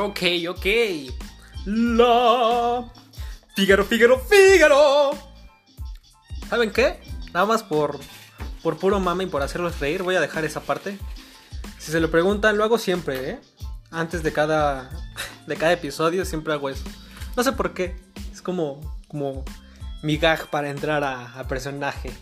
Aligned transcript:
Ok, 0.00 0.20
ok. 0.48 0.66
La. 1.64 2.88
Fígaro, 3.56 3.84
Fígaro, 3.84 4.20
Fígaro. 4.20 5.10
¿Saben 6.48 6.70
qué? 6.70 7.00
Nada 7.34 7.46
más 7.46 7.64
por, 7.64 7.98
por 8.62 8.78
puro 8.78 9.00
mame 9.00 9.24
y 9.24 9.26
por 9.26 9.42
hacerlos 9.42 9.80
reír, 9.80 10.04
voy 10.04 10.14
a 10.14 10.20
dejar 10.20 10.44
esa 10.44 10.60
parte. 10.60 10.96
Si 11.78 11.90
se 11.90 11.98
lo 11.98 12.12
preguntan, 12.12 12.56
lo 12.56 12.62
hago 12.62 12.78
siempre, 12.78 13.30
¿eh? 13.30 13.40
Antes 13.90 14.22
de 14.22 14.32
cada, 14.32 14.88
de 15.48 15.56
cada 15.56 15.72
episodio 15.72 16.24
siempre 16.24 16.52
hago 16.52 16.70
eso. 16.70 16.84
No 17.36 17.42
sé 17.42 17.50
por 17.50 17.74
qué. 17.74 17.96
Es 18.32 18.40
como, 18.40 18.80
como 19.08 19.44
mi 20.04 20.16
gag 20.16 20.48
para 20.48 20.70
entrar 20.70 21.02
a, 21.02 21.40
a 21.40 21.48
personaje. 21.48 22.12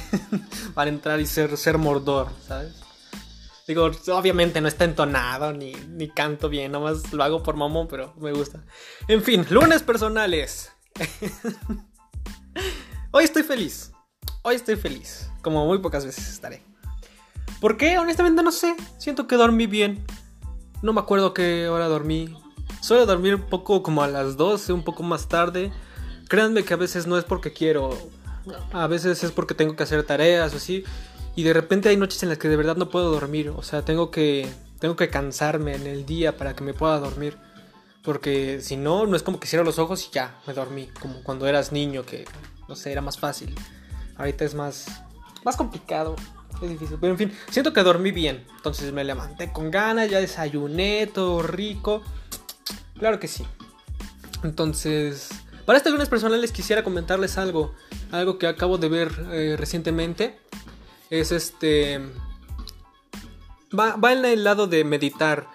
para 0.74 0.88
entrar 0.88 1.20
y 1.20 1.26
ser, 1.26 1.58
ser 1.58 1.76
mordor, 1.76 2.30
¿sabes? 2.48 2.72
Digo, 3.72 3.86
obviamente 3.86 4.60
no 4.60 4.68
está 4.68 4.84
entonado 4.84 5.54
ni, 5.54 5.72
ni 5.72 6.10
canto 6.10 6.50
bien, 6.50 6.72
nomás 6.72 7.10
lo 7.10 7.24
hago 7.24 7.42
por 7.42 7.56
mamón, 7.56 7.88
pero 7.88 8.12
me 8.20 8.30
gusta. 8.30 8.62
En 9.08 9.22
fin, 9.22 9.46
lunes 9.48 9.82
personales. 9.82 10.70
Hoy 13.12 13.24
estoy 13.24 13.44
feliz. 13.44 13.90
Hoy 14.42 14.56
estoy 14.56 14.76
feliz. 14.76 15.30
Como 15.40 15.64
muy 15.64 15.78
pocas 15.78 16.04
veces 16.04 16.28
estaré. 16.28 16.62
¿Por 17.62 17.78
qué? 17.78 17.96
Honestamente 17.96 18.42
no 18.42 18.52
sé. 18.52 18.76
Siento 18.98 19.26
que 19.26 19.36
dormí 19.36 19.66
bien. 19.66 20.04
No 20.82 20.92
me 20.92 21.00
acuerdo 21.00 21.32
qué 21.32 21.70
hora 21.70 21.88
dormí. 21.88 22.36
Suelo 22.82 23.06
dormir 23.06 23.36
un 23.36 23.48
poco 23.48 23.82
como 23.82 24.02
a 24.02 24.08
las 24.08 24.36
12, 24.36 24.74
un 24.74 24.84
poco 24.84 25.02
más 25.02 25.28
tarde. 25.28 25.72
Créanme 26.28 26.62
que 26.62 26.74
a 26.74 26.76
veces 26.76 27.06
no 27.06 27.16
es 27.16 27.24
porque 27.24 27.54
quiero. 27.54 27.96
A 28.70 28.86
veces 28.86 29.24
es 29.24 29.32
porque 29.32 29.54
tengo 29.54 29.76
que 29.76 29.84
hacer 29.84 30.04
tareas 30.04 30.52
o 30.52 30.58
así. 30.58 30.84
Y 31.34 31.44
de 31.44 31.52
repente 31.52 31.88
hay 31.88 31.96
noches 31.96 32.22
en 32.22 32.28
las 32.28 32.38
que 32.38 32.48
de 32.48 32.56
verdad 32.56 32.76
no 32.76 32.90
puedo 32.90 33.10
dormir. 33.10 33.50
O 33.50 33.62
sea, 33.62 33.84
tengo 33.84 34.10
que, 34.10 34.48
tengo 34.78 34.96
que 34.96 35.08
cansarme 35.08 35.74
en 35.74 35.86
el 35.86 36.04
día 36.04 36.36
para 36.36 36.54
que 36.54 36.62
me 36.62 36.74
pueda 36.74 36.98
dormir. 36.98 37.38
Porque 38.02 38.60
si 38.60 38.76
no, 38.76 39.06
no 39.06 39.16
es 39.16 39.22
como 39.22 39.40
que 39.40 39.46
cierro 39.46 39.64
los 39.64 39.78
ojos 39.78 40.06
y 40.08 40.12
ya, 40.12 40.40
me 40.46 40.52
dormí. 40.52 40.88
Como 41.00 41.22
cuando 41.22 41.46
eras 41.46 41.72
niño, 41.72 42.04
que 42.04 42.26
no 42.68 42.76
sé, 42.76 42.92
era 42.92 43.00
más 43.00 43.18
fácil. 43.18 43.54
Ahorita 44.16 44.44
es 44.44 44.54
más, 44.54 44.86
más 45.44 45.56
complicado. 45.56 46.16
Es 46.60 46.68
difícil. 46.68 46.98
Pero 47.00 47.12
en 47.12 47.18
fin, 47.18 47.32
siento 47.50 47.72
que 47.72 47.82
dormí 47.82 48.10
bien. 48.10 48.44
Entonces 48.56 48.92
me 48.92 49.04
levanté 49.04 49.52
con 49.52 49.70
ganas, 49.70 50.10
ya 50.10 50.20
desayuné, 50.20 51.06
todo 51.06 51.42
rico. 51.42 52.02
Claro 52.98 53.18
que 53.18 53.28
sí. 53.28 53.46
Entonces, 54.42 55.30
para 55.64 55.78
este 55.78 55.90
lunes 55.90 56.08
personal 56.08 56.40
les 56.40 56.52
quisiera 56.52 56.84
comentarles 56.84 57.38
algo. 57.38 57.74
Algo 58.10 58.38
que 58.38 58.46
acabo 58.46 58.76
de 58.76 58.88
ver 58.88 59.12
eh, 59.32 59.56
recientemente 59.58 60.38
es 61.12 61.30
este... 61.30 62.00
Va, 63.78 63.96
va, 63.96 64.12
en 64.12 64.24
el 64.24 64.44
lado 64.44 64.66
de 64.66 64.82
meditar. 64.84 65.46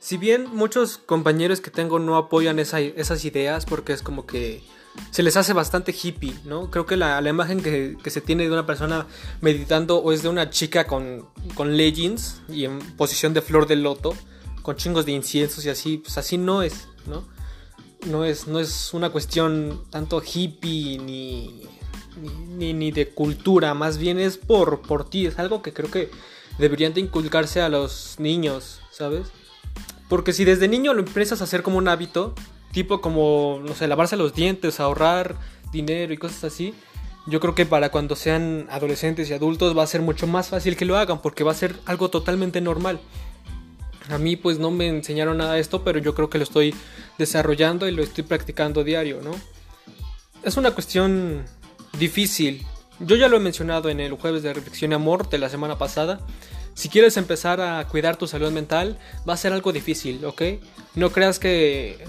Si 0.00 0.16
bien 0.16 0.48
muchos 0.52 0.98
compañeros 0.98 1.60
que 1.60 1.70
tengo 1.70 1.98
no 1.98 2.16
apoyan 2.16 2.58
esa, 2.58 2.80
esas 2.80 3.24
ideas 3.24 3.64
porque 3.64 3.92
es 3.92 4.02
como 4.02 4.26
que 4.26 4.62
se 5.10 5.22
les 5.22 5.36
hace 5.36 5.52
bastante 5.52 5.92
hippie, 5.92 6.34
¿no? 6.44 6.70
Creo 6.70 6.86
que 6.86 6.96
la, 6.96 7.20
la 7.20 7.30
imagen 7.30 7.62
que, 7.62 7.96
que, 8.02 8.10
se 8.10 8.20
tiene 8.20 8.44
de 8.44 8.52
una 8.52 8.66
persona 8.66 9.06
meditando 9.40 9.98
o 9.98 10.12
es 10.12 10.22
de 10.22 10.28
una 10.28 10.50
chica 10.50 10.86
con, 10.86 11.28
con 11.54 11.76
leggings 11.76 12.42
y 12.48 12.64
en 12.64 12.78
posición 12.96 13.34
de 13.34 13.40
flor 13.40 13.66
de 13.66 13.76
loto, 13.76 14.14
con 14.62 14.76
chingos 14.76 15.06
de 15.06 15.12
inciensos 15.12 15.64
y 15.64 15.70
así, 15.70 15.98
pues 15.98 16.18
así 16.18 16.38
no 16.38 16.62
es, 16.62 16.88
¿no? 17.06 17.24
No 18.06 18.24
es, 18.24 18.46
no 18.46 18.60
es 18.60 18.92
una 18.94 19.10
cuestión 19.10 19.84
tanto 19.90 20.22
hippie 20.22 20.98
ni, 20.98 21.66
ni, 22.56 22.72
ni, 22.72 22.90
de 22.90 23.08
cultura, 23.08 23.74
más 23.74 23.98
bien 23.98 24.18
es 24.18 24.38
por, 24.38 24.82
por 24.82 25.08
ti, 25.08 25.26
es 25.26 25.38
algo 25.38 25.62
que 25.62 25.72
creo 25.72 25.90
que 25.90 26.10
deberían 26.58 26.94
de 26.94 27.00
inculcarse 27.00 27.60
a 27.60 27.68
los 27.68 28.16
niños, 28.18 28.80
¿sabes? 28.90 29.28
Porque 30.08 30.32
si 30.32 30.44
desde 30.44 30.68
niño 30.68 30.94
lo 30.94 31.00
empiezas 31.00 31.40
a 31.40 31.44
hacer 31.44 31.62
como 31.62 31.78
un 31.78 31.88
hábito, 31.88 32.34
tipo 32.72 33.00
como, 33.00 33.60
no 33.64 33.74
sé, 33.74 33.88
lavarse 33.88 34.16
los 34.16 34.34
dientes, 34.34 34.80
ahorrar 34.80 35.36
dinero 35.72 36.12
y 36.12 36.18
cosas 36.18 36.44
así, 36.44 36.74
yo 37.26 37.40
creo 37.40 37.54
que 37.54 37.64
para 37.64 37.90
cuando 37.90 38.16
sean 38.16 38.66
adolescentes 38.70 39.30
y 39.30 39.32
adultos 39.32 39.76
va 39.76 39.82
a 39.82 39.86
ser 39.86 40.02
mucho 40.02 40.26
más 40.26 40.48
fácil 40.48 40.76
que 40.76 40.84
lo 40.84 40.96
hagan, 40.96 41.22
porque 41.22 41.44
va 41.44 41.52
a 41.52 41.56
ser 41.56 41.74
algo 41.86 42.10
totalmente 42.10 42.60
normal. 42.60 43.00
A 44.10 44.18
mí 44.18 44.36
pues 44.36 44.58
no 44.58 44.70
me 44.70 44.88
enseñaron 44.88 45.38
nada 45.38 45.54
de 45.54 45.60
esto, 45.60 45.82
pero 45.82 45.98
yo 45.98 46.14
creo 46.14 46.28
que 46.28 46.36
lo 46.36 46.44
estoy 46.44 46.74
desarrollando 47.16 47.88
y 47.88 47.92
lo 47.92 48.02
estoy 48.02 48.24
practicando 48.24 48.84
diario, 48.84 49.22
¿no? 49.22 49.30
Es 50.42 50.58
una 50.58 50.72
cuestión 50.72 51.46
difícil. 51.98 52.66
Yo 53.00 53.16
ya 53.16 53.28
lo 53.28 53.36
he 53.36 53.40
mencionado 53.40 53.88
en 53.88 54.00
el 54.00 54.12
jueves 54.12 54.42
de 54.42 54.52
reflexión 54.52 54.92
y 54.92 54.94
amor 54.94 55.28
de 55.28 55.38
la 55.38 55.48
semana 55.48 55.78
pasada. 55.78 56.20
Si 56.74 56.88
quieres 56.88 57.16
empezar 57.16 57.60
a 57.60 57.86
cuidar 57.86 58.16
tu 58.16 58.26
salud 58.26 58.50
mental, 58.50 58.98
va 59.28 59.34
a 59.34 59.36
ser 59.36 59.52
algo 59.52 59.72
difícil, 59.72 60.24
¿ok? 60.24 60.42
No 60.94 61.10
creas 61.10 61.38
que, 61.38 62.04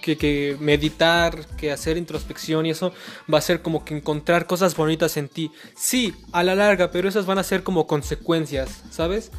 que, 0.00 0.56
meditar, 0.60 1.46
que 1.56 1.72
hacer 1.72 1.96
introspección 1.96 2.66
y 2.66 2.70
eso 2.70 2.92
va 3.32 3.38
a 3.38 3.42
ser 3.42 3.62
como 3.62 3.84
que 3.84 3.96
encontrar 3.96 4.46
cosas 4.46 4.76
bonitas 4.76 5.16
en 5.16 5.28
ti. 5.28 5.50
Sí, 5.76 6.14
a 6.32 6.42
la 6.42 6.54
larga, 6.54 6.90
pero 6.90 7.08
esas 7.08 7.26
van 7.26 7.38
a 7.38 7.44
ser 7.44 7.62
como 7.62 7.86
consecuencias, 7.86 8.82
¿sabes? 8.90 9.30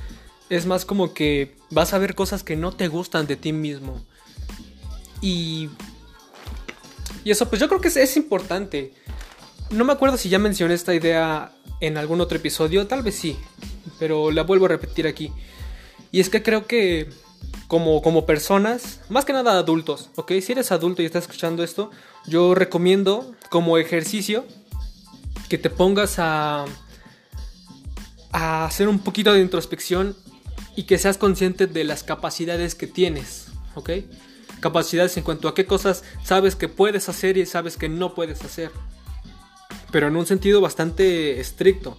Es 0.50 0.66
más 0.66 0.86
como 0.86 1.14
que 1.14 1.56
vas 1.70 1.94
a 1.94 1.98
ver 1.98 2.14
cosas 2.14 2.44
que 2.44 2.58
no 2.58 2.74
te 2.74 2.88
gustan 2.88 3.28
de 3.28 3.36
ti 3.38 3.54
mismo. 3.54 4.04
Y... 5.22 5.70
Y 7.24 7.30
eso 7.30 7.48
pues 7.48 7.60
yo 7.60 7.68
creo 7.68 7.82
que 7.82 7.90
es 7.90 8.18
importante. 8.18 8.94
No 9.72 9.86
me 9.86 9.94
acuerdo 9.94 10.18
si 10.18 10.28
ya 10.28 10.38
mencioné 10.38 10.74
esta 10.74 10.94
idea 10.94 11.54
en 11.80 11.98
algún 11.98 12.20
otro 12.20 12.38
episodio, 12.38 12.88
tal 12.88 13.04
vez 13.04 13.16
sí, 13.16 13.38
pero 14.00 14.30
la 14.30 14.44
vuelvo 14.44 14.66
a 14.66 14.70
repetir 14.70 15.08
aquí. 15.08 15.32
Y 16.12 16.20
es 16.20 16.30
que 16.30 16.44
creo 16.44 16.68
que 16.68 17.10
como, 17.68 18.02
como 18.02 18.26
personas, 18.26 19.00
más 19.08 19.24
que 19.24 19.32
nada 19.32 19.58
adultos, 19.58 20.10
¿ok? 20.16 20.34
Si 20.42 20.52
eres 20.52 20.74
adulto 20.74 21.02
y 21.02 21.06
estás 21.06 21.24
escuchando 21.24 21.64
esto, 21.64 21.90
yo 22.28 22.54
recomiendo 22.54 23.34
como 23.50 23.78
ejercicio 23.78 24.46
que 25.48 25.58
te 25.58 25.70
pongas 25.70 26.20
a, 26.20 26.66
a 28.34 28.66
hacer 28.66 28.90
un 28.90 29.00
poquito 29.00 29.32
de 29.32 29.40
introspección 29.40 30.18
y 30.76 30.84
que 30.84 30.98
seas 30.98 31.18
consciente 31.18 31.66
de 31.68 31.86
las 31.86 32.04
capacidades 32.04 32.76
que 32.76 32.88
tienes, 32.88 33.48
¿ok? 33.76 33.92
Capacidades 34.60 35.16
en 35.16 35.24
cuanto 35.24 35.48
a 35.48 35.56
qué 35.56 35.66
cosas 35.66 36.04
sabes 36.26 36.58
que 36.58 36.68
puedes 36.68 37.08
hacer 37.08 37.38
y 37.38 37.46
sabes 37.46 37.78
que 37.78 37.88
no 37.88 38.14
puedes 38.14 38.44
hacer 38.44 38.70
pero 39.92 40.08
en 40.08 40.16
un 40.16 40.26
sentido 40.26 40.62
bastante 40.62 41.40
estricto. 41.40 41.98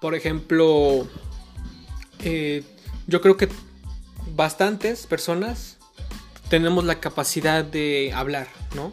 Por 0.00 0.14
ejemplo, 0.14 1.06
eh, 2.20 2.62
yo 3.06 3.20
creo 3.20 3.36
que 3.36 3.48
bastantes 4.34 5.06
personas 5.06 5.78
tenemos 6.48 6.84
la 6.84 7.00
capacidad 7.00 7.64
de 7.64 8.12
hablar, 8.14 8.48
¿no? 8.74 8.92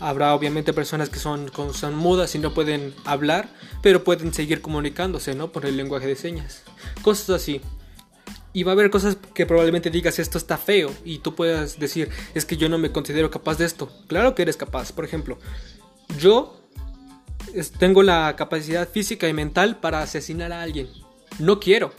Habrá 0.00 0.34
obviamente 0.34 0.72
personas 0.72 1.10
que 1.10 1.18
son, 1.18 1.50
son 1.74 1.94
mudas 1.94 2.34
y 2.34 2.38
no 2.38 2.54
pueden 2.54 2.94
hablar, 3.04 3.50
pero 3.82 4.02
pueden 4.02 4.32
seguir 4.32 4.62
comunicándose, 4.62 5.34
¿no? 5.34 5.52
Por 5.52 5.66
el 5.66 5.76
lenguaje 5.76 6.06
de 6.06 6.16
señas. 6.16 6.62
Cosas 7.02 7.30
así. 7.30 7.60
Y 8.52 8.62
va 8.62 8.72
a 8.72 8.74
haber 8.74 8.90
cosas 8.90 9.18
que 9.34 9.46
probablemente 9.46 9.90
digas 9.90 10.18
esto 10.18 10.38
está 10.38 10.56
feo 10.56 10.90
y 11.04 11.18
tú 11.18 11.36
puedas 11.36 11.78
decir 11.78 12.08
es 12.34 12.44
que 12.44 12.56
yo 12.56 12.68
no 12.68 12.78
me 12.78 12.90
considero 12.90 13.30
capaz 13.30 13.58
de 13.58 13.66
esto. 13.66 13.92
Claro 14.08 14.34
que 14.34 14.42
eres 14.42 14.56
capaz. 14.56 14.90
Por 14.90 15.04
ejemplo, 15.04 15.38
yo 16.18 16.59
tengo 17.78 18.02
la 18.02 18.34
capacidad 18.36 18.88
física 18.88 19.28
y 19.28 19.32
mental 19.32 19.78
para 19.80 20.02
asesinar 20.02 20.52
a 20.52 20.62
alguien. 20.62 20.88
No 21.38 21.60
quiero, 21.60 21.92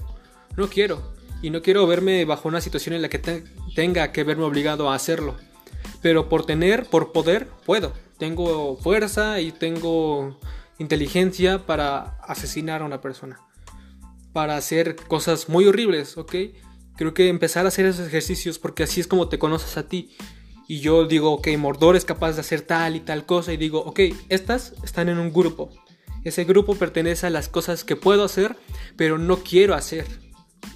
no 0.56 0.70
quiero. 0.70 1.14
Y 1.42 1.50
no 1.50 1.62
quiero 1.62 1.88
verme 1.88 2.24
bajo 2.26 2.48
una 2.48 2.62
situación 2.62 2.94
en 2.94 3.02
la 3.02 3.10
que 3.10 3.18
te 3.18 3.44
tenga 3.76 4.12
que 4.12 4.24
verme 4.24 4.44
obligado 4.44 4.90
a 4.90 4.96
hacerlo. 4.96 5.36
Pero 6.02 6.30
por 6.30 6.46
tener, 6.46 6.86
por 6.86 7.12
poder, 7.12 7.48
puedo. 7.66 7.94
Tengo 8.20 8.78
fuerza 8.78 9.42
y 9.42 9.52
tengo 9.52 10.40
inteligencia 10.78 11.66
para 11.66 12.18
asesinar 12.22 12.82
a 12.82 12.86
una 12.86 13.02
persona. 13.02 13.40
Para 14.34 14.56
hacer 14.56 14.96
cosas 14.96 15.50
muy 15.50 15.66
horribles, 15.66 16.18
¿ok? 16.18 16.36
Creo 16.96 17.14
que 17.14 17.30
empezar 17.30 17.66
a 17.66 17.70
hacer 17.70 17.86
esos 17.86 18.08
ejercicios 18.08 18.60
porque 18.60 18.84
así 18.84 19.02
es 19.02 19.08
como 19.08 19.28
te 19.28 19.40
conoces 19.40 19.78
a 19.78 19.88
ti 19.88 20.16
y 20.72 20.80
yo 20.80 21.06
digo, 21.06 21.34
ok, 21.34 21.50
Mordor 21.58 21.98
es 21.98 22.06
capaz 22.06 22.32
de 22.32 22.40
hacer 22.40 22.62
tal 22.62 22.96
y 22.96 23.02
tal 23.02 23.26
cosa 23.26 23.52
y 23.52 23.58
digo, 23.58 23.80
ok, 23.80 24.00
estas 24.30 24.72
están 24.86 25.10
en 25.10 25.18
un 25.18 25.34
grupo. 25.34 25.70
Ese 26.24 26.46
grupo 26.46 26.76
pertenece 26.76 27.28
a 27.28 27.30
las 27.30 27.50
cosas 27.50 27.84
que 27.84 27.98
puedo 27.98 28.24
hacer, 28.24 28.56
pero 28.96 29.18
no 29.18 29.44
quiero 29.44 29.76
hacer. 29.76 30.06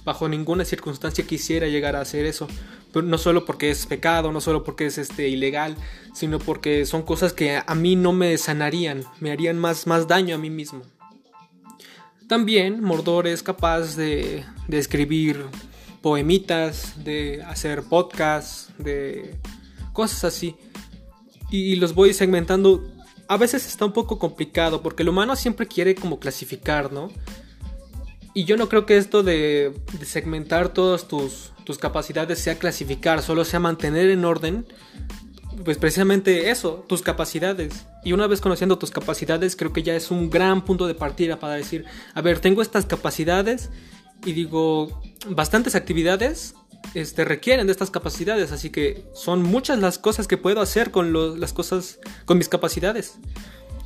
Bajo 0.04 0.28
ninguna 0.28 0.66
circunstancia 0.66 1.26
quisiera 1.26 1.68
llegar 1.68 1.96
a 1.96 2.02
hacer 2.02 2.26
eso. 2.26 2.46
no 2.92 3.16
solo 3.16 3.46
porque 3.46 3.70
es 3.70 3.86
pecado, 3.86 4.32
no 4.32 4.42
solo 4.42 4.64
porque 4.64 4.84
es 4.84 4.98
este, 4.98 5.30
ilegal, 5.30 5.78
sino 6.12 6.40
porque 6.40 6.84
son 6.84 7.02
cosas 7.02 7.32
que 7.32 7.62
a 7.66 7.74
mí 7.74 7.96
no 7.96 8.12
me 8.12 8.36
sanarían, 8.36 9.02
me 9.20 9.32
harían 9.32 9.58
más, 9.58 9.86
más 9.86 10.06
daño 10.06 10.34
a 10.34 10.38
mí 10.38 10.50
mismo. 10.50 10.82
También 12.28 12.82
Mordor 12.82 13.26
es 13.26 13.42
capaz 13.42 13.96
de, 13.96 14.44
de 14.68 14.76
escribir 14.78 15.46
poemitas, 16.02 17.02
de 17.02 17.42
hacer 17.44 17.82
podcasts, 17.84 18.68
de 18.76 19.38
cosas 19.96 20.24
así. 20.24 20.54
Y, 21.50 21.76
los 21.76 21.94
voy 21.94 22.12
segmentando. 22.12 22.84
A 23.28 23.38
veces 23.38 23.66
está 23.66 23.86
un 23.86 23.92
poco 23.92 24.18
complicado 24.18 24.82
porque 24.82 25.02
el 25.02 25.08
humano 25.08 25.34
siempre 25.34 25.66
quiere 25.66 25.94
como 25.94 26.20
clasificar, 26.20 26.92
¿no? 26.92 27.10
Y 28.34 28.44
yo 28.44 28.58
no 28.58 28.68
creo 28.68 28.84
que 28.84 28.98
esto 28.98 29.22
de, 29.22 29.72
segmentar 30.04 30.68
todas 30.68 31.08
tus, 31.08 31.52
tus 31.64 31.78
capacidades 31.78 32.38
sea 32.38 32.58
clasificar, 32.58 33.22
solo 33.22 33.44
sea 33.44 33.58
mantener 33.58 34.10
en 34.10 34.24
orden 34.24 34.66
pues 35.64 35.78
precisamente 35.78 36.50
eso, 36.50 36.84
tus 36.86 37.00
capacidades. 37.00 37.86
Y 38.04 38.12
una 38.12 38.26
vez 38.26 38.42
conociendo 38.42 38.78
tus 38.78 38.90
capacidades, 38.90 39.56
creo 39.56 39.72
que 39.72 39.82
ya 39.82 39.96
es 39.96 40.10
un 40.10 40.28
gran 40.28 40.64
punto 40.64 40.86
de 40.86 40.94
partida 40.94 41.40
para 41.40 41.54
decir, 41.54 41.86
a 42.14 42.20
ver, 42.20 42.40
tengo 42.40 42.60
estas 42.60 42.84
capacidades 42.84 43.70
y 44.24 44.32
digo, 44.32 45.00
bastantes 45.28 45.74
actividades 45.74 46.54
este, 46.94 47.24
requieren 47.24 47.66
de 47.66 47.72
estas 47.72 47.90
capacidades, 47.90 48.52
así 48.52 48.70
que 48.70 49.04
son 49.14 49.42
muchas 49.42 49.78
las 49.78 49.98
cosas 49.98 50.26
que 50.26 50.36
puedo 50.36 50.60
hacer 50.60 50.90
con 50.90 51.40
las 51.40 51.52
cosas, 51.52 51.98
con 52.24 52.38
mis 52.38 52.48
capacidades. 52.48 53.18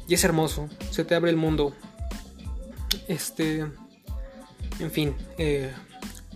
Y 0.09 0.15
es 0.15 0.25
hermoso, 0.25 0.69
se 0.91 1.05
te 1.05 1.15
abre 1.15 1.31
el 1.31 1.37
mundo. 1.37 1.75
Este, 3.09 3.67
en 4.79 4.91
fin, 4.91 5.15
eh, 5.39 5.73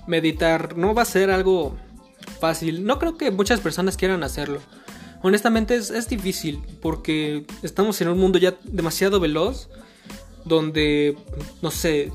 meditar 0.06 0.76
no 0.76 0.94
va 0.94 1.02
a 1.02 1.06
ser 1.06 1.30
algo 1.30 1.76
fácil. 2.40 2.84
No 2.84 2.98
creo 2.98 3.16
que 3.16 3.30
muchas 3.30 3.60
personas 3.60 3.96
quieran 3.96 4.22
hacerlo 4.22 4.60
honestamente 5.24 5.74
es, 5.76 6.08
difícil 6.08 6.60
porque 6.82 7.46
estamos 7.62 7.98
en 8.02 8.08
un 8.08 8.18
mundo 8.18 8.38
ya 8.38 8.54
demasiado 8.64 9.20
veloz 9.20 9.70
donde, 10.44 11.16
no 11.62 11.70
sé, 11.70 12.12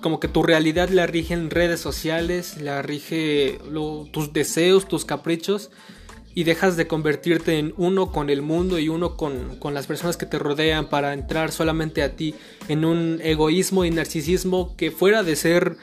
como 0.00 0.20
que 0.20 0.28
tu 0.28 0.42
realidad 0.42 0.88
la 0.88 1.06
rigen 1.06 1.50
redes 1.50 1.80
sociales, 1.80 2.60
la 2.60 2.82
rige 2.82 3.58
tus 4.12 4.32
deseos, 4.32 4.88
tus 4.88 5.04
caprichos 5.04 5.70
y 6.34 6.44
dejas 6.44 6.76
de 6.76 6.86
convertirte 6.86 7.58
en 7.58 7.74
uno 7.76 8.12
con 8.12 8.30
el 8.30 8.42
mundo 8.42 8.78
y 8.78 8.88
uno 8.88 9.16
con, 9.16 9.58
las 9.74 9.86
personas 9.86 10.16
que 10.16 10.26
te 10.26 10.38
rodean 10.38 10.88
para 10.88 11.12
entrar 11.12 11.50
solamente 11.52 12.02
a 12.02 12.14
ti 12.14 12.34
en 12.68 12.84
un 12.84 13.20
egoísmo 13.22 13.84
y 13.84 13.90
narcisismo 13.90 14.76
que 14.76 14.90
fuera 14.90 15.22
de 15.22 15.36
ser 15.36 15.76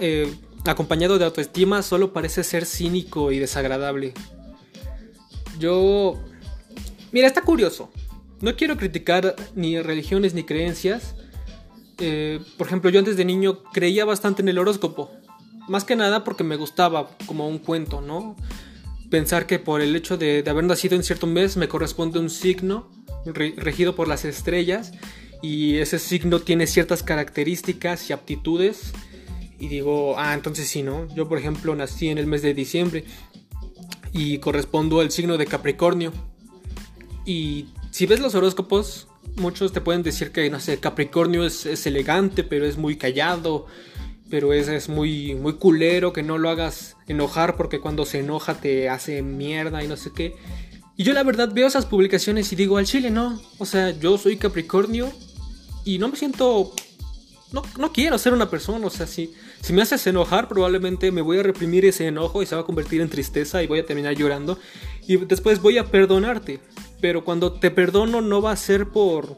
eh, 0.00 0.32
acompañado 0.64 1.18
de 1.18 1.24
autoestima 1.24 1.82
solo 1.82 2.12
parece 2.12 2.44
ser 2.44 2.66
cínico 2.66 3.32
y 3.32 3.38
desagradable. 3.38 4.14
Yo... 5.58 6.20
Mira, 7.12 7.26
está 7.26 7.42
curioso. 7.42 7.90
No 8.40 8.56
quiero 8.56 8.76
criticar 8.76 9.36
ni 9.54 9.80
religiones 9.80 10.34
ni 10.34 10.42
creencias. 10.44 11.14
Eh, 11.98 12.40
por 12.56 12.66
ejemplo, 12.66 12.90
yo 12.90 12.98
antes 12.98 13.16
de 13.16 13.24
niño 13.24 13.62
creía 13.72 14.04
bastante 14.04 14.42
en 14.42 14.48
el 14.48 14.58
horóscopo. 14.58 15.10
Más 15.68 15.84
que 15.84 15.96
nada 15.96 16.24
porque 16.24 16.44
me 16.44 16.56
gustaba 16.56 17.10
como 17.26 17.48
un 17.48 17.58
cuento, 17.58 18.00
¿no? 18.00 18.36
Pensar 19.10 19.46
que 19.46 19.58
por 19.58 19.80
el 19.80 19.94
hecho 19.94 20.16
de, 20.16 20.42
haber 20.48 20.64
nacido 20.64 20.96
en 20.96 21.02
cierto 21.02 21.26
mes 21.26 21.56
me 21.56 21.68
corresponde 21.68 22.18
un 22.18 22.30
signo 22.30 22.90
regido 23.24 23.94
por 23.94 24.08
las 24.08 24.24
estrellas 24.24 24.92
y 25.42 25.76
ese 25.76 25.98
signo 25.98 26.40
tiene 26.40 26.66
ciertas 26.66 27.02
características 27.02 28.08
y 28.08 28.12
aptitudes. 28.12 28.92
Y 29.58 29.68
digo, 29.68 30.18
ah, 30.18 30.34
entonces 30.34 30.68
sí, 30.68 30.82
¿no? 30.82 31.06
Yo, 31.14 31.28
por 31.28 31.38
ejemplo, 31.38 31.74
nací 31.76 32.08
en 32.08 32.18
el 32.18 32.26
mes 32.26 32.42
de 32.42 32.54
diciembre 32.54 33.04
y 34.12 34.38
correspondo 34.38 35.00
al 35.00 35.10
signo 35.10 35.38
de 35.38 35.46
Capricornio. 35.46 36.12
Y 37.24 37.68
si 37.90 38.06
ves 38.06 38.20
los 38.20 38.34
horóscopos, 38.34 39.08
muchos 39.36 39.72
te 39.72 39.80
pueden 39.80 40.02
decir 40.02 40.32
que, 40.32 40.48
no 40.50 40.60
sé, 40.60 40.78
Capricornio 40.78 41.44
es, 41.44 41.86
elegante, 41.86 42.44
pero 42.44 42.66
es 42.66 42.76
muy 42.76 42.96
callado, 42.96 43.66
pero 44.30 44.52
es, 44.52 44.68
es, 44.68 44.88
muy, 44.88 45.34
muy 45.34 45.54
culero, 45.54 46.12
que 46.12 46.22
no 46.22 46.38
lo 46.38 46.50
hagas 46.50 46.96
enojar 47.06 47.56
porque 47.56 47.80
cuando 47.80 48.04
se 48.04 48.20
enoja 48.20 48.54
te 48.54 48.88
hace 48.88 49.22
mierda 49.22 49.82
y 49.82 49.88
no 49.88 49.96
sé 49.96 50.10
qué. 50.14 50.36
Y 50.96 51.04
yo 51.04 51.12
la 51.12 51.22
verdad 51.22 51.50
veo 51.52 51.66
esas 51.66 51.86
publicaciones 51.86 52.52
y 52.52 52.56
digo, 52.56 52.78
al 52.78 52.86
chile 52.86 53.10
no, 53.10 53.40
o 53.58 53.66
sea, 53.66 53.90
yo 53.90 54.18
soy 54.18 54.36
Capricornio 54.36 55.10
y 55.84 55.98
no 55.98 56.08
me 56.08 56.16
siento 56.16 56.72
no, 57.52 57.62
no 57.78 57.92
quiero 57.92 58.18
ser 58.18 58.32
una 58.32 58.48
persona, 58.50 58.86
o 58.86 58.90
sea, 58.90 59.06
si, 59.06 59.34
si 59.60 59.72
me 59.72 59.82
haces 59.82 60.06
enojar, 60.06 60.48
probablemente 60.48 61.12
me 61.12 61.20
voy 61.20 61.38
a 61.38 61.42
reprimir 61.42 61.84
ese 61.84 62.06
enojo 62.06 62.42
y 62.42 62.46
se 62.46 62.54
va 62.54 62.62
a 62.62 62.64
convertir 62.64 63.00
en 63.00 63.10
tristeza 63.10 63.62
y 63.62 63.66
voy 63.66 63.80
a 63.80 63.86
terminar 63.86 64.14
llorando. 64.14 64.58
Y 65.06 65.18
después 65.18 65.60
voy 65.60 65.78
a 65.78 65.84
perdonarte. 65.84 66.60
Pero 67.02 67.24
cuando 67.24 67.52
te 67.52 67.70
perdono 67.70 68.22
no 68.22 68.40
va 68.40 68.52
a 68.52 68.56
ser 68.56 68.88
por, 68.88 69.34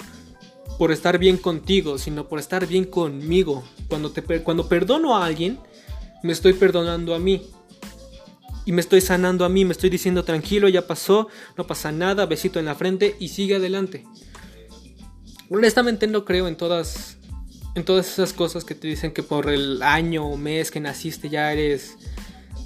por 0.78 0.92
estar 0.92 1.18
bien 1.18 1.38
contigo, 1.38 1.98
sino 1.98 2.28
por 2.28 2.38
estar 2.38 2.66
bien 2.66 2.84
conmigo. 2.84 3.64
Cuando, 3.88 4.12
te, 4.12 4.22
cuando 4.42 4.68
perdono 4.68 5.16
a 5.16 5.24
alguien, 5.24 5.58
me 6.22 6.32
estoy 6.32 6.52
perdonando 6.52 7.14
a 7.14 7.18
mí. 7.18 7.42
Y 8.66 8.72
me 8.72 8.82
estoy 8.82 9.00
sanando 9.00 9.44
a 9.44 9.48
mí, 9.48 9.64
me 9.64 9.72
estoy 9.72 9.90
diciendo 9.90 10.24
tranquilo, 10.24 10.68
ya 10.68 10.86
pasó, 10.86 11.28
no 11.56 11.66
pasa 11.66 11.90
nada, 11.90 12.26
besito 12.26 12.58
en 12.58 12.66
la 12.66 12.74
frente 12.74 13.16
y 13.18 13.28
sigue 13.28 13.56
adelante. 13.56 14.04
Honestamente 15.50 16.06
no 16.06 16.24
creo 16.24 16.46
en 16.48 16.56
todas 16.56 17.18
en 17.74 17.84
todas 17.84 18.06
esas 18.06 18.32
cosas 18.32 18.64
que 18.64 18.74
te 18.74 18.86
dicen 18.86 19.12
que 19.12 19.22
por 19.24 19.50
el 19.50 19.82
año 19.82 20.24
o 20.26 20.36
mes 20.36 20.70
que 20.70 20.80
naciste 20.80 21.28
ya 21.28 21.52
eres 21.52 21.96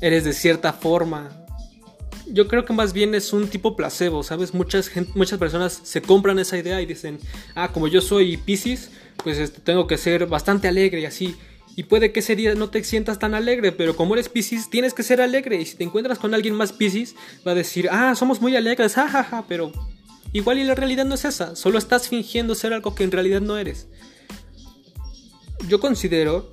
eres 0.00 0.24
de 0.24 0.32
cierta 0.32 0.72
forma. 0.72 1.46
Yo 2.30 2.48
creo 2.48 2.64
que 2.64 2.72
más 2.72 2.92
bien 2.92 3.14
es 3.14 3.32
un 3.32 3.48
tipo 3.48 3.76
placebo, 3.76 4.22
¿sabes? 4.22 4.54
Muchas, 4.54 4.90
muchas 5.14 5.38
personas 5.38 5.80
se 5.82 6.02
compran 6.02 6.38
esa 6.38 6.58
idea 6.58 6.80
y 6.80 6.86
dicen, 6.86 7.18
ah, 7.54 7.72
como 7.72 7.88
yo 7.88 8.00
soy 8.00 8.36
Pisces, 8.36 8.90
pues 9.22 9.38
este, 9.38 9.60
tengo 9.60 9.86
que 9.86 9.96
ser 9.96 10.26
bastante 10.26 10.68
alegre 10.68 11.00
y 11.00 11.06
así. 11.06 11.36
Y 11.76 11.84
puede 11.84 12.12
que 12.12 12.20
ese 12.20 12.34
día 12.34 12.54
no 12.54 12.70
te 12.70 12.82
sientas 12.82 13.18
tan 13.18 13.34
alegre, 13.34 13.72
pero 13.72 13.96
como 13.96 14.14
eres 14.14 14.28
Pisces, 14.28 14.68
tienes 14.68 14.94
que 14.94 15.02
ser 15.02 15.20
alegre. 15.20 15.60
Y 15.60 15.64
si 15.64 15.76
te 15.76 15.84
encuentras 15.84 16.18
con 16.18 16.34
alguien 16.34 16.54
más 16.54 16.72
Pisces, 16.72 17.14
va 17.46 17.52
a 17.52 17.54
decir, 17.54 17.88
ah, 17.90 18.14
somos 18.14 18.40
muy 18.40 18.56
alegres, 18.56 18.94
jajaja, 18.94 19.44
pero 19.48 19.72
igual 20.32 20.58
y 20.58 20.64
la 20.64 20.74
realidad 20.74 21.04
no 21.04 21.14
es 21.14 21.24
esa. 21.24 21.56
Solo 21.56 21.78
estás 21.78 22.08
fingiendo 22.08 22.54
ser 22.54 22.72
algo 22.72 22.94
que 22.94 23.04
en 23.04 23.12
realidad 23.12 23.40
no 23.40 23.56
eres 23.56 23.86
yo 25.66 25.80
considero 25.80 26.50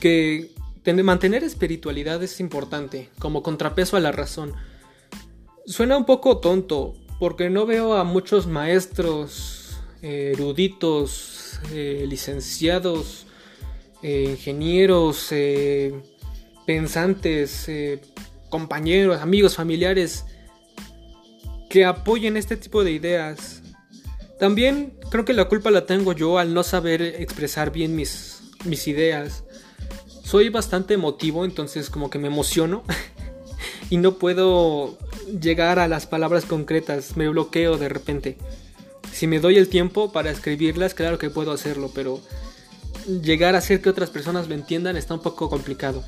que 0.00 0.52
mantener 1.04 1.44
espiritualidad 1.44 2.22
es 2.22 2.40
importante, 2.40 3.10
como 3.18 3.42
contrapeso 3.42 3.96
a 3.96 4.00
la 4.00 4.10
razón. 4.10 4.54
Suena 5.68 5.98
un 5.98 6.06
poco 6.06 6.38
tonto, 6.38 6.94
porque 7.20 7.50
no 7.50 7.66
veo 7.66 7.92
a 7.92 8.02
muchos 8.02 8.46
maestros, 8.46 9.76
eh, 10.00 10.32
eruditos, 10.34 11.60
eh, 11.74 12.06
licenciados, 12.08 13.26
eh, 14.02 14.28
ingenieros, 14.30 15.30
pensantes, 16.64 17.70
compañeros, 18.48 19.20
amigos, 19.20 19.56
familiares, 19.56 20.24
que 21.68 21.84
apoyen 21.84 22.38
este 22.38 22.56
tipo 22.56 22.82
de 22.82 22.92
ideas. 22.92 23.62
También 24.40 24.98
creo 25.10 25.26
que 25.26 25.34
la 25.34 25.48
culpa 25.48 25.70
la 25.70 25.84
tengo 25.84 26.14
yo 26.14 26.38
al 26.38 26.54
no 26.54 26.62
saber 26.62 27.02
expresar 27.02 27.72
bien 27.72 27.94
mis 27.94 28.40
mis 28.64 28.88
ideas. 28.88 29.44
Soy 30.24 30.48
bastante 30.48 30.94
emotivo, 30.94 31.44
entonces 31.44 31.90
como 31.90 32.08
que 32.08 32.18
me 32.18 32.28
emociono 32.28 32.84
y 33.90 33.96
no 33.96 34.18
puedo 34.18 34.98
llegar 35.40 35.78
a 35.78 35.88
las 35.88 36.06
palabras 36.06 36.44
concretas, 36.44 37.16
me 37.16 37.28
bloqueo 37.28 37.78
de 37.78 37.88
repente. 37.88 38.38
Si 39.12 39.26
me 39.26 39.40
doy 39.40 39.56
el 39.56 39.68
tiempo 39.68 40.12
para 40.12 40.30
escribirlas, 40.30 40.94
claro 40.94 41.18
que 41.18 41.30
puedo 41.30 41.52
hacerlo, 41.52 41.90
pero 41.94 42.20
llegar 43.22 43.54
a 43.54 43.58
hacer 43.58 43.80
que 43.80 43.88
otras 43.88 44.10
personas 44.10 44.48
me 44.48 44.54
entiendan 44.54 44.96
está 44.96 45.14
un 45.14 45.20
poco 45.20 45.48
complicado. 45.48 46.04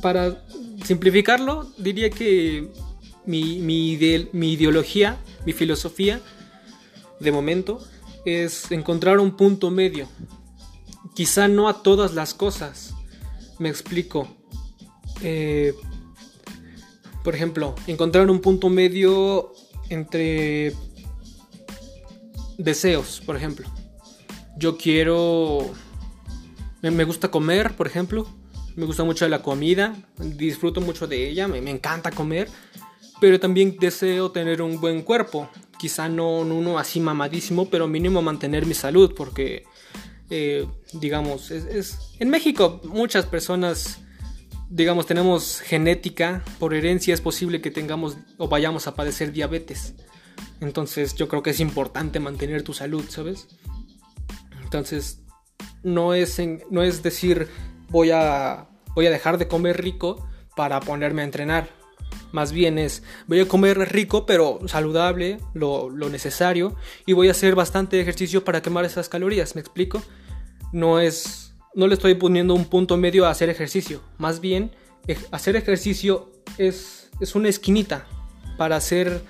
Para 0.00 0.44
simplificarlo, 0.84 1.70
diría 1.78 2.10
que 2.10 2.68
mi, 3.24 3.60
mi, 3.60 3.96
mi 4.32 4.52
ideología, 4.52 5.18
mi 5.46 5.52
filosofía, 5.52 6.20
de 7.20 7.30
momento, 7.30 7.78
es 8.24 8.70
encontrar 8.72 9.20
un 9.20 9.36
punto 9.36 9.70
medio. 9.70 10.08
Quizá 11.14 11.46
no 11.46 11.68
a 11.68 11.82
todas 11.82 12.14
las 12.14 12.34
cosas. 12.34 12.94
Me 13.58 13.68
explico. 13.68 14.28
Eh, 15.22 15.74
por 17.24 17.34
ejemplo, 17.34 17.74
encontrar 17.86 18.30
un 18.30 18.40
punto 18.40 18.68
medio 18.68 19.52
entre 19.88 20.74
deseos, 22.58 23.22
por 23.24 23.36
ejemplo. 23.36 23.68
Yo 24.56 24.76
quiero... 24.76 25.70
Me, 26.82 27.04
gusta 27.04 27.30
comer, 27.30 27.76
por 27.76 27.86
ejemplo. 27.86 28.26
Me 28.74 28.86
gusta 28.86 29.04
mucho 29.04 29.28
la 29.28 29.42
comida. 29.42 29.94
Disfruto 30.18 30.80
mucho 30.80 31.06
de 31.06 31.28
ella. 31.28 31.46
me 31.46 31.58
encanta 31.70 32.10
comer. 32.10 32.48
Pero 33.20 33.38
también 33.38 33.76
deseo 33.78 34.32
tener 34.32 34.62
un 34.62 34.80
buen 34.80 35.02
cuerpo 35.02 35.48
quizá 35.82 36.08
no 36.08 36.38
uno 36.38 36.78
así 36.78 37.00
mamadísimo, 37.00 37.68
pero 37.68 37.88
mínimo 37.88 38.22
mantener 38.22 38.66
mi 38.66 38.72
salud, 38.72 39.14
porque, 39.16 39.64
eh, 40.30 40.64
digamos, 40.92 41.50
es, 41.50 41.98
en 42.20 42.30
México 42.30 42.80
muchas 42.84 43.26
personas, 43.26 43.98
digamos, 44.72 45.04
tenemos 45.06 45.60
genética, 45.60 46.42
por 46.58 46.72
herencia 46.72 47.12
es 47.12 47.20
posible 47.20 47.60
que 47.60 47.70
tengamos 47.70 48.16
o 48.38 48.48
vayamos 48.48 48.86
a 48.86 48.94
padecer 48.94 49.30
diabetes. 49.30 49.94
Entonces 50.60 51.14
yo 51.14 51.28
creo 51.28 51.42
que 51.42 51.50
es 51.50 51.60
importante 51.60 52.20
mantener 52.20 52.62
tu 52.62 52.72
salud, 52.72 53.04
¿sabes? 53.08 53.48
Entonces, 54.62 55.20
no 55.82 56.14
es, 56.14 56.40
no 56.70 56.82
es 56.82 57.02
decir 57.02 57.48
voy 57.90 58.12
a, 58.12 58.68
voy 58.94 59.06
a 59.06 59.10
dejar 59.10 59.36
de 59.36 59.46
comer 59.46 59.82
rico 59.82 60.26
para 60.56 60.80
ponerme 60.80 61.20
a 61.22 61.26
entrenar 61.26 61.82
más 62.32 62.52
bien 62.52 62.78
es, 62.78 63.02
voy 63.26 63.40
a 63.40 63.48
comer 63.48 63.78
rico 63.92 64.24
pero 64.24 64.60
saludable, 64.66 65.38
lo, 65.52 65.90
necesario, 65.90 66.74
y 67.04 67.12
voy 67.12 67.28
a 67.28 67.32
hacer 67.32 67.54
bastante 67.54 68.00
ejercicio 68.00 68.42
para 68.42 68.62
quemar 68.62 68.86
esas 68.86 69.10
calorías, 69.10 69.54
¿me 69.54 69.60
explico? 69.60 70.02
no 70.72 71.00
es, 71.00 71.51
no 71.74 71.86
le 71.86 71.94
estoy 71.94 72.14
poniendo 72.14 72.54
un 72.54 72.66
punto 72.66 72.96
medio 72.96 73.26
a 73.26 73.30
hacer 73.30 73.48
ejercicio. 73.48 74.00
Más 74.18 74.40
bien, 74.40 74.72
hacer 75.30 75.56
ejercicio 75.56 76.30
es, 76.58 77.10
es 77.20 77.34
una 77.34 77.48
esquinita 77.48 78.06
para 78.56 78.76
hacer 78.76 79.22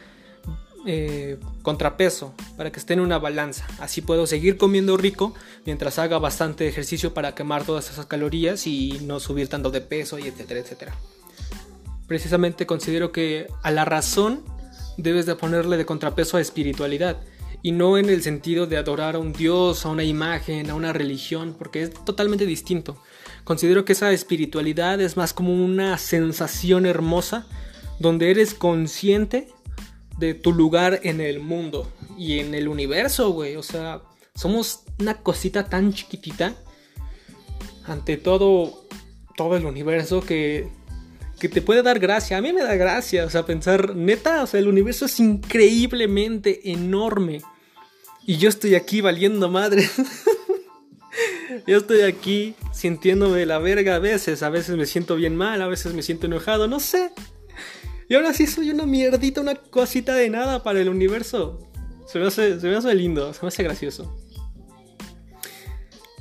eh, 0.84 1.38
contrapeso, 1.62 2.34
para 2.56 2.72
que 2.72 2.80
esté 2.80 2.94
en 2.94 3.00
una 3.00 3.18
balanza. 3.18 3.66
Así 3.78 4.00
puedo 4.00 4.26
seguir 4.26 4.56
comiendo 4.56 4.96
rico 4.96 5.34
mientras 5.64 5.98
haga 5.98 6.18
bastante 6.18 6.66
ejercicio 6.66 7.14
para 7.14 7.34
quemar 7.34 7.64
todas 7.64 7.90
esas 7.90 8.06
calorías 8.06 8.66
y 8.66 8.98
no 9.02 9.20
subir 9.20 9.48
tanto 9.48 9.70
de 9.70 9.80
peso 9.80 10.18
y 10.18 10.26
etcétera, 10.26 10.60
etcétera. 10.60 10.94
Precisamente 12.08 12.66
considero 12.66 13.12
que 13.12 13.46
a 13.62 13.70
la 13.70 13.84
razón 13.84 14.42
debes 14.96 15.24
de 15.24 15.36
ponerle 15.36 15.76
de 15.76 15.86
contrapeso 15.86 16.36
a 16.36 16.40
espiritualidad 16.40 17.18
y 17.62 17.72
no 17.72 17.96
en 17.96 18.10
el 18.10 18.22
sentido 18.22 18.66
de 18.66 18.76
adorar 18.76 19.14
a 19.14 19.18
un 19.18 19.32
dios, 19.32 19.86
a 19.86 19.88
una 19.88 20.04
imagen, 20.04 20.68
a 20.68 20.74
una 20.74 20.92
religión, 20.92 21.54
porque 21.56 21.82
es 21.82 21.94
totalmente 22.04 22.44
distinto. 22.44 23.00
Considero 23.44 23.84
que 23.84 23.92
esa 23.92 24.12
espiritualidad 24.12 25.00
es 25.00 25.16
más 25.16 25.32
como 25.32 25.52
una 25.54 25.96
sensación 25.98 26.86
hermosa 26.86 27.46
donde 27.98 28.30
eres 28.30 28.54
consciente 28.54 29.48
de 30.18 30.34
tu 30.34 30.52
lugar 30.52 31.00
en 31.04 31.20
el 31.20 31.40
mundo 31.40 31.90
y 32.18 32.40
en 32.40 32.54
el 32.54 32.68
universo, 32.68 33.30
güey. 33.30 33.56
O 33.56 33.62
sea, 33.62 34.02
somos 34.34 34.82
una 34.98 35.14
cosita 35.14 35.68
tan 35.68 35.92
chiquitita 35.92 36.54
ante 37.84 38.16
todo, 38.16 38.86
todo 39.36 39.56
el 39.56 39.66
universo 39.66 40.20
que, 40.20 40.68
que 41.38 41.48
te 41.48 41.62
puede 41.62 41.82
dar 41.82 41.98
gracia. 41.98 42.36
A 42.38 42.40
mí 42.40 42.52
me 42.52 42.62
da 42.62 42.74
gracia, 42.74 43.24
o 43.24 43.30
sea, 43.30 43.44
pensar, 43.44 43.96
neta, 43.96 44.42
o 44.42 44.46
sea, 44.46 44.60
el 44.60 44.68
universo 44.68 45.06
es 45.06 45.18
increíblemente 45.20 46.70
enorme. 46.70 47.40
Y 48.24 48.36
yo 48.36 48.48
estoy 48.48 48.74
aquí 48.74 49.00
valiendo 49.00 49.48
madre. 49.48 49.88
yo 51.66 51.78
estoy 51.78 52.02
aquí 52.02 52.54
sintiéndome 52.72 53.44
la 53.46 53.58
verga 53.58 53.96
a 53.96 53.98
veces. 53.98 54.42
A 54.42 54.50
veces 54.50 54.76
me 54.76 54.86
siento 54.86 55.16
bien 55.16 55.36
mal, 55.36 55.60
a 55.60 55.66
veces 55.66 55.92
me 55.94 56.02
siento 56.02 56.26
enojado, 56.26 56.68
no 56.68 56.80
sé. 56.80 57.10
Y 58.08 58.14
ahora 58.14 58.32
sí 58.32 58.46
soy 58.46 58.70
una 58.70 58.86
mierdita, 58.86 59.40
una 59.40 59.54
cosita 59.54 60.14
de 60.14 60.30
nada 60.30 60.62
para 60.62 60.80
el 60.80 60.88
universo. 60.88 61.58
Se 62.06 62.18
me 62.18 62.26
hace, 62.26 62.60
se 62.60 62.68
me 62.68 62.76
hace 62.76 62.94
lindo, 62.94 63.32
se 63.32 63.42
me 63.42 63.48
hace 63.48 63.62
gracioso. 63.62 64.16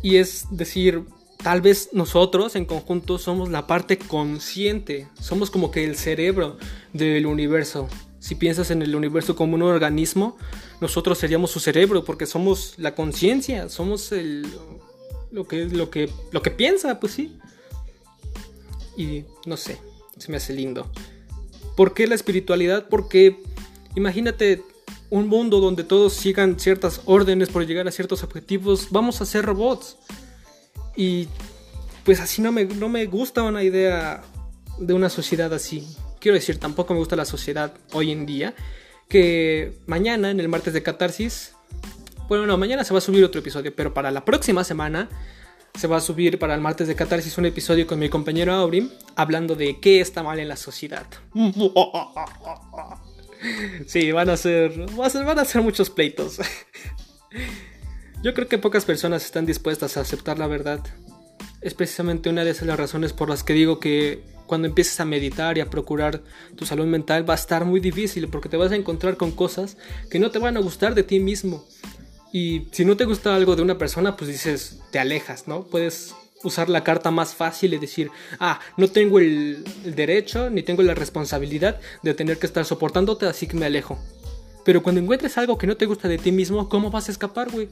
Y 0.01 0.17
es 0.17 0.45
decir, 0.49 1.03
tal 1.43 1.61
vez 1.61 1.89
nosotros 1.93 2.55
en 2.55 2.65
conjunto 2.65 3.17
somos 3.17 3.49
la 3.49 3.67
parte 3.67 3.97
consciente, 3.97 5.07
somos 5.19 5.51
como 5.51 5.69
que 5.69 5.83
el 5.83 5.95
cerebro 5.95 6.57
del 6.93 7.25
universo. 7.25 7.87
Si 8.21 8.35
piensas 8.35 8.69
en 8.69 8.83
el 8.83 8.95
universo 8.95 9.35
como 9.35 9.55
un 9.55 9.63
organismo, 9.63 10.37
nosotros 10.79 11.17
seríamos 11.17 11.49
su 11.49 11.59
cerebro 11.59 12.05
porque 12.05 12.27
somos 12.27 12.75
la 12.77 12.93
conciencia, 12.93 13.67
somos 13.67 14.11
el 14.11 14.45
lo 15.31 15.47
que 15.47 15.65
lo 15.65 15.89
que 15.89 16.07
lo 16.31 16.43
que 16.43 16.51
piensa, 16.51 16.99
pues 16.99 17.13
sí. 17.13 17.35
Y 18.95 19.25
no 19.47 19.57
sé, 19.57 19.79
se 20.17 20.29
me 20.29 20.37
hace 20.37 20.53
lindo. 20.53 20.91
¿Por 21.75 21.95
qué 21.95 22.05
la 22.05 22.13
espiritualidad? 22.13 22.87
Porque 22.89 23.41
imagínate 23.95 24.61
un 25.09 25.27
mundo 25.27 25.59
donde 25.59 25.83
todos 25.83 26.13
sigan 26.13 26.59
ciertas 26.59 27.01
órdenes 27.05 27.49
por 27.49 27.65
llegar 27.65 27.87
a 27.87 27.91
ciertos 27.91 28.21
objetivos, 28.21 28.89
vamos 28.91 29.19
a 29.19 29.25
ser 29.25 29.45
robots. 29.45 29.97
Y 30.95 31.27
pues 32.05 32.19
así 32.19 32.39
no 32.43 32.51
me, 32.51 32.65
no 32.65 32.87
me 32.87 33.07
gusta 33.07 33.41
una 33.41 33.63
idea 33.63 34.21
de 34.81 34.93
una 34.93 35.09
sociedad 35.09 35.53
así. 35.53 35.87
Quiero 36.19 36.35
decir, 36.35 36.59
tampoco 36.59 36.93
me 36.93 36.99
gusta 36.99 37.15
la 37.15 37.25
sociedad 37.25 37.73
hoy 37.93 38.11
en 38.11 38.25
día. 38.25 38.53
Que 39.07 39.77
mañana, 39.87 40.31
en 40.31 40.39
el 40.39 40.47
martes 40.47 40.73
de 40.73 40.83
catarsis, 40.83 41.53
bueno, 42.27 42.45
no, 42.45 42.57
mañana 42.57 42.83
se 42.83 42.93
va 42.93 42.99
a 42.99 43.01
subir 43.01 43.23
otro 43.25 43.39
episodio, 43.39 43.75
pero 43.75 43.93
para 43.93 44.09
la 44.09 44.23
próxima 44.23 44.63
semana 44.63 45.09
se 45.75 45.87
va 45.87 45.97
a 45.97 46.01
subir 46.01 46.39
para 46.39 46.55
el 46.55 46.61
martes 46.61 46.87
de 46.87 46.95
Catarsis 46.95 47.37
un 47.37 47.45
episodio 47.45 47.87
con 47.87 47.99
mi 47.99 48.09
compañero 48.09 48.53
Aurim 48.53 48.89
hablando 49.15 49.55
de 49.55 49.79
qué 49.79 50.01
está 50.01 50.23
mal 50.23 50.39
en 50.39 50.47
la 50.47 50.57
sociedad. 50.57 51.05
Sí, 53.87 54.11
van 54.11 54.29
a 54.29 54.37
ser, 54.37 54.85
van 54.95 55.39
a 55.39 55.45
ser 55.45 55.61
muchos 55.61 55.89
pleitos. 55.89 56.39
Yo 58.23 58.33
creo 58.33 58.47
que 58.47 58.59
pocas 58.59 58.85
personas 58.85 59.25
están 59.25 59.45
dispuestas 59.45 59.97
a 59.97 60.01
aceptar 60.01 60.37
la 60.37 60.47
verdad. 60.47 60.79
Es 61.61 61.73
precisamente 61.73 62.29
una 62.29 62.43
de 62.43 62.51
esas 62.51 62.67
las 62.67 62.79
razones 62.79 63.13
por 63.13 63.29
las 63.29 63.43
que 63.43 63.53
digo 63.53 63.79
que 63.79 64.23
cuando 64.47 64.67
empieces 64.67 64.99
a 64.99 65.05
meditar 65.05 65.57
y 65.57 65.61
a 65.61 65.69
procurar 65.69 66.21
tu 66.55 66.65
salud 66.65 66.85
mental 66.85 67.29
va 67.29 67.35
a 67.35 67.37
estar 67.37 67.63
muy 67.63 67.79
difícil 67.79 68.27
porque 68.27 68.49
te 68.49 68.57
vas 68.57 68.71
a 68.71 68.75
encontrar 68.75 69.15
con 69.15 69.31
cosas 69.31 69.77
que 70.09 70.19
no 70.19 70.31
te 70.31 70.39
van 70.39 70.57
a 70.57 70.59
gustar 70.59 70.95
de 70.95 71.03
ti 71.03 71.19
mismo 71.19 71.65
y 72.31 72.67
si 72.71 72.85
no 72.85 72.95
te 72.95 73.05
gusta 73.05 73.35
algo 73.35 73.55
de 73.55 73.61
una 73.61 73.77
persona, 73.77 74.15
pues 74.15 74.29
dices, 74.29 74.79
te 74.91 74.99
alejas, 74.99 75.47
¿no? 75.47 75.63
Puedes 75.63 76.15
usar 76.43 76.69
la 76.69 76.83
carta 76.83 77.11
más 77.11 77.35
fácil 77.35 77.73
y 77.73 77.77
decir, 77.77 78.09
ah, 78.39 78.59
no 78.77 78.87
tengo 78.87 79.19
el, 79.19 79.63
derecho 79.83 80.49
ni 80.49 80.63
tengo 80.63 80.81
la 80.81 80.95
responsabilidad 80.95 81.79
de 82.03 82.13
tener 82.13 82.39
que 82.39 82.47
estar 82.47 82.63
soportándote, 82.65 83.25
así 83.25 83.47
que 83.47 83.57
me 83.57 83.65
alejo. 83.65 83.99
Pero 84.63 84.81
cuando 84.81 85.01
encuentres 85.01 85.37
algo 85.37 85.57
que 85.57 85.67
no 85.67 85.75
te 85.75 85.85
gusta 85.85 86.07
de 86.07 86.17
ti 86.17 86.31
mismo, 86.31 86.69
¿cómo 86.69 86.89
vas 86.89 87.09
a 87.09 87.11
escapar, 87.11 87.51
güey? 87.51 87.69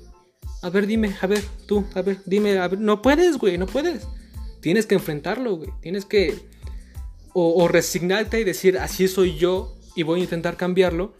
A 0.61 0.69
ver, 0.69 0.87
dime, 0.87 1.15
a 1.21 1.27
ver, 1.27 1.43
tú, 1.67 1.85
a 1.95 2.01
ver, 2.01 2.19
dime, 2.25 2.57
a 2.57 2.67
ver, 2.67 2.79
no 2.79 3.01
puedes, 3.01 3.37
güey, 3.37 3.57
no 3.57 3.65
puedes. 3.65 4.07
Tienes 4.61 4.85
que 4.85 4.95
enfrentarlo, 4.95 5.55
güey. 5.55 5.69
Tienes 5.81 6.05
que 6.05 6.37
o, 7.33 7.63
o 7.63 7.67
resignarte 7.67 8.39
y 8.39 8.43
decir, 8.43 8.77
así 8.77 9.07
soy 9.07 9.37
yo 9.37 9.75
y 9.95 10.03
voy 10.03 10.19
a 10.19 10.23
intentar 10.23 10.57
cambiarlo 10.57 11.13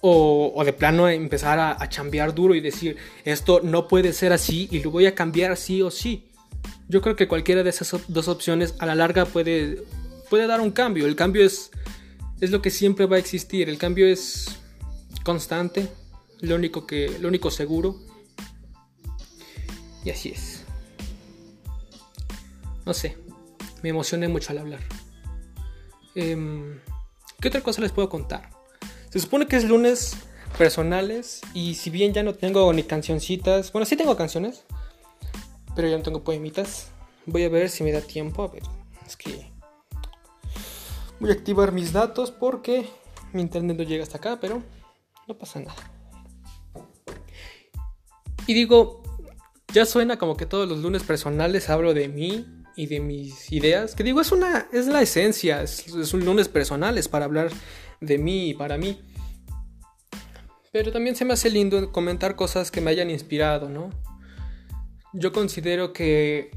o, 0.00 0.62
de 0.64 0.72
plano 0.72 1.08
empezar 1.08 1.58
a, 1.58 1.76
a, 1.78 1.88
chambear 1.88 2.34
duro 2.34 2.54
y 2.54 2.60
decir, 2.60 2.96
esto 3.24 3.60
no 3.62 3.86
puede 3.86 4.12
ser 4.12 4.32
así 4.32 4.68
y 4.70 4.80
lo 4.82 4.90
voy 4.90 5.06
a 5.06 5.14
cambiar 5.14 5.56
sí 5.56 5.82
o 5.82 5.90
sí. 5.90 6.28
Yo 6.88 7.02
creo 7.02 7.16
que 7.16 7.28
cualquiera 7.28 7.62
de 7.62 7.70
esas 7.70 7.94
dos 8.08 8.28
opciones 8.28 8.74
a 8.78 8.86
la 8.86 8.94
larga 8.94 9.26
puede, 9.26 9.82
puede 10.28 10.46
dar 10.46 10.60
un 10.60 10.70
cambio. 10.70 11.06
El 11.06 11.16
cambio 11.16 11.44
es, 11.44 11.70
es 12.40 12.50
lo 12.50 12.62
que 12.62 12.70
siempre 12.70 13.06
va 13.06 13.16
a 13.16 13.18
existir. 13.18 13.68
El 13.68 13.78
cambio 13.78 14.06
es 14.06 14.58
constante, 15.22 15.88
lo 16.40 16.54
único, 16.54 16.86
que, 16.86 17.18
lo 17.18 17.28
único 17.28 17.50
seguro. 17.50 17.96
Y 20.04 20.10
así 20.10 20.30
es. 20.30 20.64
No 22.86 22.94
sé, 22.94 23.16
me 23.82 23.90
emocioné 23.90 24.28
mucho 24.28 24.52
al 24.52 24.58
hablar. 24.58 24.80
Em, 26.14 26.80
¿Qué 27.40 27.48
otra 27.48 27.60
cosa 27.62 27.80
les 27.82 27.92
puedo 27.92 28.08
contar? 28.08 28.50
Se 29.10 29.20
supone 29.20 29.46
que 29.46 29.56
es 29.56 29.64
lunes 29.64 30.16
personales 30.58 31.40
y 31.54 31.74
si 31.74 31.90
bien 31.90 32.12
ya 32.12 32.22
no 32.22 32.34
tengo 32.34 32.72
ni 32.72 32.82
cancioncitas, 32.82 33.72
bueno, 33.72 33.86
sí 33.86 33.96
tengo 33.96 34.16
canciones, 34.16 34.64
pero 35.76 35.88
ya 35.88 35.96
no 35.96 36.02
tengo 36.02 36.24
poemitas. 36.24 36.88
Voy 37.26 37.44
a 37.44 37.48
ver 37.48 37.68
si 37.68 37.84
me 37.84 37.92
da 37.92 38.00
tiempo, 38.00 38.42
a 38.42 38.48
ver, 38.48 38.62
es 39.06 39.16
que 39.16 39.50
voy 41.20 41.30
a 41.30 41.34
activar 41.34 41.72
mis 41.72 41.92
datos 41.92 42.30
porque 42.30 42.88
mi 43.32 43.42
internet 43.42 43.76
no 43.76 43.84
llega 43.84 44.02
hasta 44.02 44.18
acá, 44.18 44.38
pero 44.40 44.62
no 45.28 45.38
pasa 45.38 45.60
nada. 45.60 45.99
Y 48.50 48.52
digo, 48.52 49.00
ya 49.72 49.86
suena 49.86 50.18
como 50.18 50.36
que 50.36 50.44
todos 50.44 50.68
los 50.68 50.80
lunes 50.80 51.04
personales 51.04 51.70
hablo 51.70 51.94
de 51.94 52.08
mí 52.08 52.44
y 52.74 52.86
de 52.86 52.98
mis 52.98 53.52
ideas, 53.52 53.94
que 53.94 54.02
digo, 54.02 54.20
es 54.20 54.32
una 54.32 54.66
es 54.72 54.88
la 54.88 55.00
esencia, 55.02 55.62
es, 55.62 56.12
un 56.12 56.24
lunes 56.24 56.48
personales 56.48 57.06
para 57.06 57.26
hablar 57.26 57.50
de 58.00 58.18
mí 58.18 58.48
y 58.48 58.54
para 58.54 58.76
mí. 58.76 59.00
Pero 60.72 60.90
también 60.90 61.14
se 61.14 61.24
me 61.24 61.34
hace 61.34 61.48
lindo 61.48 61.92
comentar 61.92 62.34
cosas 62.34 62.72
que 62.72 62.80
me 62.80 62.90
hayan 62.90 63.08
inspirado, 63.08 63.68
¿no? 63.68 63.90
Yo 65.12 65.30
considero 65.30 65.92
que 65.92 66.50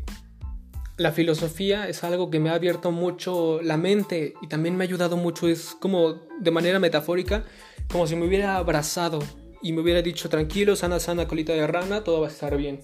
la 0.97 1.11
filosofía 1.11 1.87
es 1.87 2.03
algo 2.03 2.31
que 2.31 2.39
me 2.39 2.49
ha 2.49 2.55
abierto 2.55 2.91
mucho 2.91 3.61
la 3.61 3.77
mente 3.77 4.33
y 4.41 4.47
también 4.47 4.75
me 4.77 4.83
ha 4.83 4.87
ayudado 4.87 5.15
mucho, 5.15 5.47
es 5.47 5.77
como 5.79 6.15
de 6.39 6.49
manera 6.49 6.79
metafórica, 6.79 7.45
como 7.91 8.07
si 8.07 8.15
me 8.15 8.25
hubiera 8.25 8.55
abrazado 8.57 9.19
y 9.63 9.73
me 9.73 9.81
hubiera 9.81 10.01
dicho 10.01 10.29
tranquilo, 10.29 10.75
sana, 10.75 10.99
sana, 10.99 11.27
colita 11.27 11.53
de 11.53 11.65
rana, 11.65 12.03
todo 12.03 12.21
va 12.21 12.27
a 12.27 12.31
estar 12.31 12.55
bien. 12.57 12.81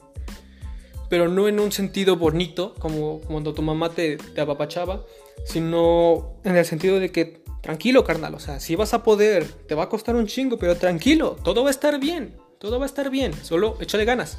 Pero 1.10 1.28
no 1.28 1.48
en 1.48 1.60
un 1.60 1.72
sentido 1.72 2.16
bonito, 2.16 2.74
como 2.80 3.20
cuando 3.22 3.54
tu 3.54 3.62
mamá 3.62 3.90
te, 3.90 4.18
te 4.18 4.42
apapachaba, 4.42 5.06
sino 5.46 6.40
en 6.44 6.56
el 6.56 6.66
sentido 6.66 7.00
de 7.00 7.12
que 7.12 7.44
tranquilo, 7.62 8.04
carnal, 8.04 8.36
o 8.36 8.40
sea, 8.40 8.60
si 8.60 8.76
vas 8.76 8.94
a 8.94 9.04
poder, 9.04 9.46
te 9.46 9.76
va 9.76 9.84
a 9.84 9.90
costar 9.90 10.16
un 10.16 10.28
chingo, 10.28 10.58
pero 10.58 10.78
tranquilo, 10.78 11.36
todo 11.44 11.64
va 11.64 11.70
a 11.70 11.72
estar 11.72 12.00
bien, 12.00 12.36
todo 12.58 12.80
va 12.80 12.86
a 12.86 12.88
estar 12.88 13.10
bien, 13.10 13.34
solo 13.44 13.78
échale 13.82 14.06
ganas. 14.06 14.38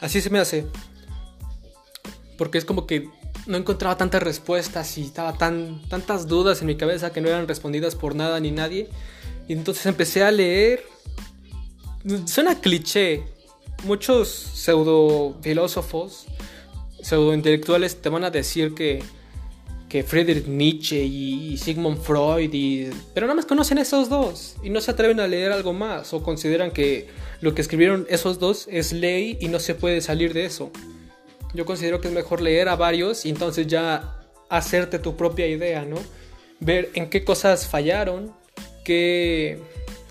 Así 0.00 0.20
se 0.20 0.30
me 0.30 0.38
hace. 0.38 0.66
Porque 2.38 2.56
es 2.56 2.64
como 2.64 2.86
que 2.86 3.08
no 3.46 3.56
encontraba 3.58 3.96
tantas 3.96 4.22
respuestas 4.22 4.96
y 4.96 5.02
estaba 5.02 5.36
tan, 5.36 5.82
tantas 5.88 6.26
dudas 6.26 6.60
en 6.60 6.68
mi 6.68 6.76
cabeza 6.76 7.12
que 7.12 7.20
no 7.20 7.28
eran 7.28 7.46
respondidas 7.46 7.94
por 7.94 8.14
nada 8.14 8.40
ni 8.40 8.50
nadie. 8.50 8.88
Y 9.46 9.52
entonces 9.52 9.84
empecé 9.86 10.24
a 10.24 10.30
leer. 10.30 10.84
Suena 12.26 12.60
cliché. 12.60 13.22
Muchos 13.84 14.28
pseudo 14.28 15.38
filósofos, 15.40 16.26
pseudo 17.02 17.32
intelectuales 17.32 18.00
te 18.02 18.10
van 18.10 18.24
a 18.24 18.30
decir 18.30 18.74
que 18.74 19.02
que 19.90 20.04
Friedrich 20.04 20.46
Nietzsche 20.46 21.02
y 21.02 21.58
Sigmund 21.58 22.00
Freud, 22.00 22.50
y... 22.54 22.88
pero 23.12 23.26
nada 23.26 23.34
más 23.34 23.44
conocen 23.44 23.76
esos 23.76 24.08
dos 24.08 24.54
y 24.62 24.70
no 24.70 24.80
se 24.80 24.92
atreven 24.92 25.18
a 25.18 25.26
leer 25.26 25.50
algo 25.50 25.72
más 25.72 26.14
o 26.14 26.22
consideran 26.22 26.70
que 26.70 27.08
lo 27.40 27.54
que 27.54 27.60
escribieron 27.60 28.06
esos 28.08 28.38
dos 28.38 28.68
es 28.70 28.92
ley 28.92 29.36
y 29.40 29.48
no 29.48 29.58
se 29.58 29.74
puede 29.74 30.00
salir 30.00 30.32
de 30.32 30.44
eso. 30.44 30.70
Yo 31.54 31.66
considero 31.66 32.00
que 32.00 32.06
es 32.06 32.14
mejor 32.14 32.40
leer 32.40 32.68
a 32.68 32.76
varios 32.76 33.26
y 33.26 33.30
entonces 33.30 33.66
ya 33.66 34.16
hacerte 34.48 35.00
tu 35.00 35.16
propia 35.16 35.48
idea, 35.48 35.84
¿no? 35.84 35.96
Ver 36.60 36.90
en 36.94 37.10
qué 37.10 37.24
cosas 37.24 37.66
fallaron, 37.66 38.32
qué, 38.84 39.60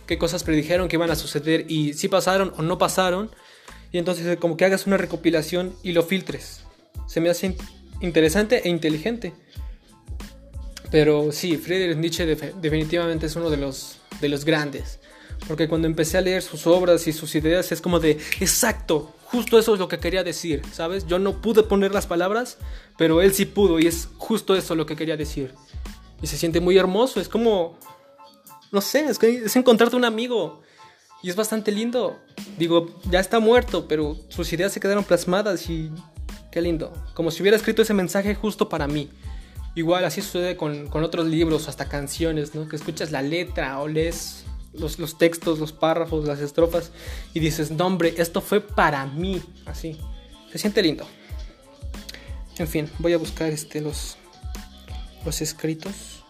qué 0.10 0.18
cosas 0.18 0.44
predijeron 0.44 0.88
que 0.88 0.96
iban 0.96 1.12
a 1.12 1.16
suceder 1.16 1.66
y 1.70 1.94
si 1.94 2.08
pasaron 2.08 2.52
o 2.58 2.64
no 2.64 2.80
pasaron. 2.80 3.30
Y 3.92 4.00
entonces 4.00 4.38
como 4.40 4.58
que 4.58 4.66
hagas 4.66 4.88
una 4.88 4.98
recopilación 4.98 5.76
y 5.84 5.92
lo 5.92 6.02
filtres. 6.02 6.62
Se 7.06 7.22
me 7.22 7.30
hace 7.30 7.56
interesante 8.02 8.64
e 8.66 8.70
inteligente. 8.70 9.34
Pero 10.90 11.32
sí, 11.32 11.58
Friedrich 11.58 11.98
Nietzsche 11.98 12.26
definitivamente 12.26 13.28
es 13.28 13.36
uno 13.36 13.52
de 13.52 13.58
los, 13.58 14.00
de 14.20 14.30
los 14.30 14.46
grandes. 14.46 15.00
Porque 15.48 15.68
cuando 15.68 15.88
empecé 15.88 16.18
a 16.18 16.22
leer 16.22 16.42
sus 16.42 16.66
obras 16.66 17.06
y 17.06 17.14
sus 17.14 17.36
ideas 17.36 17.72
es 17.72 17.80
como 17.80 18.00
de, 18.00 18.18
exacto, 18.40 19.14
justo 19.26 19.60
eso 19.60 19.76
es 19.76 19.80
lo 19.80 19.88
que 19.88 20.00
quería 20.00 20.24
decir, 20.24 20.64
¿sabes? 20.74 21.06
Yo 21.06 21.20
no 21.20 21.40
pude 21.40 21.62
poner 21.62 21.94
las 21.94 22.08
palabras, 22.08 22.58
pero 22.98 23.22
él 23.22 23.32
sí 23.36 23.46
pudo 23.46 23.80
y 23.80 23.86
es 23.86 24.10
justo 24.18 24.56
eso 24.56 24.74
lo 24.74 24.88
que 24.88 24.96
quería 24.96 25.18
decir. 25.18 25.54
Y 26.20 26.26
se 26.26 26.36
siente 26.36 26.62
muy 26.62 26.80
hermoso, 26.80 27.22
es 27.22 27.30
como, 27.30 27.78
no 28.72 28.82
sé, 28.82 29.06
es, 29.06 29.22
es 29.22 29.56
encontrarte 29.56 29.96
un 29.96 30.06
amigo. 30.06 30.62
Y 31.22 31.30
es 31.30 31.36
bastante 31.36 31.72
lindo. 31.72 32.20
Digo, 32.58 33.00
ya 33.10 33.20
está 33.20 33.40
muerto, 33.40 33.88
pero 33.88 34.16
sus 34.30 34.52
ideas 34.54 34.72
se 34.72 34.80
quedaron 34.80 35.04
plasmadas 35.04 35.70
y 35.70 35.92
qué 36.52 36.62
lindo. 36.62 36.94
Como 37.14 37.32
si 37.32 37.42
hubiera 37.42 37.58
escrito 37.58 37.82
ese 37.82 37.94
mensaje 37.94 38.36
justo 38.36 38.70
para 38.70 38.88
mí. 38.88 39.10
Igual 39.76 40.06
así 40.06 40.22
sucede 40.22 40.56
con, 40.56 40.90
otros 40.92 41.28
libros, 41.28 41.68
hasta 41.68 41.88
canciones, 41.88 42.56
¿no? 42.56 42.68
Que 42.68 42.76
escuchas 42.76 43.12
la 43.12 43.22
letra 43.22 43.80
o 43.80 43.88
lees 43.88 44.46
los, 44.74 44.98
los, 44.98 45.18
textos, 45.18 45.60
los 45.60 45.74
párrafos, 45.74 46.26
las 46.26 46.40
estrofas 46.40 46.92
y 47.34 47.40
dices, 47.40 47.72
no 47.72 47.86
hombre, 47.86 48.14
esto 48.18 48.42
fue 48.42 48.62
para 48.62 49.06
mí, 49.06 49.42
así. 49.66 49.98
Se 50.52 50.58
siente 50.58 50.82
lindo. 50.82 51.06
En 52.58 52.68
fin, 52.68 52.90
voy 53.00 53.14
a 53.14 53.18
buscar 53.18 53.52
este, 53.52 53.80
los, 53.80 54.18
los 55.26 55.42
escritos. 55.42 56.24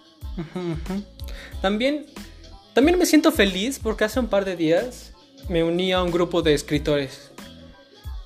También, 1.61 2.05
también 2.79 2.97
me 2.97 3.05
siento 3.05 3.33
feliz 3.33 3.77
porque 3.77 4.05
hace 4.05 4.21
un 4.21 4.27
par 4.27 4.45
de 4.45 4.55
días 4.55 5.11
me 5.49 5.65
uní 5.65 5.91
a 5.91 6.01
un 6.01 6.11
grupo 6.11 6.41
de 6.41 6.53
escritores. 6.53 7.29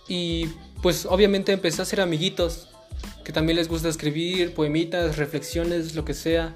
Y 0.08 0.46
pues 0.84 1.08
obviamente 1.08 1.52
empecé 1.52 1.82
a 1.82 1.86
ser 1.86 2.02
amiguitos 2.02 2.70
que 3.26 3.32
también 3.32 3.56
les 3.56 3.68
gusta 3.68 3.90
escribir 3.90 4.54
poemitas, 4.54 5.18
reflexiones, 5.18 5.96
lo 5.96 6.06
que 6.06 6.14
sea. 6.14 6.56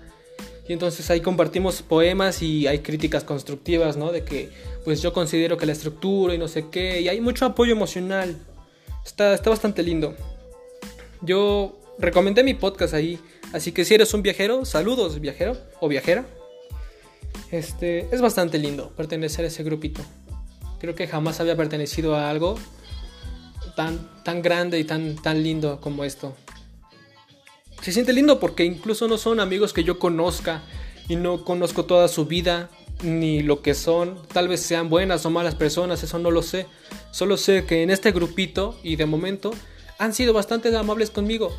Y 0.70 0.74
entonces 0.74 1.10
ahí 1.10 1.22
compartimos 1.22 1.82
poemas 1.82 2.44
y 2.44 2.68
hay 2.68 2.84
críticas 2.84 3.24
constructivas, 3.24 3.98
¿no? 3.98 4.12
De 4.12 4.24
que 4.24 4.52
pues 4.84 5.02
yo 5.02 5.12
considero 5.12 5.58
que 5.58 5.66
la 5.66 5.72
estructura 5.72 6.36
y 6.36 6.38
no 6.38 6.48
sé 6.48 6.68
qué, 6.70 7.02
y 7.02 7.10
hay 7.10 7.20
mucho 7.20 7.46
apoyo 7.48 7.72
emocional. 7.72 8.38
Está, 9.04 9.34
está 9.34 9.50
bastante 9.50 9.82
lindo. 9.82 10.14
Yo 11.24 11.80
recomendé 11.98 12.44
mi 12.44 12.54
podcast 12.54 12.94
ahí, 12.94 13.18
así 13.54 13.72
que 13.72 13.86
si 13.86 13.96
eres 13.96 14.14
un 14.14 14.22
viajero, 14.22 14.66
saludos 14.66 15.20
viajero 15.20 15.58
o 15.80 15.88
viajera. 15.88 16.28
Este, 17.52 18.14
es 18.14 18.22
bastante 18.22 18.58
lindo 18.58 18.92
pertenecer 18.96 19.46
a 19.46 19.48
ese 19.48 19.64
grupito. 19.64 20.02
Creo 20.80 20.96
que 20.96 21.08
jamás 21.08 21.40
había 21.40 21.56
pertenecido 21.56 22.16
a 22.16 22.30
algo 22.30 22.58
tan, 23.76 24.24
tan 24.24 24.42
grande 24.42 24.80
y 24.80 24.84
tan, 24.84 25.16
tan 25.16 25.44
lindo 25.44 25.80
como 25.82 26.04
esto 26.04 26.36
se 27.88 27.94
siente 27.94 28.12
lindo 28.12 28.40
porque 28.40 28.66
incluso 28.66 29.08
no 29.08 29.18
son 29.18 29.40
amigos 29.40 29.72
que 29.72 29.84
yo 29.86 30.00
conozca 30.00 30.62
y 31.08 31.16
no 31.16 31.46
conozco 31.46 31.86
toda 31.86 32.10
su 32.10 32.26
vida 32.26 32.70
ni 33.02 33.42
lo 33.42 33.62
que 33.62 33.74
son. 33.74 34.22
Tal 34.28 34.50
vez 34.50 34.62
sean 34.62 34.90
buenas 34.90 35.26
o 35.26 35.30
malas 35.30 35.56
personas, 35.56 36.04
eso 36.04 36.20
no 36.20 36.32
lo 36.32 36.42
sé. 36.42 36.66
Solo 37.12 37.38
sé 37.38 37.66
que 37.66 37.84
en 37.84 37.90
este 37.90 38.12
grupito 38.12 38.78
y 38.84 38.96
de 38.96 39.06
momento 39.06 39.52
han 40.00 40.14
sido 40.14 40.34
bastante 40.34 40.76
amables 40.76 41.12
conmigo 41.12 41.56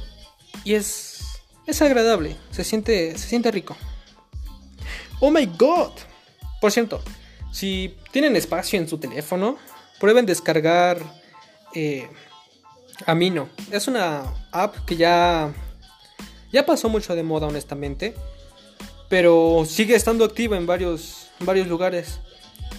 y 0.65 0.75
es 0.75 1.15
es 1.67 1.83
agradable, 1.83 2.37
se 2.51 2.63
siente 2.63 3.17
se 3.17 3.27
siente 3.29 3.51
rico. 3.51 3.77
Oh 5.21 5.31
my 5.31 5.47
god. 5.47 5.93
Por 6.61 6.73
cierto, 6.73 7.03
si 7.53 7.97
tienen 8.13 8.37
espacio 8.37 8.79
en 8.79 8.89
su 8.89 8.99
teléfono, 8.99 9.57
prueben 10.01 10.27
descargar 10.27 10.99
eh, 11.75 12.09
Amino. 13.07 13.49
Es 13.71 13.89
una 13.89 14.25
app 14.53 14.77
que 14.85 14.97
ya 14.97 15.53
ya 16.53 16.65
pasó 16.65 16.89
mucho 16.89 17.15
de 17.15 17.23
moda, 17.23 17.47
honestamente. 17.47 18.15
Pero 19.09 19.65
sigue 19.67 19.95
estando 19.95 20.25
activa 20.25 20.57
en 20.57 20.67
varios, 20.67 21.29
varios 21.41 21.67
lugares. 21.67 22.21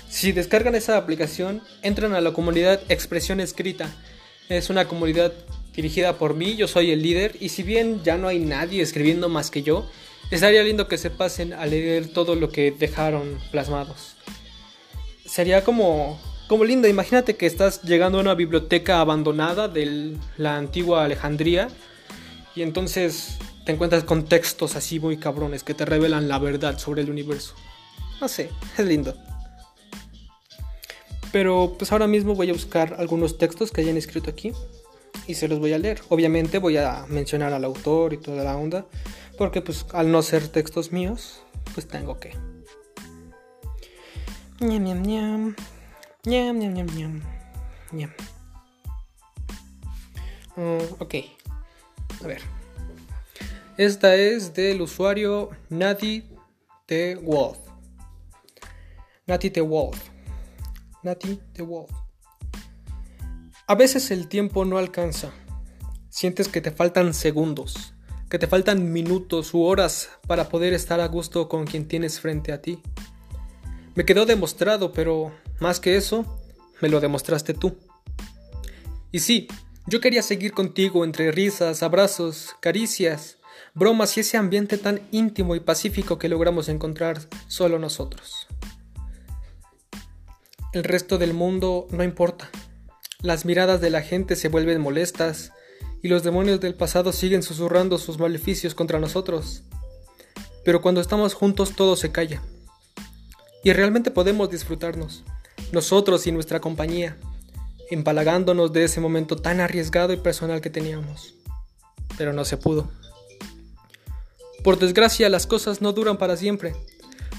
Si 0.10 0.32
descargan 0.32 0.76
esa 0.76 0.98
aplicación, 0.98 1.62
entran 1.82 2.14
a 2.14 2.22
la 2.22 2.34
comunidad 2.34 2.82
Expresión 2.90 3.40
Escrita. 3.40 3.90
Es 4.48 4.70
una 4.70 4.88
comunidad 4.88 5.34
dirigida 5.76 6.18
por 6.18 6.34
mí, 6.34 6.56
yo 6.56 6.68
soy 6.68 6.92
el 6.92 7.02
líder. 7.02 7.36
Y 7.40 7.50
si 7.50 7.64
bien 7.64 8.04
ya 8.04 8.18
no 8.18 8.28
hay 8.28 8.40
nadie 8.40 8.82
escribiendo 8.82 9.30
más 9.30 9.52
que 9.52 9.62
yo, 9.64 9.88
estaría 10.32 10.64
lindo 10.64 10.88
que 10.88 10.98
se 10.98 11.10
pasen 11.10 11.54
a 11.54 11.66
leer 11.66 12.08
todo 12.08 12.36
lo 12.36 12.50
que 12.50 12.72
dejaron 12.72 13.40
plasmados. 13.52 14.16
Sería 15.26 15.64
como, 15.64 16.20
como 16.48 16.64
lindo, 16.66 16.88
imagínate 16.88 17.36
que 17.36 17.46
estás 17.46 17.84
llegando 17.84 18.18
a 18.18 18.22
una 18.22 18.36
biblioteca 18.36 19.00
abandonada 19.00 19.68
de 19.68 20.18
la 20.38 20.58
antigua 20.58 21.04
Alejandría. 21.04 21.68
Y 22.56 22.62
entonces 22.62 23.38
te 23.66 23.72
encuentras 23.72 24.04
con 24.04 24.26
textos 24.26 24.76
así 24.76 25.00
muy 25.00 25.18
cabrones 25.18 25.64
que 25.64 25.74
te 25.74 25.86
revelan 25.86 26.28
la 26.28 26.40
verdad 26.40 26.78
sobre 26.80 27.02
el 27.02 27.10
universo. 27.10 27.54
No 28.20 28.28
sé, 28.28 28.50
es 28.78 28.86
lindo. 28.86 29.16
Pero 31.32 31.76
pues 31.78 31.92
ahora 31.92 32.08
mismo 32.08 32.36
voy 32.36 32.50
a 32.50 32.54
buscar 32.54 32.96
algunos 32.98 33.38
textos 33.38 33.72
que 33.72 33.82
hayan 33.82 33.98
escrito 33.98 34.32
aquí 34.32 34.52
y 35.30 35.36
se 35.36 35.48
los 35.48 35.60
voy 35.60 35.74
a 35.74 35.78
leer. 35.78 36.02
Obviamente 36.10 36.58
voy 36.58 36.78
a 36.78 37.06
mencionar 37.08 37.54
al 37.54 37.64
autor 37.64 38.14
y 38.14 38.18
toda 38.18 38.44
la 38.44 38.58
onda, 38.58 38.88
porque 39.38 39.62
pues 39.62 39.86
al 39.94 40.12
no 40.12 40.24
ser 40.24 40.48
textos 40.48 40.92
míos, 40.92 41.44
pues 41.76 41.88
tengo 41.88 42.20
que. 42.20 42.32
Ñam, 44.60 44.84
ñam, 44.84 45.04
ñam. 45.04 45.56
Ñam, 46.26 46.58
ñam, 46.58 46.74
ñam, 46.74 46.88
ñam. 46.98 47.22
ñam. 47.92 48.12
Uh, 50.58 50.96
ok. 50.98 51.16
A 52.24 52.28
ver. 52.28 52.42
Esta 53.78 54.16
es 54.16 54.56
del 54.56 54.82
usuario 54.82 55.52
Nati 55.70 56.24
The 56.88 57.18
Wolf. 57.18 57.60
Nati 59.28 59.52
The 59.52 59.62
Wolf. 59.62 60.10
Nati 61.04 61.40
The 61.54 61.62
Wolf. 61.62 62.09
A 63.70 63.76
veces 63.76 64.10
el 64.10 64.28
tiempo 64.28 64.66
no 64.66 64.80
alcanza. 64.80 65.32
Sientes 66.10 66.48
que 66.48 66.60
te 66.60 66.72
faltan 66.72 67.14
segundos, 67.14 67.94
que 68.28 68.40
te 68.40 68.48
faltan 68.48 68.92
minutos 68.92 69.54
u 69.54 69.62
horas 69.62 70.10
para 70.26 70.50
poder 70.50 70.74
estar 70.74 71.00
a 71.00 71.08
gusto 71.08 71.48
con 71.48 71.68
quien 71.68 71.88
tienes 71.88 72.20
frente 72.20 72.52
a 72.52 72.64
ti. 72.64 72.82
Me 73.94 74.06
quedó 74.06 74.26
demostrado, 74.26 74.92
pero 74.92 75.32
más 75.60 75.80
que 75.80 75.98
eso, 75.98 76.42
me 76.82 76.90
lo 76.90 77.00
demostraste 77.00 77.54
tú. 77.54 77.78
Y 79.12 79.20
sí, 79.20 79.48
yo 79.86 80.00
quería 80.00 80.24
seguir 80.24 80.52
contigo 80.54 81.06
entre 81.06 81.32
risas, 81.32 81.84
abrazos, 81.84 82.56
caricias, 82.62 83.38
bromas 83.76 84.18
y 84.18 84.22
ese 84.22 84.38
ambiente 84.38 84.80
tan 84.80 85.08
íntimo 85.12 85.56
y 85.56 85.60
pacífico 85.60 86.18
que 86.18 86.28
logramos 86.28 86.70
encontrar 86.70 87.20
solo 87.48 87.78
nosotros. 87.78 88.48
El 90.74 90.84
resto 90.84 91.20
del 91.20 91.36
mundo 91.36 91.86
no 91.92 92.04
importa. 92.04 92.50
Las 93.22 93.44
miradas 93.44 93.82
de 93.82 93.90
la 93.90 94.02
gente 94.02 94.38
se 94.38 94.48
vuelven 94.48 94.80
molestas 94.80 95.52
y 96.02 96.08
los 96.08 96.24
demonios 96.24 96.62
del 96.62 96.74
pasado 96.74 97.12
siguen 97.12 97.44
susurrando 97.44 97.98
sus 97.98 98.18
maleficios 98.18 98.74
contra 98.74 98.98
nosotros. 98.98 99.64
Pero 100.64 100.82
cuando 100.82 101.02
estamos 101.02 101.34
juntos 101.34 101.76
todo 101.76 101.98
se 101.98 102.14
calla. 102.14 102.42
Y 103.62 103.74
realmente 103.74 104.10
podemos 104.10 104.50
disfrutarnos, 104.50 105.26
nosotros 105.74 106.28
y 106.28 106.32
nuestra 106.32 106.62
compañía, 106.62 107.18
empalagándonos 107.92 108.72
de 108.72 108.86
ese 108.86 109.02
momento 109.02 109.36
tan 109.36 109.60
arriesgado 109.60 110.14
y 110.14 110.18
personal 110.18 110.62
que 110.62 110.70
teníamos. 110.70 111.34
Pero 112.18 112.32
no 112.32 112.46
se 112.46 112.56
pudo. 112.56 112.90
Por 114.64 114.80
desgracia, 114.80 115.28
las 115.28 115.46
cosas 115.46 115.82
no 115.82 115.92
duran 115.92 116.18
para 116.18 116.38
siempre. 116.38 116.74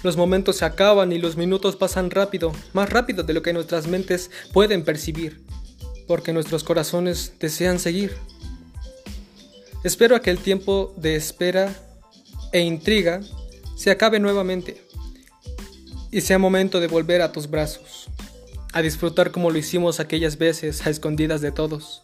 Los 0.02 0.18
momentos 0.18 0.56
se 0.56 0.66
acaban 0.66 1.10
y 1.10 1.18
los 1.18 1.38
minutos 1.38 1.76
pasan 1.76 2.10
rápido, 2.10 2.52
más 2.74 2.90
rápido 2.90 3.22
de 3.22 3.32
lo 3.32 3.40
que 3.40 3.54
nuestras 3.54 3.86
mentes 3.86 4.30
pueden 4.52 4.84
percibir, 4.84 5.42
porque 6.10 6.32
nuestros 6.32 6.64
corazones 6.64 7.34
desean 7.38 7.78
seguir. 7.78 8.16
Espero 9.84 10.20
que 10.20 10.30
el 10.30 10.38
tiempo 10.38 10.92
de 10.96 11.14
espera 11.14 11.72
e 12.50 12.62
intriga 12.62 13.20
se 13.76 13.92
acabe 13.92 14.18
nuevamente 14.18 14.84
y 16.10 16.22
sea 16.22 16.40
momento 16.40 16.80
de 16.80 16.88
volver 16.88 17.22
a 17.22 17.30
tus 17.30 17.48
brazos, 17.48 18.08
a 18.72 18.82
disfrutar 18.82 19.30
como 19.30 19.52
lo 19.52 19.58
hicimos 19.58 20.00
aquellas 20.00 20.36
veces 20.36 20.84
a 20.84 20.90
escondidas 20.90 21.42
de 21.42 21.52
todos, 21.52 22.02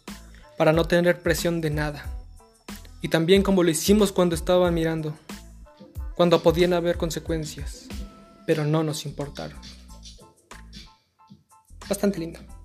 para 0.57 0.71
no 0.71 0.85
tener 0.85 1.21
presión 1.21 1.59
de 1.59 1.71
nada 1.71 2.09
Y 3.01 3.09
también 3.09 3.43
como 3.43 3.61
lo 3.61 3.71
hicimos 3.71 4.13
cuando 4.13 4.35
estaban 4.35 4.73
mirando, 4.73 5.17
cuando 6.15 6.41
podían 6.41 6.71
haber 6.71 6.95
consecuencias, 6.95 7.87
pero 8.45 8.63
no 8.63 8.83
nos 8.83 9.05
importaron. 9.05 9.59
Bastante 11.89 12.19
lindo. 12.19 12.56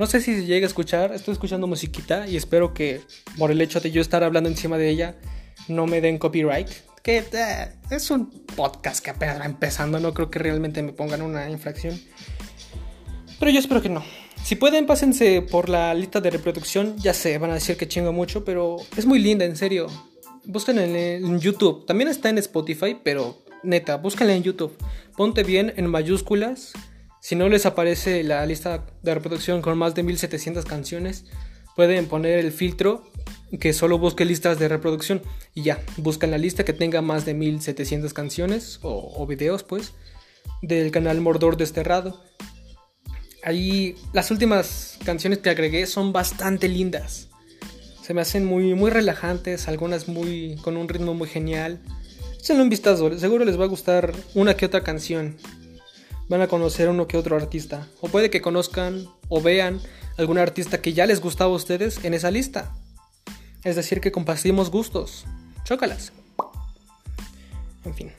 No 0.00 0.06
sé 0.06 0.22
si 0.22 0.34
se 0.34 0.46
llega 0.46 0.64
a 0.64 0.68
escuchar, 0.68 1.12
estoy 1.12 1.32
escuchando 1.32 1.66
musiquita 1.66 2.26
y 2.26 2.34
espero 2.34 2.72
que 2.72 3.02
por 3.36 3.50
el 3.50 3.60
hecho 3.60 3.80
de 3.80 3.90
yo 3.90 4.00
estar 4.00 4.24
hablando 4.24 4.48
encima 4.48 4.78
de 4.78 4.88
ella 4.88 5.14
no 5.68 5.86
me 5.86 6.00
den 6.00 6.16
copyright. 6.16 6.70
Que 7.02 7.18
eh, 7.18 7.72
es 7.90 8.10
un 8.10 8.30
podcast 8.56 9.04
que 9.04 9.10
apenas 9.10 9.38
va 9.38 9.44
empezando, 9.44 10.00
no 10.00 10.14
creo 10.14 10.30
que 10.30 10.38
realmente 10.38 10.82
me 10.82 10.94
pongan 10.94 11.20
una 11.20 11.50
infracción. 11.50 12.00
Pero 13.38 13.50
yo 13.50 13.58
espero 13.58 13.82
que 13.82 13.90
no. 13.90 14.02
Si 14.42 14.56
pueden, 14.56 14.86
pásense 14.86 15.42
por 15.42 15.68
la 15.68 15.92
lista 15.92 16.22
de 16.22 16.30
reproducción. 16.30 16.96
Ya 16.96 17.12
sé, 17.12 17.36
van 17.36 17.50
a 17.50 17.54
decir 17.54 17.76
que 17.76 17.86
chingo 17.86 18.10
mucho, 18.10 18.42
pero 18.42 18.78
es 18.96 19.04
muy 19.04 19.18
linda, 19.18 19.44
en 19.44 19.54
serio. 19.54 19.88
Búsquenla 20.46 20.84
en, 20.84 21.40
YouTube. 21.40 21.84
También 21.84 22.08
está 22.08 22.30
en 22.30 22.38
Spotify, 22.38 22.96
pero 23.04 23.44
neta, 23.62 23.98
búsquenla 23.98 24.32
en 24.32 24.44
YouTube. 24.44 24.74
Ponte 25.14 25.44
bien 25.44 25.74
en 25.76 25.88
mayúsculas 25.88 26.72
si 27.20 27.36
no 27.36 27.48
les 27.48 27.66
aparece 27.66 28.24
la 28.24 28.44
lista 28.46 28.86
de 29.02 29.14
reproducción 29.14 29.60
con 29.60 29.76
más 29.76 29.94
de 29.94 30.02
1700 30.02 30.64
canciones, 30.64 31.26
pueden 31.76 32.06
poner 32.06 32.38
el 32.38 32.50
filtro 32.50 33.04
que 33.58 33.72
solo 33.72 33.98
busque 33.98 34.24
listas 34.24 34.58
de 34.58 34.68
reproducción 34.68 35.22
y 35.54 35.62
ya, 35.62 35.80
buscan 35.98 36.30
la 36.30 36.38
lista 36.38 36.64
que 36.64 36.72
tenga 36.72 37.02
más 37.02 37.26
de 37.26 37.34
1700 37.34 38.14
canciones 38.14 38.78
o, 38.82 39.26
videos 39.26 39.64
pues 39.64 39.92
del 40.62 40.90
canal 40.90 41.20
Mordor 41.20 41.56
Desterrado. 41.56 42.22
Ahí 43.42 43.96
las 44.12 44.30
últimas 44.30 44.98
canciones 45.04 45.40
que 45.40 45.50
agregué 45.50 45.86
son 45.86 46.12
bastante 46.12 46.68
lindas. 46.68 47.28
Se 48.02 48.14
me 48.14 48.22
hacen 48.22 48.44
muy, 48.44 48.74
muy 48.74 48.90
relajantes, 48.90 49.68
algunas 49.68 50.08
muy 50.08 50.56
con 50.62 50.76
un 50.76 50.88
ritmo 50.88 51.14
muy 51.14 51.28
genial. 51.28 51.80
Échenle 52.38 52.62
un 52.62 52.70
vistazo, 52.70 53.18
seguro 53.18 53.44
les 53.44 53.58
va 53.60 53.64
a 53.64 53.68
gustar 53.68 54.12
una 54.34 54.56
que 54.56 54.66
otra 54.66 54.82
canción 54.82 55.36
van 56.30 56.42
a 56.42 56.46
conocer 56.46 56.88
uno 56.88 57.08
que 57.08 57.16
otro 57.18 57.36
artista. 57.36 57.88
O 58.00 58.08
puede 58.08 58.30
que 58.30 58.40
conozcan 58.40 59.08
o 59.28 59.42
vean 59.42 59.80
algún 60.16 60.38
artista 60.38 60.80
que 60.80 60.92
ya 60.92 61.04
les 61.04 61.20
gustaba 61.20 61.50
a 61.50 61.56
ustedes 61.56 62.04
en 62.04 62.14
esa 62.14 62.30
lista. 62.30 62.72
Es 63.64 63.74
decir, 63.74 64.00
que 64.00 64.12
compartimos 64.12 64.70
gustos. 64.70 65.26
Chócalas. 65.64 66.12
En 67.84 67.94
fin. 67.94 68.12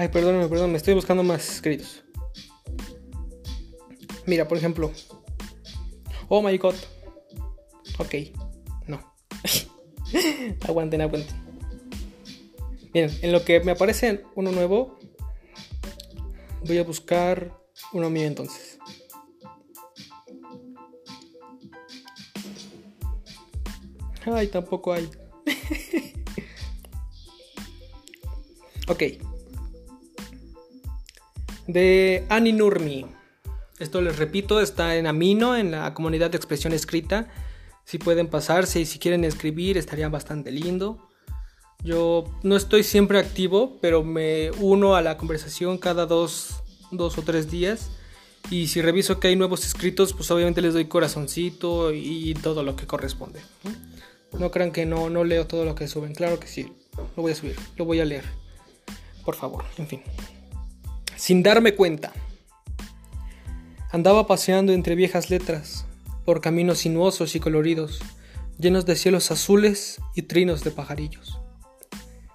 Ay, 0.00 0.08
perdóname, 0.08 0.48
perdón, 0.48 0.70
me 0.70 0.78
estoy 0.78 0.94
buscando 0.94 1.22
más 1.22 1.56
escritos. 1.56 2.02
Mira, 4.24 4.48
por 4.48 4.56
ejemplo. 4.56 4.90
Oh 6.26 6.40
my 6.40 6.56
god. 6.56 6.74
Ok, 7.98 8.14
no. 8.86 8.98
aguanten, 10.66 11.02
aguanten. 11.02 11.36
Miren, 12.94 13.10
en 13.20 13.30
lo 13.30 13.44
que 13.44 13.60
me 13.60 13.72
aparece 13.72 14.24
uno 14.36 14.50
nuevo, 14.52 14.98
voy 16.64 16.78
a 16.78 16.84
buscar 16.84 17.60
uno 17.92 18.08
mío 18.08 18.26
entonces. 18.26 18.78
Ay, 24.24 24.48
tampoco 24.48 24.94
hay. 24.94 25.10
ok 28.88 29.02
de 31.72 32.24
Annie 32.28 32.52
Nurmi. 32.52 33.06
Esto 33.78 34.00
les 34.00 34.18
repito, 34.18 34.60
está 34.60 34.96
en 34.96 35.06
Amino, 35.06 35.56
en 35.56 35.70
la 35.70 35.94
comunidad 35.94 36.30
de 36.30 36.36
expresión 36.36 36.72
escrita. 36.72 37.28
Si 37.84 37.98
pueden 37.98 38.28
pasarse 38.28 38.80
y 38.80 38.86
si 38.86 38.98
quieren 38.98 39.24
escribir, 39.24 39.78
estaría 39.78 40.08
bastante 40.08 40.50
lindo. 40.50 41.08
Yo 41.82 42.24
no 42.42 42.56
estoy 42.56 42.82
siempre 42.82 43.18
activo, 43.18 43.78
pero 43.80 44.04
me 44.04 44.50
uno 44.58 44.96
a 44.96 45.02
la 45.02 45.16
conversación 45.16 45.78
cada 45.78 46.04
dos, 46.04 46.62
dos 46.90 47.16
o 47.16 47.22
tres 47.22 47.50
días. 47.50 47.90
Y 48.50 48.66
si 48.66 48.82
reviso 48.82 49.18
que 49.18 49.28
hay 49.28 49.36
nuevos 49.36 49.64
escritos, 49.64 50.12
pues 50.12 50.30
obviamente 50.30 50.60
les 50.60 50.74
doy 50.74 50.86
corazoncito 50.86 51.92
y 51.92 52.34
todo 52.34 52.62
lo 52.62 52.76
que 52.76 52.86
corresponde. 52.86 53.40
No 54.38 54.50
crean 54.50 54.72
que 54.72 54.86
no, 54.86 55.08
no 55.08 55.24
leo 55.24 55.46
todo 55.46 55.64
lo 55.64 55.74
que 55.74 55.88
suben. 55.88 56.14
Claro 56.14 56.38
que 56.38 56.46
sí, 56.46 56.72
lo 57.16 57.22
voy 57.22 57.32
a 57.32 57.34
subir, 57.34 57.56
lo 57.76 57.84
voy 57.86 58.00
a 58.00 58.04
leer. 58.04 58.24
Por 59.24 59.36
favor, 59.36 59.64
en 59.78 59.86
fin 59.86 60.02
sin 61.20 61.42
darme 61.42 61.74
cuenta. 61.74 62.12
Andaba 63.92 64.26
paseando 64.26 64.72
entre 64.72 64.94
viejas 64.94 65.28
letras, 65.28 65.84
por 66.24 66.40
caminos 66.40 66.78
sinuosos 66.78 67.36
y 67.36 67.40
coloridos, 67.40 68.00
llenos 68.58 68.86
de 68.86 68.96
cielos 68.96 69.30
azules 69.30 70.00
y 70.14 70.22
trinos 70.22 70.64
de 70.64 70.70
pajarillos. 70.70 71.38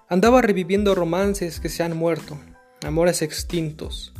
Andaba 0.08 0.40
reviviendo 0.40 0.94
romances 0.94 1.58
que 1.58 1.68
se 1.68 1.82
han 1.82 1.96
muerto, 1.96 2.38
amores 2.86 3.22
extintos, 3.22 4.14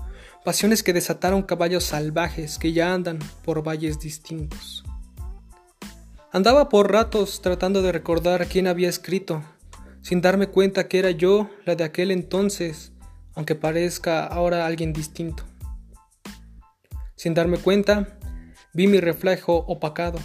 pasiones 0.45 0.83
que 0.83 0.93
desataron 0.93 1.45
caballos 1.45 1.85
salvajes 1.85 2.59
que 2.59 2.73
ya 2.73 2.93
andan 2.93 3.21
por 3.45 3.63
valles 3.63 4.01
distintos. 4.01 4.83
Andaba 6.33 6.69
por 6.69 6.91
ratos 6.91 7.41
tratando 7.41 7.83
de 7.83 7.93
recordar 7.93 8.49
quién 8.49 8.67
había 8.67 8.89
escrito, 8.89 9.45
sin 10.03 10.21
darme 10.21 10.49
cuenta 10.49 10.89
que 10.89 10.99
era 10.99 11.13
yo 11.13 11.49
la 11.65 11.77
de 11.77 11.85
aquel 11.85 12.11
entonces 12.11 12.91
aunque 13.37 13.55
parezca 13.55 14.27
ahora 14.27 14.67
alguien 14.67 14.93
distinto. 14.93 15.45
Sin 17.15 17.35
darme 17.35 17.59
cuenta, 17.59 18.19
vi 18.73 18.89
mi 18.89 18.99
reflejo 18.99 19.65
opacado, 19.69 20.19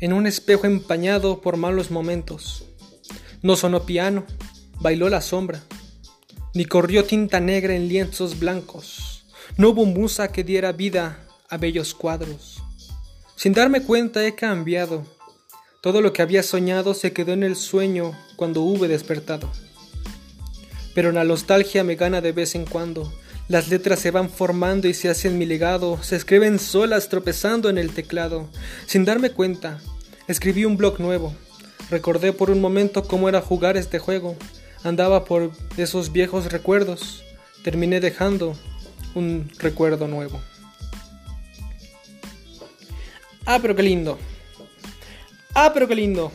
en 0.00 0.12
un 0.12 0.26
espejo 0.26 0.66
empañado 0.66 1.40
por 1.42 1.56
malos 1.56 1.90
momentos. 1.90 2.64
No 3.42 3.56
sonó 3.56 3.84
piano, 3.84 4.24
bailó 4.80 5.08
la 5.08 5.20
sombra, 5.20 5.62
ni 6.54 6.64
corrió 6.64 7.04
tinta 7.04 7.40
negra 7.40 7.74
en 7.74 7.88
lienzos 7.88 8.38
blancos. 8.38 9.26
No 9.56 9.70
hubo 9.70 9.84
musa 9.84 10.30
que 10.30 10.44
diera 10.44 10.72
vida 10.72 11.26
a 11.50 11.56
bellos 11.56 11.94
cuadros. 11.94 12.62
Sin 13.36 13.52
darme 13.52 13.82
cuenta 13.82 14.24
he 14.24 14.34
cambiado. 14.34 15.04
Todo 15.82 16.00
lo 16.00 16.12
que 16.12 16.22
había 16.22 16.42
soñado 16.42 16.94
se 16.94 17.12
quedó 17.12 17.32
en 17.32 17.42
el 17.42 17.56
sueño 17.56 18.12
cuando 18.36 18.62
hube 18.62 18.88
despertado 18.88 19.50
pero 20.98 21.12
la 21.12 21.22
nostalgia 21.22 21.84
me 21.84 21.94
gana 21.94 22.20
de 22.20 22.32
vez 22.32 22.56
en 22.56 22.64
cuando. 22.64 23.12
Las 23.46 23.68
letras 23.68 24.00
se 24.00 24.10
van 24.10 24.28
formando 24.28 24.88
y 24.88 24.94
se 24.94 25.08
hacen 25.08 25.38
mi 25.38 25.46
legado, 25.46 26.02
se 26.02 26.16
escriben 26.16 26.58
solas 26.58 27.08
tropezando 27.08 27.70
en 27.70 27.78
el 27.78 27.92
teclado. 27.92 28.48
Sin 28.84 29.04
darme 29.04 29.30
cuenta, 29.30 29.78
escribí 30.26 30.64
un 30.64 30.76
blog 30.76 30.98
nuevo. 30.98 31.36
Recordé 31.88 32.32
por 32.32 32.50
un 32.50 32.60
momento 32.60 33.04
cómo 33.04 33.28
era 33.28 33.40
jugar 33.40 33.76
este 33.76 34.00
juego. 34.00 34.36
Andaba 34.82 35.24
por 35.24 35.52
esos 35.76 36.10
viejos 36.10 36.50
recuerdos. 36.50 37.22
Terminé 37.62 38.00
dejando 38.00 38.58
un 39.14 39.52
recuerdo 39.60 40.08
nuevo. 40.08 40.42
Ah, 43.46 43.60
pero 43.62 43.76
qué 43.76 43.84
lindo. 43.84 44.18
Ah, 45.54 45.70
pero 45.72 45.86
qué 45.86 45.94
lindo. 45.94 46.32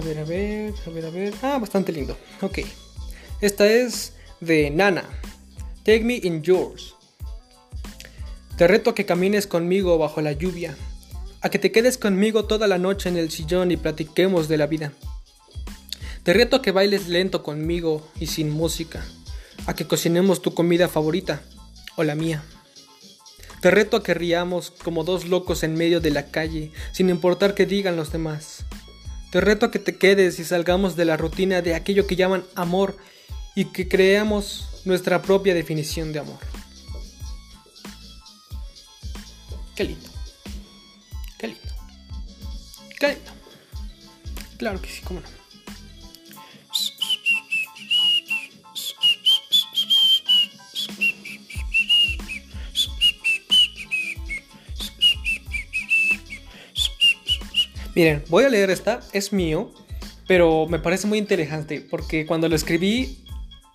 A 0.00 0.02
ver, 0.02 0.18
a 0.18 0.24
ver, 0.24 0.72
a 0.86 0.90
ver, 0.90 1.04
a 1.04 1.10
ver. 1.10 1.34
Ah, 1.42 1.58
bastante 1.58 1.92
lindo. 1.92 2.16
Ok. 2.40 2.60
Esta 3.42 3.70
es 3.70 4.14
de 4.40 4.70
Nana. 4.70 5.04
Take 5.84 6.04
me 6.04 6.14
in 6.22 6.40
yours. 6.42 6.94
Te 8.56 8.66
reto 8.66 8.88
a 8.88 8.94
que 8.94 9.04
camines 9.04 9.46
conmigo 9.46 9.98
bajo 9.98 10.22
la 10.22 10.32
lluvia. 10.32 10.74
A 11.42 11.50
que 11.50 11.58
te 11.58 11.70
quedes 11.70 11.98
conmigo 11.98 12.46
toda 12.46 12.66
la 12.66 12.78
noche 12.78 13.10
en 13.10 13.18
el 13.18 13.30
sillón 13.30 13.72
y 13.72 13.76
platiquemos 13.76 14.48
de 14.48 14.56
la 14.56 14.66
vida. 14.66 14.94
Te 16.22 16.32
reto 16.32 16.56
a 16.56 16.62
que 16.62 16.72
bailes 16.72 17.08
lento 17.08 17.42
conmigo 17.42 18.08
y 18.18 18.28
sin 18.28 18.48
música. 18.48 19.04
A 19.66 19.74
que 19.74 19.86
cocinemos 19.86 20.40
tu 20.40 20.54
comida 20.54 20.88
favorita 20.88 21.42
o 21.96 22.04
la 22.04 22.14
mía. 22.14 22.42
Te 23.60 23.70
reto 23.70 23.98
a 23.98 24.02
que 24.02 24.14
riamos 24.14 24.70
como 24.70 25.04
dos 25.04 25.28
locos 25.28 25.62
en 25.62 25.74
medio 25.74 26.00
de 26.00 26.10
la 26.10 26.30
calle, 26.30 26.72
sin 26.92 27.10
importar 27.10 27.54
que 27.54 27.66
digan 27.66 27.96
los 27.96 28.10
demás. 28.10 28.64
Te 29.30 29.40
reto 29.40 29.66
a 29.66 29.70
que 29.70 29.78
te 29.78 29.96
quedes 29.96 30.38
y 30.40 30.44
salgamos 30.44 30.96
de 30.96 31.04
la 31.04 31.16
rutina 31.16 31.62
de 31.62 31.74
aquello 31.74 32.06
que 32.06 32.16
llaman 32.16 32.44
amor 32.56 32.96
y 33.54 33.66
que 33.66 33.88
creamos 33.88 34.82
nuestra 34.84 35.22
propia 35.22 35.54
definición 35.54 36.12
de 36.12 36.18
amor. 36.18 36.38
Qué 39.76 39.84
lindo. 39.84 40.10
Qué 41.38 41.46
lindo. 41.46 41.74
Qué 42.98 43.08
lindo. 43.08 43.30
Claro 44.58 44.82
que 44.82 44.88
sí, 44.88 45.00
cómo 45.02 45.20
no. 45.20 45.39
Miren, 57.94 58.22
voy 58.28 58.44
a 58.44 58.48
leer 58.48 58.70
esta, 58.70 59.00
es 59.12 59.32
mío, 59.32 59.72
pero 60.28 60.66
me 60.66 60.78
parece 60.78 61.06
muy 61.06 61.18
interesante 61.18 61.80
porque 61.80 62.24
cuando 62.24 62.48
lo 62.48 62.54
escribí, 62.54 63.24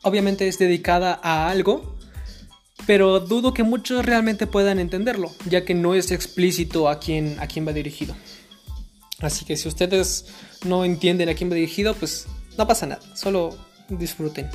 obviamente 0.03 0.47
es 0.47 0.57
dedicada 0.57 1.19
a 1.21 1.49
algo, 1.49 1.97
pero 2.87 3.19
dudo 3.19 3.53
que 3.53 3.63
muchos 3.63 4.05
realmente 4.05 4.47
puedan 4.47 4.79
entenderlo, 4.79 5.31
ya 5.49 5.65
que 5.65 5.73
no 5.73 5.95
es 5.95 6.11
explícito 6.11 6.87
a 6.87 6.99
quién, 6.99 7.37
a 7.39 7.47
quién 7.47 7.67
va 7.67 7.73
dirigido. 7.73 8.15
Así 9.19 9.43
que 9.43 9.57
si 9.57 9.67
ustedes 9.67 10.27
no 10.65 10.85
entienden 10.85 11.29
a 11.29 11.33
quién 11.33 11.49
va 11.49 11.55
dirigido, 11.55 11.93
pues 11.93 12.27
no 12.57 12.67
pasa 12.67 12.85
nada, 12.85 13.01
solo 13.15 13.57
disfruten. 13.89 14.49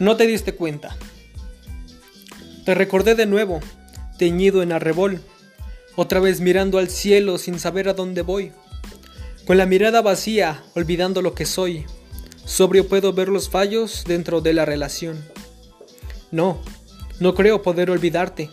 No 0.00 0.16
te 0.16 0.26
diste 0.26 0.54
cuenta. 0.54 0.96
Te 2.64 2.74
recordé 2.74 3.14
de 3.14 3.26
nuevo, 3.26 3.60
teñido 4.18 4.62
en 4.62 4.72
arrebol 4.72 5.20
otra 5.96 6.20
vez 6.20 6.40
mirando 6.40 6.78
al 6.78 6.88
cielo 6.88 7.38
sin 7.38 7.58
saber 7.58 7.88
a 7.88 7.94
dónde 7.94 8.22
voy. 8.22 8.52
Con 9.46 9.58
la 9.58 9.66
mirada 9.66 10.02
vacía, 10.02 10.62
olvidando 10.74 11.20
lo 11.20 11.34
que 11.34 11.46
soy. 11.46 11.84
Sobrio 12.44 12.88
puedo 12.88 13.12
ver 13.12 13.28
los 13.28 13.50
fallos 13.50 14.04
dentro 14.06 14.40
de 14.40 14.52
la 14.52 14.64
relación. 14.64 15.24
No, 16.30 16.60
no 17.20 17.34
creo 17.34 17.62
poder 17.62 17.90
olvidarte. 17.90 18.50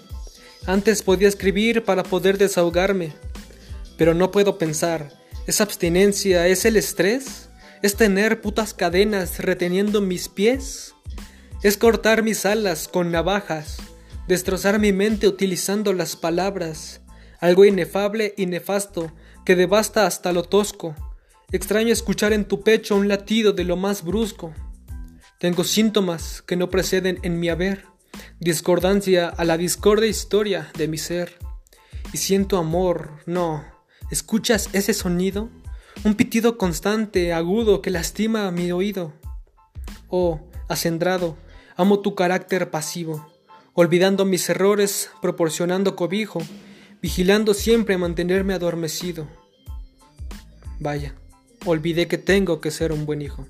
Antes 0.65 1.01
podía 1.01 1.27
escribir 1.27 1.83
para 1.83 2.03
poder 2.03 2.37
desahogarme, 2.37 3.13
pero 3.97 4.13
no 4.13 4.31
puedo 4.31 4.57
pensar. 4.57 5.11
¿Es 5.47 5.61
abstinencia? 5.61 6.47
¿Es 6.47 6.65
el 6.65 6.75
estrés? 6.75 7.49
¿Es 7.81 7.95
tener 7.95 8.41
putas 8.41 8.73
cadenas 8.73 9.39
reteniendo 9.39 10.01
mis 10.01 10.27
pies? 10.27 10.93
¿Es 11.63 11.77
cortar 11.77 12.23
mis 12.23 12.45
alas 12.45 12.87
con 12.87 13.11
navajas? 13.11 13.77
¿Destrozar 14.27 14.79
mi 14.79 14.91
mente 14.91 15.27
utilizando 15.27 15.93
las 15.93 16.15
palabras? 16.15 17.01
Algo 17.39 17.65
inefable 17.65 18.33
y 18.37 18.45
nefasto 18.45 19.11
que 19.45 19.55
devasta 19.55 20.05
hasta 20.05 20.31
lo 20.31 20.43
tosco. 20.43 20.95
Extraño 21.51 21.91
escuchar 21.91 22.33
en 22.33 22.45
tu 22.45 22.61
pecho 22.61 22.95
un 22.95 23.07
latido 23.07 23.53
de 23.53 23.63
lo 23.63 23.75
más 23.75 24.03
brusco. 24.03 24.53
Tengo 25.39 25.63
síntomas 25.63 26.41
que 26.41 26.55
no 26.55 26.69
preceden 26.69 27.19
en 27.23 27.39
mi 27.39 27.49
haber, 27.49 27.85
discordancia 28.39 29.29
a 29.29 29.45
la 29.45 29.57
discorde 29.57 30.07
historia 30.07 30.69
de 30.77 30.87
mi 30.87 30.97
ser. 30.97 31.37
Y 32.13 32.17
siento 32.17 32.57
amor, 32.57 33.11
no. 33.25 33.63
¿Escuchas 34.11 34.69
ese 34.73 34.93
sonido? 34.93 35.49
Un 36.03 36.15
pitido 36.15 36.57
constante, 36.57 37.33
agudo, 37.33 37.81
que 37.81 37.89
lastima 37.89 38.51
mi 38.51 38.71
oído. 38.71 39.13
Oh, 40.09 40.41
acendrado, 40.67 41.37
amo 41.75 41.99
tu 41.99 42.15
carácter 42.15 42.71
pasivo, 42.71 43.31
olvidando 43.73 44.25
mis 44.25 44.49
errores, 44.49 45.09
proporcionando 45.21 45.95
cobijo, 45.95 46.41
vigilando 47.01 47.53
siempre 47.53 47.97
mantenerme 47.97 48.53
adormecido. 48.53 49.27
Vaya, 50.79 51.15
olvidé 51.65 52.07
que 52.07 52.17
tengo 52.17 52.61
que 52.61 52.71
ser 52.71 52.91
un 52.91 53.05
buen 53.05 53.21
hijo. 53.21 53.47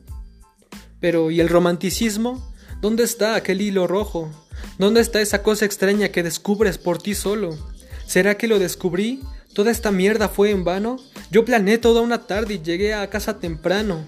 Pero, 1.00 1.32
¿y 1.32 1.40
el 1.40 1.50
romanticismo? 1.50 2.54
¿Dónde 2.82 3.04
está 3.04 3.36
aquel 3.36 3.62
hilo 3.62 3.88
rojo? 3.88 4.30
¿Dónde 4.78 5.02
está 5.02 5.22
esa 5.22 5.44
cosa 5.44 5.66
extraña 5.66 6.10
que 6.10 6.24
descubres 6.24 6.78
por 6.78 7.02
ti 7.02 7.16
solo? 7.16 7.58
¿Será 8.06 8.38
que 8.38 8.48
lo 8.48 8.60
descubrí? 8.60 9.22
¿Toda 9.54 9.72
esta 9.72 9.92
mierda 9.92 10.30
fue 10.30 10.52
en 10.52 10.64
vano? 10.64 10.98
Yo 11.32 11.46
planeé 11.46 11.78
toda 11.78 12.02
una 12.02 12.26
tarde 12.28 12.56
y 12.56 12.62
llegué 12.62 12.94
a 12.94 13.10
casa 13.10 13.40
temprano. 13.40 14.06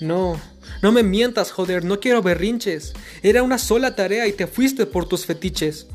No, 0.00 0.40
no 0.82 0.92
me 0.92 1.02
mientas, 1.02 1.50
joder, 1.50 1.84
no 1.84 2.00
quiero 2.00 2.22
berrinches. 2.22 2.92
Era 3.22 3.42
una 3.42 3.58
sola 3.58 3.96
tarea 3.96 4.26
y 4.26 4.32
te 4.32 4.46
fuiste 4.46 4.86
por 4.86 5.08
tus 5.08 5.26
fetiches. 5.26 5.86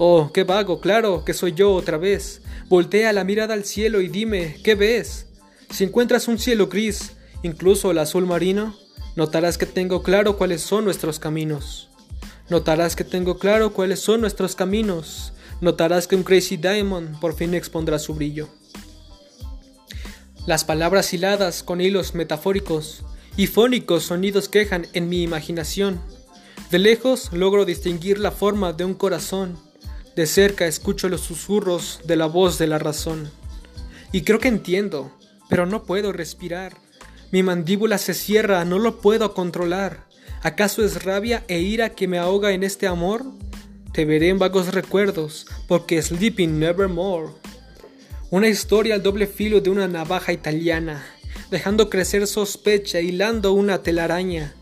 Oh, 0.00 0.30
qué 0.32 0.44
vago, 0.44 0.80
claro, 0.80 1.24
que 1.24 1.34
soy 1.34 1.54
yo 1.54 1.72
otra 1.72 1.98
vez. 1.98 2.40
Voltea 2.68 3.12
la 3.12 3.24
mirada 3.24 3.54
al 3.54 3.64
cielo 3.64 4.00
y 4.00 4.06
dime, 4.06 4.56
¿qué 4.62 4.76
ves? 4.76 5.26
Si 5.70 5.82
encuentras 5.82 6.28
un 6.28 6.38
cielo 6.38 6.68
gris, 6.68 7.16
incluso 7.42 7.90
el 7.90 7.98
azul 7.98 8.24
marino, 8.24 8.76
notarás 9.16 9.58
que 9.58 9.66
tengo 9.66 10.04
claro 10.04 10.38
cuáles 10.38 10.62
son 10.62 10.84
nuestros 10.84 11.18
caminos. 11.18 11.90
Notarás 12.48 12.94
que 12.94 13.02
tengo 13.02 13.38
claro 13.40 13.72
cuáles 13.72 13.98
son 13.98 14.20
nuestros 14.20 14.54
caminos. 14.54 15.32
Notarás 15.60 16.06
que 16.06 16.14
un 16.14 16.22
Crazy 16.22 16.56
Diamond 16.56 17.18
por 17.18 17.34
fin 17.34 17.52
expondrá 17.54 17.98
su 17.98 18.14
brillo. 18.14 18.48
Las 20.46 20.64
palabras 20.64 21.12
hiladas 21.12 21.64
con 21.64 21.80
hilos 21.80 22.14
metafóricos 22.14 23.02
y 23.36 23.48
fónicos 23.48 24.04
sonidos 24.04 24.48
quejan 24.48 24.86
en 24.92 25.08
mi 25.08 25.24
imaginación. 25.24 26.00
De 26.70 26.78
lejos 26.78 27.32
logro 27.32 27.64
distinguir 27.64 28.20
la 28.20 28.30
forma 28.30 28.72
de 28.72 28.84
un 28.84 28.94
corazón 28.94 29.67
de 30.18 30.26
cerca 30.26 30.66
escucho 30.66 31.08
los 31.08 31.20
susurros 31.20 32.00
de 32.02 32.16
la 32.16 32.26
voz 32.26 32.58
de 32.58 32.66
la 32.66 32.80
razón. 32.80 33.30
Y 34.10 34.22
creo 34.22 34.40
que 34.40 34.48
entiendo, 34.48 35.12
pero 35.48 35.64
no 35.64 35.84
puedo 35.84 36.12
respirar. 36.12 36.76
Mi 37.30 37.44
mandíbula 37.44 37.98
se 37.98 38.14
cierra, 38.14 38.64
no 38.64 38.80
lo 38.80 39.00
puedo 39.00 39.32
controlar. 39.32 40.08
¿Acaso 40.42 40.84
es 40.84 41.04
rabia 41.04 41.44
e 41.46 41.60
ira 41.60 41.90
que 41.90 42.08
me 42.08 42.18
ahoga 42.18 42.50
en 42.50 42.64
este 42.64 42.88
amor? 42.88 43.26
Te 43.92 44.06
veré 44.06 44.30
en 44.30 44.40
vagos 44.40 44.74
recuerdos, 44.74 45.46
porque 45.68 46.02
sleeping 46.02 46.58
nevermore. 46.58 47.34
Una 48.30 48.48
historia 48.48 48.96
al 48.96 49.04
doble 49.04 49.28
filo 49.28 49.60
de 49.60 49.70
una 49.70 49.86
navaja 49.86 50.32
italiana, 50.32 51.06
dejando 51.48 51.90
crecer 51.90 52.26
sospecha, 52.26 53.00
hilando 53.00 53.52
una 53.52 53.84
telaraña. 53.84 54.52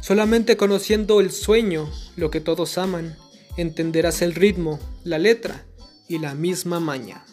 Solamente 0.00 0.56
conociendo 0.56 1.20
el 1.20 1.30
sueño, 1.30 1.88
lo 2.16 2.32
que 2.32 2.40
todos 2.40 2.78
aman, 2.78 3.16
entenderás 3.56 4.20
el 4.20 4.34
ritmo, 4.34 4.80
la 5.04 5.18
letra 5.18 5.64
y 6.08 6.18
la 6.18 6.34
misma 6.34 6.80
maña. 6.80 7.24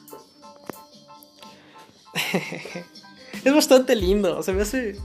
es 3.43 3.53
bastante 3.53 3.95
lindo, 3.95 4.43
se 4.43 4.53
me 4.53 4.62
hace... 4.62 4.97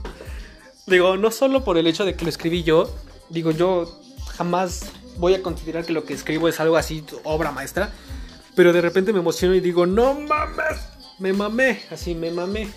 Digo, 0.85 1.17
no 1.17 1.31
solo 1.31 1.63
por 1.63 1.77
el 1.77 1.87
hecho 1.87 2.05
de 2.05 2.15
que 2.15 2.23
lo 2.23 2.29
escribí 2.29 2.63
yo, 2.63 2.93
digo, 3.29 3.51
yo 3.51 3.99
jamás 4.35 4.91
voy 5.17 5.33
a 5.33 5.41
considerar 5.41 5.85
que 5.85 5.91
lo 5.91 6.05
que 6.05 6.13
escribo 6.13 6.47
es 6.47 6.59
algo 6.59 6.77
así, 6.77 7.03
obra 7.23 7.51
maestra, 7.51 7.91
pero 8.55 8.71
de 8.71 8.81
repente 8.81 9.11
me 9.11 9.19
emociono 9.19 9.55
y 9.55 9.59
digo, 9.59 9.85
no 9.85 10.13
mames, 10.13 10.79
me 11.19 11.33
mamé, 11.33 11.81
así 11.91 12.15
me 12.15 12.31
mamé. 12.31 12.69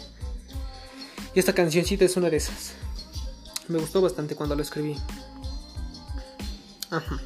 Y 1.35 1.39
esta 1.39 1.53
cancioncita 1.53 2.05
es 2.05 2.17
una 2.17 2.31
de 2.31 2.39
esas. 2.39 2.73
Me 3.69 3.79
gustó 3.79 4.01
bastante 4.01 4.35
cuando 4.35 4.57
lo 4.57 4.63
escribí. 4.63 4.97
Ajá. 6.91 7.21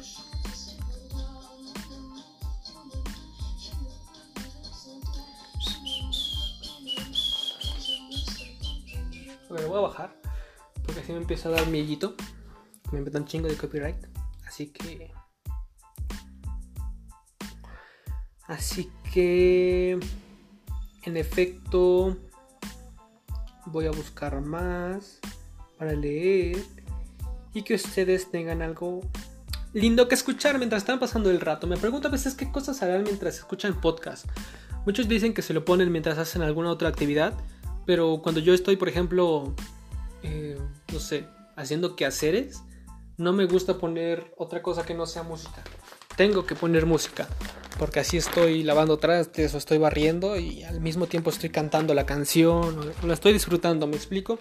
Voy 9.75 9.85
a 9.85 9.87
bajar. 9.89 10.21
Porque 10.83 11.01
así 11.01 11.11
me 11.11 11.19
empieza 11.19 11.49
a 11.49 11.53
dar 11.53 11.67
miellito. 11.67 12.15
Me 12.91 13.01
meto 13.01 13.17
un 13.17 13.25
chingo 13.25 13.47
de 13.47 13.55
copyright. 13.55 13.97
Así 14.47 14.67
que. 14.67 15.11
Así 18.47 18.91
que. 19.13 19.99
En 21.03 21.17
efecto. 21.17 22.17
Voy 23.65 23.87
a 23.87 23.91
buscar 23.91 24.41
más. 24.41 25.19
Para 25.77 25.93
leer. 25.93 26.63
Y 27.53 27.63
que 27.63 27.75
ustedes 27.75 28.29
tengan 28.31 28.61
algo 28.61 29.01
lindo 29.73 30.07
que 30.07 30.15
escuchar 30.15 30.57
mientras 30.57 30.83
están 30.83 30.99
pasando 30.99 31.29
el 31.29 31.41
rato. 31.41 31.67
Me 31.67 31.77
pregunto 31.77 32.07
a 32.07 32.11
veces 32.11 32.33
qué 32.35 32.51
cosas 32.51 32.81
harán 32.81 33.03
mientras 33.03 33.37
escuchan 33.37 33.79
podcast. 33.81 34.25
Muchos 34.85 35.07
dicen 35.07 35.33
que 35.33 35.41
se 35.41 35.53
lo 35.53 35.65
ponen 35.65 35.91
mientras 35.91 36.17
hacen 36.17 36.41
alguna 36.43 36.69
otra 36.69 36.89
actividad. 36.89 37.33
Pero 37.85 38.21
cuando 38.21 38.41
yo 38.41 38.53
estoy, 38.53 38.77
por 38.77 38.89
ejemplo, 38.89 39.53
eh, 40.23 40.57
no 40.91 40.99
sé, 40.99 41.25
haciendo 41.55 41.95
quehaceres, 41.95 42.63
no 43.17 43.31
me 43.31 43.45
gusta 43.45 43.77
poner 43.77 44.33
otra 44.37 44.61
cosa 44.61 44.85
que 44.85 44.93
no 44.93 45.05
sea 45.05 45.23
música. 45.23 45.63
Tengo 46.17 46.45
que 46.45 46.55
poner 46.55 46.85
música, 46.85 47.27
porque 47.77 47.99
así 47.99 48.17
estoy 48.17 48.63
lavando 48.63 48.97
trastes 48.97 49.53
o 49.53 49.57
estoy 49.57 49.77
barriendo 49.77 50.37
y 50.37 50.63
al 50.63 50.81
mismo 50.81 51.07
tiempo 51.07 51.29
estoy 51.29 51.49
cantando 51.49 51.93
la 51.93 52.05
canción 52.05 52.79
o 53.03 53.07
la 53.07 53.13
estoy 53.13 53.33
disfrutando, 53.33 53.85
¿me 53.85 53.97
explico? 53.97 54.39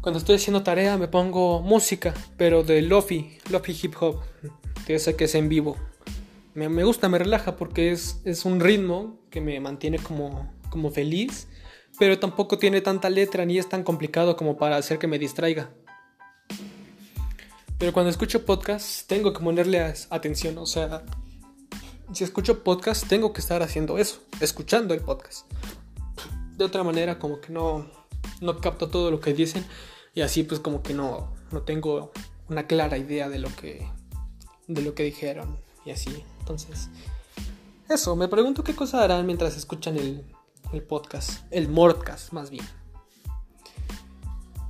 Cuando 0.00 0.18
estoy 0.18 0.36
haciendo 0.36 0.62
tarea 0.62 0.96
me 0.96 1.08
pongo 1.08 1.60
música, 1.60 2.14
pero 2.36 2.62
de 2.62 2.80
lofi, 2.82 3.38
lofi 3.50 3.76
hip 3.82 3.94
hop, 4.00 4.20
que 4.86 4.98
sé 5.00 5.16
que 5.16 5.24
es 5.24 5.34
en 5.34 5.48
vivo. 5.48 5.76
Me, 6.54 6.68
me 6.68 6.84
gusta, 6.84 7.08
me 7.08 7.18
relaja 7.18 7.56
porque 7.56 7.90
es, 7.90 8.20
es 8.24 8.44
un 8.44 8.60
ritmo 8.60 9.18
que 9.30 9.40
me 9.40 9.58
mantiene 9.60 9.98
como, 9.98 10.52
como 10.70 10.90
feliz 10.90 11.48
pero 11.98 12.18
tampoco 12.18 12.58
tiene 12.58 12.80
tanta 12.80 13.10
letra 13.10 13.44
ni 13.44 13.58
es 13.58 13.68
tan 13.68 13.82
complicado 13.82 14.36
como 14.36 14.56
para 14.56 14.76
hacer 14.76 14.98
que 14.98 15.06
me 15.06 15.18
distraiga. 15.18 15.70
Pero 17.78 17.92
cuando 17.92 18.10
escucho 18.10 18.44
podcast 18.44 19.06
tengo 19.06 19.32
que 19.32 19.40
ponerle 19.40 19.94
atención, 20.10 20.56
o 20.58 20.66
sea, 20.66 21.02
si 22.12 22.24
escucho 22.24 22.62
podcast 22.62 23.06
tengo 23.06 23.32
que 23.32 23.40
estar 23.40 23.62
haciendo 23.62 23.98
eso, 23.98 24.22
escuchando 24.40 24.94
el 24.94 25.00
podcast. 25.00 25.46
De 26.56 26.64
otra 26.64 26.82
manera 26.82 27.18
como 27.18 27.40
que 27.40 27.52
no, 27.52 27.90
no 28.40 28.60
capto 28.60 28.88
todo 28.88 29.10
lo 29.10 29.20
que 29.20 29.34
dicen 29.34 29.64
y 30.14 30.22
así 30.22 30.42
pues 30.42 30.60
como 30.60 30.82
que 30.82 30.94
no, 30.94 31.34
no 31.52 31.62
tengo 31.62 32.12
una 32.48 32.66
clara 32.66 32.96
idea 32.96 33.28
de 33.28 33.38
lo 33.38 33.54
que, 33.54 33.86
de 34.66 34.82
lo 34.82 34.94
que 34.94 35.02
dijeron 35.02 35.58
y 35.84 35.90
así. 35.90 36.24
Entonces, 36.40 36.88
eso, 37.88 38.16
me 38.16 38.28
pregunto 38.28 38.64
qué 38.64 38.74
cosa 38.74 39.02
harán 39.04 39.26
mientras 39.26 39.56
escuchan 39.56 39.96
el, 39.98 40.24
el 40.72 40.82
podcast, 40.82 41.44
el 41.50 41.68
Mordcast 41.68 42.32
más 42.32 42.50
bien. 42.50 42.64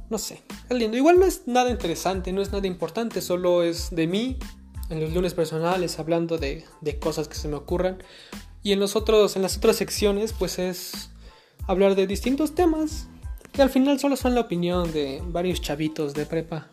No 0.08 0.18
sé, 0.18 0.42
es 0.68 0.76
lindo. 0.76 0.96
Igual 0.96 1.18
no 1.18 1.26
es 1.26 1.46
nada 1.46 1.70
interesante, 1.70 2.32
no 2.32 2.40
es 2.40 2.52
nada 2.52 2.66
importante, 2.66 3.20
solo 3.20 3.62
es 3.62 3.90
de 3.90 4.06
mí 4.06 4.38
en 4.88 5.00
los 5.00 5.12
lunes 5.12 5.34
personales 5.34 5.98
hablando 5.98 6.38
de, 6.38 6.64
de 6.80 6.98
cosas 6.98 7.28
que 7.28 7.34
se 7.34 7.48
me 7.48 7.56
ocurran. 7.56 8.02
Y 8.62 8.72
en, 8.72 8.80
los 8.80 8.96
otros, 8.96 9.36
en 9.36 9.42
las 9.42 9.56
otras 9.56 9.76
secciones 9.76 10.32
pues 10.32 10.58
es 10.58 11.10
hablar 11.66 11.94
de 11.94 12.06
distintos 12.06 12.54
temas 12.54 13.06
que 13.52 13.62
al 13.62 13.70
final 13.70 13.98
solo 13.98 14.16
son 14.16 14.34
la 14.34 14.42
opinión 14.42 14.92
de 14.92 15.22
varios 15.24 15.60
chavitos 15.60 16.14
de 16.14 16.26
prepa 16.26 16.68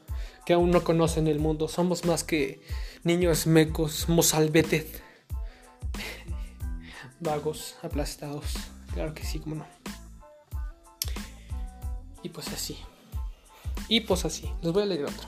que 0.46 0.54
aún 0.54 0.72
no 0.72 0.84
conocen 0.84 1.28
el 1.28 1.40
mundo. 1.40 1.68
Somos 1.68 2.06
más 2.06 2.24
que 2.24 2.62
niños 3.04 3.48
mecos, 3.48 4.10
mozalbetes, 4.10 4.86
vagos, 7.20 7.76
aplastados. 7.82 8.46
Claro 8.94 9.14
que 9.14 9.24
sí, 9.24 9.40
como 9.40 9.56
no. 9.56 9.66
Y 12.22 12.30
pues 12.30 12.48
así. 12.50 12.78
Y 13.88 14.02
pues 14.02 14.26
así. 14.26 14.50
Les 14.62 14.72
voy 14.72 14.84
a 14.84 14.86
leer 14.86 15.06
otro. 15.06 15.28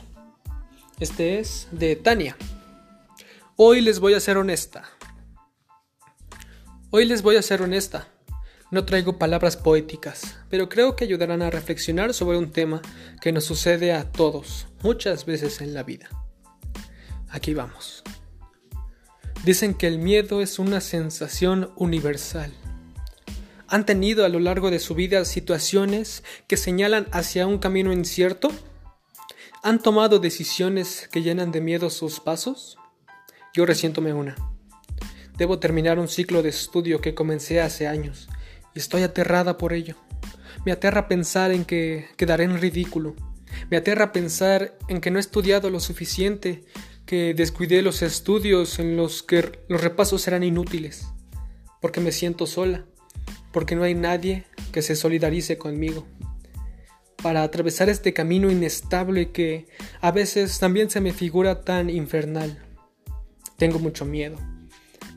Este 0.99 1.39
es 1.39 1.67
de 1.71 1.95
Tania. 1.95 2.37
Hoy 3.57 3.81
les 3.81 3.99
voy 3.99 4.13
a 4.13 4.19
ser 4.19 4.37
honesta. 4.37 4.83
Hoy 6.91 7.05
les 7.05 7.21
voy 7.21 7.35
a 7.35 7.41
ser 7.41 7.61
honesta. 7.61 8.07
No 8.71 8.85
traigo 8.85 9.19
palabras 9.19 9.57
poéticas, 9.57 10.37
pero 10.49 10.69
creo 10.69 10.95
que 10.95 11.03
ayudarán 11.03 11.41
a 11.41 11.49
reflexionar 11.49 12.13
sobre 12.13 12.37
un 12.37 12.51
tema 12.51 12.81
que 13.21 13.31
nos 13.31 13.45
sucede 13.45 13.93
a 13.93 14.11
todos 14.11 14.67
muchas 14.81 15.25
veces 15.25 15.61
en 15.61 15.73
la 15.73 15.83
vida. 15.83 16.09
Aquí 17.29 17.53
vamos. 17.53 18.03
Dicen 19.43 19.73
que 19.73 19.87
el 19.87 19.99
miedo 19.99 20.41
es 20.41 20.57
una 20.57 20.81
sensación 20.81 21.71
universal 21.75 22.51
¿Han 23.67 23.85
tenido 23.87 24.25
a 24.25 24.29
lo 24.29 24.39
largo 24.39 24.69
de 24.69 24.77
su 24.77 24.93
vida 24.93 25.25
situaciones 25.25 26.23
que 26.47 26.55
señalan 26.55 27.07
hacia 27.11 27.47
un 27.47 27.57
camino 27.57 27.91
incierto? 27.91 28.51
¿Han 29.63 29.79
tomado 29.79 30.19
decisiones 30.19 31.09
que 31.11 31.23
llenan 31.23 31.51
de 31.51 31.61
miedo 31.61 31.89
sus 31.89 32.19
pasos? 32.19 32.77
Yo 33.55 33.65
resiéntome 33.65 34.13
una. 34.13 34.35
Debo 35.37 35.57
terminar 35.57 35.97
un 35.97 36.07
ciclo 36.07 36.43
de 36.43 36.49
estudio 36.49 37.01
que 37.01 37.15
comencé 37.15 37.59
hace 37.59 37.87
años 37.87 38.29
y 38.75 38.79
estoy 38.79 39.01
aterrada 39.01 39.57
por 39.57 39.73
ello. 39.73 39.95
Me 40.63 40.71
aterra 40.71 41.07
pensar 41.07 41.51
en 41.51 41.65
que 41.65 42.07
quedaré 42.17 42.43
en 42.43 42.61
ridículo. 42.61 43.15
Me 43.71 43.77
aterra 43.77 44.11
pensar 44.11 44.77
en 44.89 45.01
que 45.01 45.09
no 45.09 45.17
he 45.17 45.21
estudiado 45.21 45.71
lo 45.71 45.79
suficiente, 45.79 46.65
que 47.07 47.33
descuidé 47.33 47.81
los 47.81 48.03
estudios 48.03 48.77
en 48.77 48.95
los 48.95 49.23
que 49.23 49.59
los 49.69 49.81
repasos 49.81 50.21
serán 50.21 50.43
inútiles, 50.43 51.07
porque 51.81 51.99
me 51.99 52.11
siento 52.11 52.45
sola 52.45 52.85
porque 53.55 53.77
no 53.77 53.83
hay 53.83 53.95
nadie 53.95 54.43
que 54.73 54.81
se 54.81 54.97
solidarice 54.97 55.57
conmigo. 55.57 56.05
Para 57.23 57.41
atravesar 57.41 57.87
este 57.87 58.11
camino 58.11 58.51
inestable 58.51 59.31
que 59.31 59.67
a 60.01 60.11
veces 60.11 60.59
también 60.59 60.89
se 60.89 60.99
me 60.99 61.13
figura 61.13 61.61
tan 61.61 61.89
infernal. 61.89 62.61
Tengo 63.55 63.79
mucho 63.79 64.03
miedo, 64.03 64.35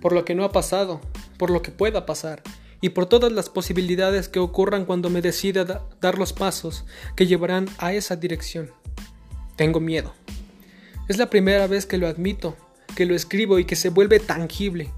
por 0.01 0.13
lo 0.13 0.25
que 0.25 0.37
no 0.37 0.45
ha 0.45 0.53
pasado, 0.53 1.01
por 1.37 1.51
lo 1.51 1.63
que 1.63 1.73
pueda 1.73 2.07
pasar, 2.07 2.45
y 2.81 2.91
por 2.91 3.07
todas 3.07 3.33
las 3.33 3.51
posibilidades 3.51 4.29
que 4.29 4.39
ocurran 4.39 4.85
cuando 4.85 5.11
me 5.11 5.21
decida 5.21 5.89
dar 6.01 6.17
los 6.17 6.33
pasos 6.33 6.85
que 7.17 7.27
llevarán 7.27 7.67
a 7.79 7.93
esa 7.93 8.15
dirección. 8.15 8.71
Tengo 9.57 9.81
miedo. 9.81 10.15
Es 11.09 11.19
la 11.19 11.29
primera 11.29 11.67
vez 11.67 11.87
que 11.87 11.99
lo 11.99 12.07
admito, 12.07 12.57
que 12.95 13.05
lo 13.05 13.17
escribo 13.17 13.59
y 13.59 13.65
que 13.65 13.75
se 13.75 13.89
vuelve 13.89 14.21
tangible. 14.21 14.93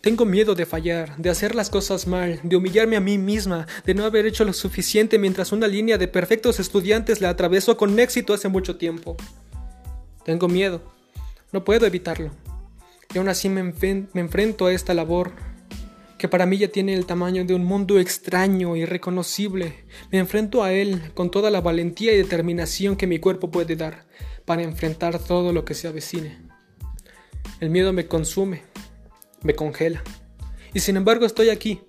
Tengo 0.00 0.24
miedo 0.24 0.54
de 0.54 0.66
fallar, 0.66 1.16
de 1.16 1.30
hacer 1.30 1.54
las 1.54 1.70
cosas 1.70 2.06
mal, 2.06 2.40
de 2.42 2.56
humillarme 2.56 2.96
a 2.96 3.00
mí 3.00 3.18
misma, 3.18 3.66
de 3.84 3.94
no 3.94 4.04
haber 4.04 4.26
hecho 4.26 4.44
lo 4.44 4.52
suficiente 4.52 5.18
mientras 5.18 5.52
una 5.52 5.66
línea 5.66 5.98
de 5.98 6.08
perfectos 6.08 6.60
estudiantes 6.60 7.20
la 7.20 7.30
atravesó 7.30 7.76
con 7.76 7.98
éxito 7.98 8.34
hace 8.34 8.48
mucho 8.48 8.76
tiempo. 8.76 9.16
Tengo 10.24 10.48
miedo, 10.48 10.82
no 11.52 11.64
puedo 11.64 11.86
evitarlo. 11.86 12.30
Y 13.14 13.18
aún 13.18 13.28
así 13.28 13.48
me, 13.48 13.60
enfrento 13.60 14.66
a 14.66 14.72
esta 14.72 14.94
labor, 14.94 15.32
que 16.18 16.28
para 16.28 16.46
mí 16.46 16.58
ya 16.58 16.68
tiene 16.68 16.94
el 16.94 17.06
tamaño 17.06 17.44
de 17.44 17.54
un 17.54 17.64
mundo 17.64 17.98
extraño, 17.98 18.76
irreconocible. 18.76 19.84
Me 20.10 20.18
enfrento 20.18 20.64
a 20.64 20.72
él 20.72 21.12
con 21.14 21.30
toda 21.30 21.50
la 21.50 21.60
valentía 21.60 22.12
y 22.12 22.16
determinación 22.16 22.96
que 22.96 23.06
mi 23.06 23.20
cuerpo 23.20 23.50
puede 23.50 23.76
dar 23.76 24.06
para 24.44 24.62
enfrentar 24.62 25.18
todo 25.18 25.52
lo 25.52 25.64
que 25.64 25.74
se 25.74 25.86
avecine. 25.86 26.38
El 27.60 27.70
miedo 27.70 27.92
me 27.92 28.06
consume, 28.06 28.62
me 29.44 29.54
congela. 29.54 30.02
Y 30.72 30.80
sin 30.80 30.96
embargo 30.96 31.24
estoy 31.24 31.50
aquí, 31.50 31.82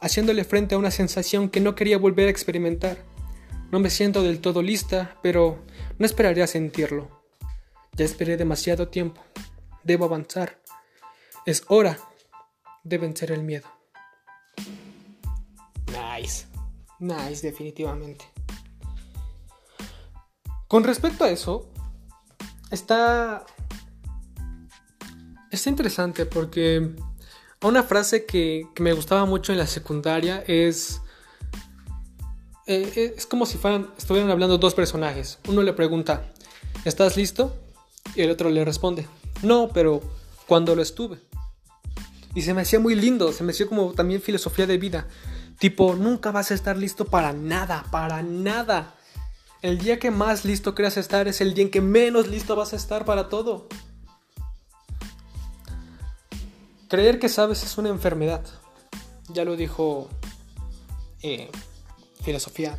haciéndole 0.00 0.44
frente 0.44 0.76
a 0.76 0.78
una 0.78 0.92
sensación 0.92 1.50
que 1.50 1.60
no 1.60 1.74
quería 1.74 1.98
volver 1.98 2.28
a 2.28 2.30
experimentar. 2.30 2.98
No 3.72 3.80
me 3.80 3.90
siento 3.90 4.22
del 4.22 4.40
todo 4.40 4.62
lista, 4.62 5.18
pero 5.22 5.64
no 5.98 6.06
esperaré 6.06 6.42
a 6.42 6.46
sentirlo. 6.46 7.24
Ya 7.94 8.04
esperé 8.04 8.36
demasiado 8.36 8.88
tiempo. 8.88 9.20
Debo 9.82 10.04
avanzar. 10.04 10.60
Es 11.46 11.64
hora 11.68 11.98
de 12.84 12.98
vencer 12.98 13.32
el 13.32 13.42
miedo. 13.42 13.68
Nice. 15.86 16.46
Nice, 17.00 17.46
definitivamente. 17.46 18.26
Con 20.68 20.84
respecto 20.84 21.24
a 21.24 21.30
eso, 21.30 21.68
está 22.70 23.44
Está 25.50 25.68
interesante 25.68 26.26
porque 26.26 26.94
una 27.62 27.82
frase 27.82 28.24
que, 28.24 28.66
me 28.78 28.92
gustaba 28.92 29.24
mucho 29.24 29.52
en 29.52 29.58
la 29.58 29.66
secundaria 29.66 30.44
es... 30.46 31.00
Eh, 32.66 33.14
es 33.16 33.26
como 33.26 33.46
si 33.46 33.58
fueran, 33.58 33.90
estuvieran 33.98 34.30
hablando 34.30 34.58
dos 34.58 34.74
personajes. 34.74 35.38
Uno 35.48 35.62
le 35.62 35.72
pregunta, 35.72 36.32
¿estás 36.84 37.16
listo? 37.16 37.56
Y 38.14 38.22
el 38.22 38.30
otro 38.30 38.48
le 38.48 38.64
responde, 38.64 39.08
no, 39.42 39.70
pero 39.74 40.00
cuando 40.46 40.76
lo 40.76 40.82
estuve. 40.82 41.18
Y 42.34 42.42
se 42.42 42.54
me 42.54 42.62
hacía 42.62 42.78
muy 42.78 42.94
lindo, 42.94 43.32
se 43.32 43.42
me 43.42 43.50
hacía 43.50 43.66
como 43.66 43.92
también 43.92 44.22
filosofía 44.22 44.68
de 44.68 44.78
vida. 44.78 45.08
Tipo, 45.58 45.96
nunca 45.96 46.30
vas 46.30 46.52
a 46.52 46.54
estar 46.54 46.76
listo 46.76 47.06
para 47.06 47.32
nada, 47.32 47.84
para 47.90 48.22
nada. 48.22 48.94
El 49.62 49.78
día 49.78 49.98
que 49.98 50.12
más 50.12 50.44
listo 50.44 50.76
creas 50.76 50.96
estar 50.96 51.26
es 51.26 51.40
el 51.40 51.54
día 51.54 51.64
en 51.64 51.70
que 51.70 51.80
menos 51.80 52.28
listo 52.28 52.54
vas 52.54 52.72
a 52.72 52.76
estar 52.76 53.04
para 53.04 53.28
todo. 53.28 53.68
Creer 56.90 57.20
que 57.20 57.28
sabes 57.28 57.62
es 57.62 57.78
una 57.78 57.88
enfermedad. 57.88 58.44
Ya 59.28 59.44
lo 59.44 59.54
dijo 59.54 60.08
eh, 61.22 61.48
filosofía 62.20 62.76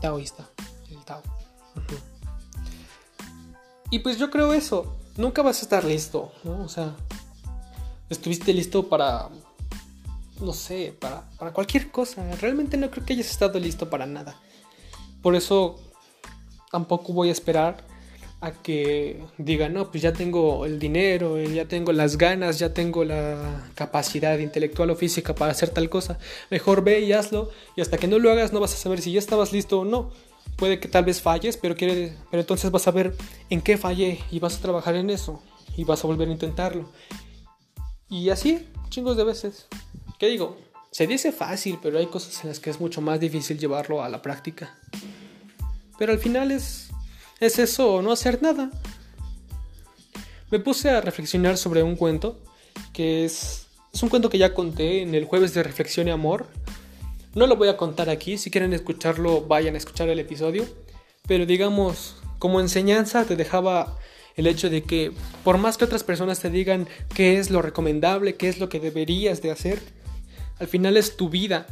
taoísta, 0.00 0.48
el 0.88 1.04
Tao. 1.04 1.20
Y 3.90 3.98
pues 3.98 4.18
yo 4.18 4.30
creo 4.30 4.52
eso. 4.52 4.96
Nunca 5.16 5.42
vas 5.42 5.58
a 5.58 5.62
estar 5.62 5.82
listo, 5.82 6.30
¿no? 6.44 6.62
O 6.62 6.68
sea, 6.68 6.94
estuviste 8.08 8.54
listo 8.54 8.88
para, 8.88 9.28
no 10.40 10.52
sé, 10.52 10.96
para, 11.00 11.28
para 11.36 11.52
cualquier 11.52 11.90
cosa. 11.90 12.24
Realmente 12.36 12.76
no 12.76 12.88
creo 12.88 13.04
que 13.04 13.14
hayas 13.14 13.30
estado 13.30 13.58
listo 13.58 13.90
para 13.90 14.06
nada. 14.06 14.36
Por 15.22 15.34
eso 15.34 15.80
tampoco 16.70 17.12
voy 17.12 17.30
a 17.30 17.32
esperar 17.32 17.84
a 18.44 18.52
que 18.52 19.24
digan, 19.38 19.72
no, 19.72 19.90
pues 19.90 20.02
ya 20.02 20.12
tengo 20.12 20.66
el 20.66 20.78
dinero, 20.78 21.38
eh, 21.38 21.52
ya 21.54 21.64
tengo 21.64 21.92
las 21.92 22.18
ganas, 22.18 22.58
ya 22.58 22.74
tengo 22.74 23.02
la 23.04 23.70
capacidad 23.74 24.38
intelectual 24.38 24.90
o 24.90 24.96
física 24.96 25.34
para 25.34 25.52
hacer 25.52 25.70
tal 25.70 25.88
cosa. 25.88 26.18
Mejor 26.50 26.84
ve 26.84 27.00
y 27.00 27.12
hazlo 27.12 27.50
y 27.74 27.80
hasta 27.80 27.96
que 27.96 28.06
no 28.06 28.18
lo 28.18 28.30
hagas 28.30 28.52
no 28.52 28.60
vas 28.60 28.74
a 28.74 28.76
saber 28.76 29.00
si 29.00 29.12
ya 29.12 29.18
estabas 29.18 29.52
listo 29.52 29.80
o 29.80 29.84
no. 29.84 30.10
Puede 30.56 30.78
que 30.78 30.88
tal 30.88 31.04
vez 31.04 31.22
falles, 31.22 31.56
pero, 31.56 31.74
quiere, 31.74 32.12
pero 32.30 32.42
entonces 32.42 32.70
vas 32.70 32.86
a 32.86 32.90
ver 32.90 33.14
en 33.48 33.62
qué 33.62 33.78
fallé 33.78 34.20
y 34.30 34.38
vas 34.40 34.58
a 34.58 34.60
trabajar 34.60 34.94
en 34.94 35.08
eso 35.08 35.42
y 35.76 35.84
vas 35.84 36.04
a 36.04 36.06
volver 36.06 36.28
a 36.28 36.32
intentarlo. 36.32 36.90
Y 38.10 38.28
así, 38.28 38.68
chingos 38.90 39.16
de 39.16 39.24
veces. 39.24 39.66
¿Qué 40.18 40.26
digo? 40.26 40.58
Se 40.90 41.06
dice 41.06 41.32
fácil, 41.32 41.78
pero 41.82 41.98
hay 41.98 42.06
cosas 42.06 42.44
en 42.44 42.50
las 42.50 42.60
que 42.60 42.70
es 42.70 42.78
mucho 42.78 43.00
más 43.00 43.18
difícil 43.18 43.58
llevarlo 43.58 44.02
a 44.02 44.08
la 44.08 44.20
práctica. 44.20 44.76
Pero 45.98 46.12
al 46.12 46.18
final 46.18 46.52
es 46.52 46.90
¿Es 47.40 47.58
eso 47.58 48.00
no 48.02 48.12
hacer 48.12 48.42
nada? 48.42 48.70
Me 50.50 50.60
puse 50.60 50.90
a 50.90 51.00
reflexionar 51.00 51.56
sobre 51.56 51.82
un 51.82 51.96
cuento 51.96 52.40
que 52.92 53.24
es, 53.24 53.66
es 53.92 54.02
un 54.02 54.08
cuento 54.08 54.30
que 54.30 54.38
ya 54.38 54.54
conté 54.54 55.02
en 55.02 55.14
el 55.14 55.24
jueves 55.24 55.54
de 55.54 55.62
reflexión 55.62 56.08
y 56.08 56.10
amor, 56.10 56.46
No 57.34 57.48
lo 57.48 57.56
voy 57.56 57.68
a 57.68 57.76
contar 57.76 58.08
aquí, 58.08 58.38
si 58.38 58.50
quieren 58.50 58.72
escucharlo 58.72 59.42
vayan 59.42 59.74
a 59.74 59.78
escuchar 59.78 60.08
el 60.08 60.20
episodio, 60.20 60.64
pero 61.26 61.46
digamos, 61.46 62.16
como 62.38 62.60
enseñanza 62.60 63.24
te 63.24 63.34
dejaba 63.34 63.98
el 64.36 64.46
hecho 64.46 64.70
de 64.70 64.84
que 64.84 65.12
por 65.42 65.58
más 65.58 65.76
que 65.76 65.84
otras 65.84 66.04
personas 66.04 66.38
te 66.38 66.50
digan 66.50 66.86
qué 67.14 67.38
es 67.38 67.50
lo 67.50 67.62
recomendable, 67.62 68.36
qué 68.36 68.48
es 68.48 68.58
lo 68.58 68.68
que 68.68 68.78
deberías 68.78 69.42
de 69.42 69.50
hacer, 69.50 69.80
al 70.60 70.68
final 70.68 70.96
es 70.96 71.16
tu 71.16 71.28
vida 71.28 71.66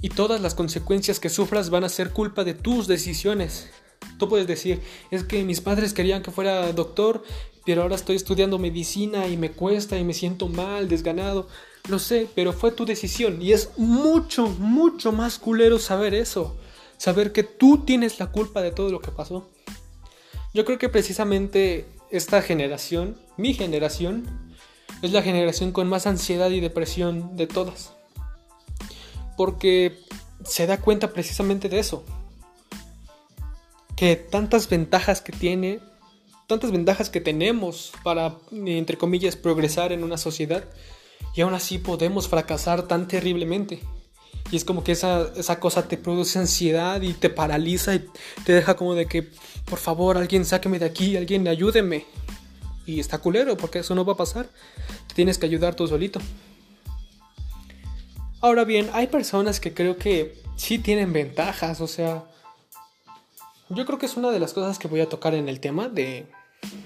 y 0.00 0.08
todas 0.08 0.40
las 0.40 0.54
consecuencias 0.54 1.20
que 1.20 1.28
sufras 1.28 1.68
van 1.68 1.84
a 1.84 1.90
ser 1.90 2.10
culpa 2.10 2.44
de 2.44 2.54
tus 2.54 2.86
decisiones. 2.86 3.70
Tú 4.18 4.28
puedes 4.28 4.46
decir, 4.46 4.80
es 5.10 5.24
que 5.24 5.44
mis 5.44 5.60
padres 5.60 5.92
querían 5.92 6.22
que 6.22 6.30
fuera 6.30 6.72
doctor, 6.72 7.22
pero 7.64 7.82
ahora 7.82 7.94
estoy 7.94 8.16
estudiando 8.16 8.58
medicina 8.58 9.28
y 9.28 9.36
me 9.36 9.52
cuesta 9.52 9.98
y 9.98 10.04
me 10.04 10.14
siento 10.14 10.48
mal, 10.48 10.88
desganado. 10.88 11.48
Lo 11.88 11.98
sé, 11.98 12.28
pero 12.34 12.52
fue 12.52 12.70
tu 12.72 12.84
decisión 12.84 13.42
y 13.42 13.52
es 13.52 13.70
mucho, 13.76 14.48
mucho 14.48 15.12
más 15.12 15.38
culero 15.38 15.78
saber 15.78 16.14
eso. 16.14 16.56
Saber 16.96 17.32
que 17.32 17.42
tú 17.42 17.78
tienes 17.78 18.20
la 18.20 18.30
culpa 18.30 18.62
de 18.62 18.70
todo 18.70 18.90
lo 18.90 19.00
que 19.00 19.10
pasó. 19.10 19.48
Yo 20.54 20.64
creo 20.64 20.78
que 20.78 20.88
precisamente 20.88 21.86
esta 22.10 22.42
generación, 22.42 23.16
mi 23.36 23.54
generación, 23.54 24.54
es 25.02 25.12
la 25.12 25.22
generación 25.22 25.72
con 25.72 25.88
más 25.88 26.06
ansiedad 26.06 26.50
y 26.50 26.60
depresión 26.60 27.36
de 27.36 27.46
todas. 27.46 27.92
Porque 29.36 29.98
se 30.44 30.66
da 30.66 30.78
cuenta 30.78 31.12
precisamente 31.12 31.68
de 31.68 31.80
eso. 31.80 32.04
Que 34.02 34.16
tantas 34.16 34.68
ventajas 34.68 35.20
que 35.20 35.30
tiene, 35.30 35.78
tantas 36.48 36.72
ventajas 36.72 37.08
que 37.08 37.20
tenemos 37.20 37.92
para, 38.02 38.34
entre 38.50 38.98
comillas, 38.98 39.36
progresar 39.36 39.92
en 39.92 40.02
una 40.02 40.18
sociedad, 40.18 40.64
y 41.36 41.42
aún 41.42 41.54
así 41.54 41.78
podemos 41.78 42.26
fracasar 42.26 42.88
tan 42.88 43.06
terriblemente. 43.06 43.78
Y 44.50 44.56
es 44.56 44.64
como 44.64 44.82
que 44.82 44.90
esa, 44.90 45.30
esa 45.36 45.60
cosa 45.60 45.86
te 45.86 45.98
produce 45.98 46.40
ansiedad 46.40 47.00
y 47.00 47.12
te 47.12 47.30
paraliza 47.30 47.94
y 47.94 48.04
te 48.44 48.52
deja 48.52 48.74
como 48.74 48.96
de 48.96 49.06
que, 49.06 49.30
por 49.66 49.78
favor, 49.78 50.16
alguien 50.16 50.44
sáqueme 50.44 50.80
de 50.80 50.86
aquí, 50.86 51.16
alguien 51.16 51.46
ayúdeme. 51.46 52.04
Y 52.84 52.98
está 52.98 53.18
culero 53.18 53.56
porque 53.56 53.78
eso 53.78 53.94
no 53.94 54.04
va 54.04 54.14
a 54.14 54.16
pasar. 54.16 54.48
Te 55.06 55.14
tienes 55.14 55.38
que 55.38 55.46
ayudar 55.46 55.76
tú 55.76 55.86
solito. 55.86 56.18
Ahora 58.40 58.64
bien, 58.64 58.90
hay 58.94 59.06
personas 59.06 59.60
que 59.60 59.72
creo 59.72 59.96
que 59.96 60.42
sí 60.56 60.80
tienen 60.80 61.12
ventajas, 61.12 61.80
o 61.80 61.86
sea, 61.86 62.24
yo 63.74 63.86
creo 63.86 63.98
que 63.98 64.06
es 64.06 64.16
una 64.16 64.30
de 64.30 64.40
las 64.40 64.52
cosas 64.52 64.78
que 64.78 64.88
voy 64.88 65.00
a 65.00 65.08
tocar 65.08 65.34
en 65.34 65.48
el 65.48 65.60
tema 65.60 65.88
de, 65.88 66.26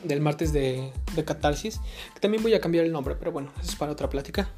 del 0.04 0.20
martes 0.20 0.52
de, 0.52 0.92
de 1.14 1.24
catarsis, 1.24 1.80
también 2.20 2.42
voy 2.42 2.54
a 2.54 2.60
cambiar 2.60 2.84
el 2.84 2.92
nombre, 2.92 3.16
pero 3.16 3.32
bueno, 3.32 3.52
eso 3.60 3.70
es 3.70 3.76
para 3.76 3.92
otra 3.92 4.08
plática. 4.08 4.48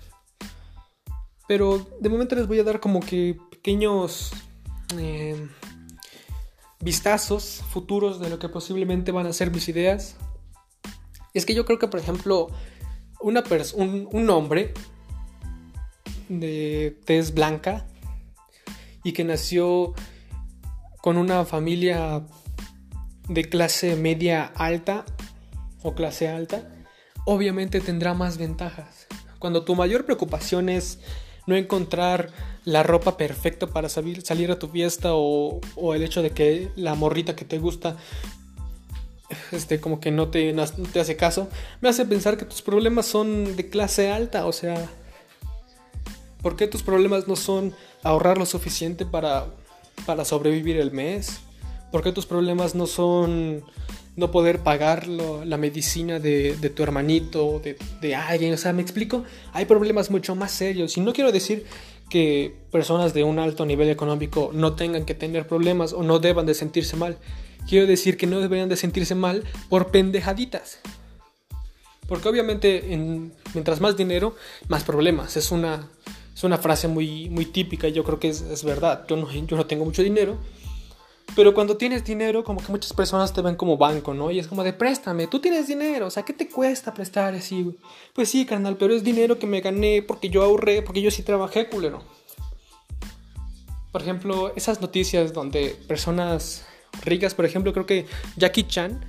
Pero 1.46 1.88
de 2.00 2.08
momento 2.08 2.36
les 2.36 2.46
voy 2.46 2.58
a 2.58 2.64
dar 2.64 2.78
como 2.78 3.00
que 3.00 3.38
pequeños 3.50 4.32
eh, 4.98 5.48
vistazos 6.80 7.64
futuros 7.70 8.20
de 8.20 8.30
lo 8.30 8.38
que 8.38 8.48
posiblemente 8.48 9.12
van 9.12 9.26
a 9.26 9.32
ser 9.32 9.50
mis 9.50 9.68
ideas. 9.68 10.16
Es 11.34 11.46
que 11.46 11.54
yo 11.54 11.64
creo 11.64 11.78
que, 11.78 11.88
por 11.88 12.00
ejemplo, 12.00 12.48
una 13.20 13.42
un, 13.74 14.08
un 14.12 14.30
hombre 14.30 14.74
de 16.28 16.98
tez 17.04 17.32
blanca 17.32 17.86
y 19.02 19.12
que 19.12 19.24
nació 19.24 19.94
con 21.00 21.16
una 21.16 21.44
familia 21.44 22.22
de 23.28 23.44
clase 23.44 23.96
media 23.96 24.44
alta 24.44 25.04
o 25.82 25.94
clase 25.94 26.28
alta, 26.28 26.68
obviamente 27.24 27.80
tendrá 27.80 28.14
más 28.14 28.38
ventajas. 28.38 29.06
Cuando 29.38 29.64
tu 29.64 29.74
mayor 29.74 30.04
preocupación 30.04 30.68
es 30.68 30.98
no 31.46 31.56
encontrar 31.56 32.30
la 32.64 32.82
ropa 32.82 33.16
perfecta 33.16 33.66
para 33.68 33.88
salir, 33.88 34.22
a 34.50 34.58
tu 34.58 34.68
fiesta 34.68 35.10
o, 35.12 35.60
el 35.94 36.02
hecho 36.02 36.22
de 36.22 36.30
que 36.30 36.70
la 36.76 36.94
morrita 36.94 37.36
que 37.36 37.44
te 37.44 37.58
gusta 37.58 37.96
este, 39.52 39.80
como 39.80 40.00
que 40.00 40.10
no 40.10 40.28
te, 40.28 40.54
te 40.92 41.00
hace 41.00 41.16
caso, 41.16 41.48
me 41.80 41.88
hace 41.88 42.04
pensar 42.04 42.36
que 42.36 42.44
tus 42.44 42.62
problemas 42.62 43.06
son 43.06 43.56
de 43.56 43.68
clase 43.68 44.10
alta, 44.10 44.46
o 44.46 44.52
sea, 44.52 44.88
¿por 46.42 46.56
qué 46.56 46.66
tus 46.66 46.82
problemas 46.82 47.28
no 47.28 47.36
son 47.36 47.74
ahorrar 48.02 48.38
lo 48.38 48.46
suficiente 48.46 49.04
para, 49.06 49.46
para 50.06 50.24
sobrevivir 50.24 50.76
el 50.78 50.92
mes? 50.92 51.40
¿Por 51.90 52.02
qué 52.02 52.12
tus 52.12 52.26
problemas 52.26 52.74
no 52.74 52.86
son 52.86 53.64
no 54.18 54.32
poder 54.32 54.58
pagar 54.58 55.06
la 55.06 55.56
medicina 55.56 56.18
de, 56.18 56.72
tu 56.74 56.82
hermanito, 56.82 57.60
de, 57.62 57.78
de, 58.00 58.16
alguien. 58.16 58.52
O 58.52 58.56
sea, 58.56 58.72
me 58.72 58.82
explico, 58.82 59.22
hay 59.52 59.64
problemas 59.64 60.10
mucho 60.10 60.34
más 60.34 60.50
serios. 60.50 60.96
Y 60.96 61.00
no 61.00 61.12
quiero 61.12 61.30
decir 61.30 61.66
que 62.10 62.52
personas 62.72 63.14
de 63.14 63.22
un 63.22 63.38
alto 63.38 63.64
nivel 63.64 63.88
económico 63.88 64.50
no 64.52 64.74
tengan 64.74 65.04
que 65.04 65.14
tener 65.14 65.46
problemas 65.46 65.92
o 65.92 66.02
no 66.02 66.18
deban 66.18 66.46
de 66.46 66.54
sentirse 66.54 66.96
mal. 66.96 67.16
Quiero 67.68 67.86
decir 67.86 68.16
que 68.16 68.26
no 68.26 68.40
deberían 68.40 68.68
de 68.68 68.76
sentirse 68.76 69.14
mal 69.14 69.44
por 69.68 69.92
pendejaditas. 69.92 70.80
Porque 72.08 72.28
obviamente 72.28 72.92
en, 72.92 73.32
mientras 73.54 73.80
más 73.80 73.96
dinero, 73.96 74.34
más 74.66 74.82
problemas. 74.82 75.36
Es 75.36 75.52
una, 75.52 75.88
es 76.38 76.44
una 76.44 76.58
frase 76.58 76.86
muy, 76.86 77.28
muy 77.28 77.46
típica 77.46 77.88
y 77.88 77.92
yo 77.92 78.04
creo 78.04 78.20
que 78.20 78.28
es, 78.28 78.40
es 78.42 78.62
verdad. 78.62 79.04
Yo 79.08 79.16
no, 79.16 79.30
yo 79.30 79.56
no 79.56 79.66
tengo 79.66 79.84
mucho 79.84 80.02
dinero 80.02 80.38
pero 81.36 81.54
cuando 81.54 81.76
tienes 81.76 82.04
dinero, 82.04 82.42
como 82.42 82.60
que 82.60 82.72
muchas 82.72 82.92
personas 82.92 83.32
te 83.32 83.42
ven 83.42 83.54
como 83.54 83.76
banco, 83.76 84.14
¿no? 84.14 84.30
Y 84.30 84.38
es 84.38 84.46
como 84.46 84.64
de 84.64 84.72
préstame, 84.72 85.26
tú 85.26 85.40
tienes 85.40 85.68
dinero, 85.68 86.06
o 86.06 86.10
sea, 86.10 86.24
¿qué 86.24 86.32
te 86.32 86.48
cuesta 86.48 86.94
prestar 86.94 87.34
así? 87.34 87.76
Pues 88.14 88.30
sí, 88.30 88.44
carnal, 88.46 88.76
pero 88.76 88.94
es 88.94 89.04
dinero 89.04 89.38
que 89.38 89.46
me 89.46 89.60
gané 89.60 90.02
porque 90.02 90.30
yo 90.30 90.42
ahorré, 90.42 90.82
porque 90.82 91.02
yo 91.02 91.10
sí 91.10 91.22
trabajé, 91.22 91.68
culero. 91.68 92.02
Por 93.92 94.02
ejemplo, 94.02 94.52
esas 94.56 94.80
noticias 94.80 95.32
donde 95.32 95.76
personas 95.86 96.66
ricas, 97.04 97.34
por 97.34 97.44
ejemplo, 97.44 97.72
creo 97.72 97.86
que 97.86 98.06
Jackie 98.36 98.66
Chan 98.66 99.00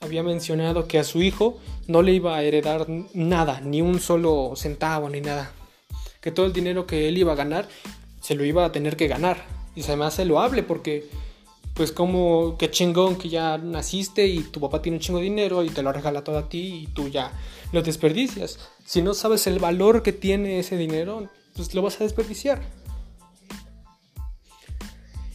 había 0.00 0.22
mencionado 0.22 0.88
que 0.88 0.98
a 0.98 1.04
su 1.04 1.22
hijo 1.22 1.58
no 1.86 2.02
le 2.02 2.12
iba 2.12 2.36
a 2.36 2.42
heredar 2.42 2.86
nada, 3.14 3.60
ni 3.60 3.80
un 3.80 4.00
solo 4.00 4.54
centavo, 4.56 5.08
ni 5.08 5.20
nada. 5.20 5.52
Que 6.26 6.32
todo 6.32 6.46
el 6.46 6.52
dinero 6.52 6.88
que 6.88 7.06
él 7.06 7.18
iba 7.18 7.34
a 7.34 7.36
ganar, 7.36 7.68
se 8.20 8.34
lo 8.34 8.44
iba 8.44 8.64
a 8.64 8.72
tener 8.72 8.96
que 8.96 9.06
ganar. 9.06 9.44
Y 9.76 9.84
se 9.84 9.94
me 9.94 10.06
hace 10.06 10.24
loable 10.24 10.64
porque 10.64 11.08
pues 11.72 11.92
como 11.92 12.56
que 12.58 12.68
chingón 12.68 13.14
que 13.14 13.28
ya 13.28 13.58
naciste 13.58 14.26
y 14.26 14.40
tu 14.40 14.58
papá 14.58 14.82
tiene 14.82 14.96
un 14.96 15.00
chingo 15.00 15.20
de 15.20 15.26
dinero 15.26 15.62
y 15.62 15.68
te 15.70 15.84
lo 15.84 15.92
regala 15.92 16.24
todo 16.24 16.36
a 16.36 16.48
ti 16.48 16.82
y 16.82 16.86
tú 16.88 17.06
ya 17.06 17.30
lo 17.70 17.80
desperdicias. 17.80 18.58
Si 18.84 19.02
no 19.02 19.14
sabes 19.14 19.46
el 19.46 19.60
valor 19.60 20.02
que 20.02 20.12
tiene 20.12 20.58
ese 20.58 20.76
dinero, 20.76 21.30
pues 21.54 21.72
lo 21.76 21.82
vas 21.82 22.00
a 22.00 22.02
desperdiciar. 22.02 22.60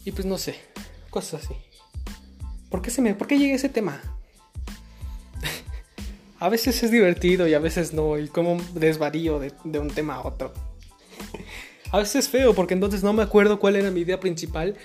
Y 0.04 0.12
pues 0.12 0.26
no 0.26 0.38
sé, 0.38 0.60
cosas 1.10 1.46
así. 1.46 1.54
¿Por 2.70 2.82
qué, 2.82 2.90
se 2.90 3.02
me, 3.02 3.16
¿por 3.16 3.28
qué 3.28 3.40
llegué 3.40 3.54
a 3.54 3.56
ese 3.56 3.70
tema? 3.70 4.02
a 6.42 6.50
veces 6.50 6.84
es 6.84 6.92
divertido 6.92 7.48
y 7.48 7.54
a 7.54 7.60
veces 7.60 7.94
no, 7.94 8.20
y 8.20 8.28
como 8.28 8.58
desvarío 8.74 9.40
de, 9.40 9.54
de 9.64 9.80
un 9.80 9.90
tema 9.90 10.16
a 10.16 10.28
otro. 10.28 10.52
a 11.92 11.98
veces 11.98 12.16
es 12.26 12.30
feo 12.30 12.54
porque 12.54 12.74
entonces 12.74 13.04
no 13.04 13.14
me 13.14 13.24
acuerdo 13.24 13.60
cuál 13.60 13.76
era 13.76 13.92
mi 13.92 14.02
idea 14.02 14.20
principal 14.20 14.76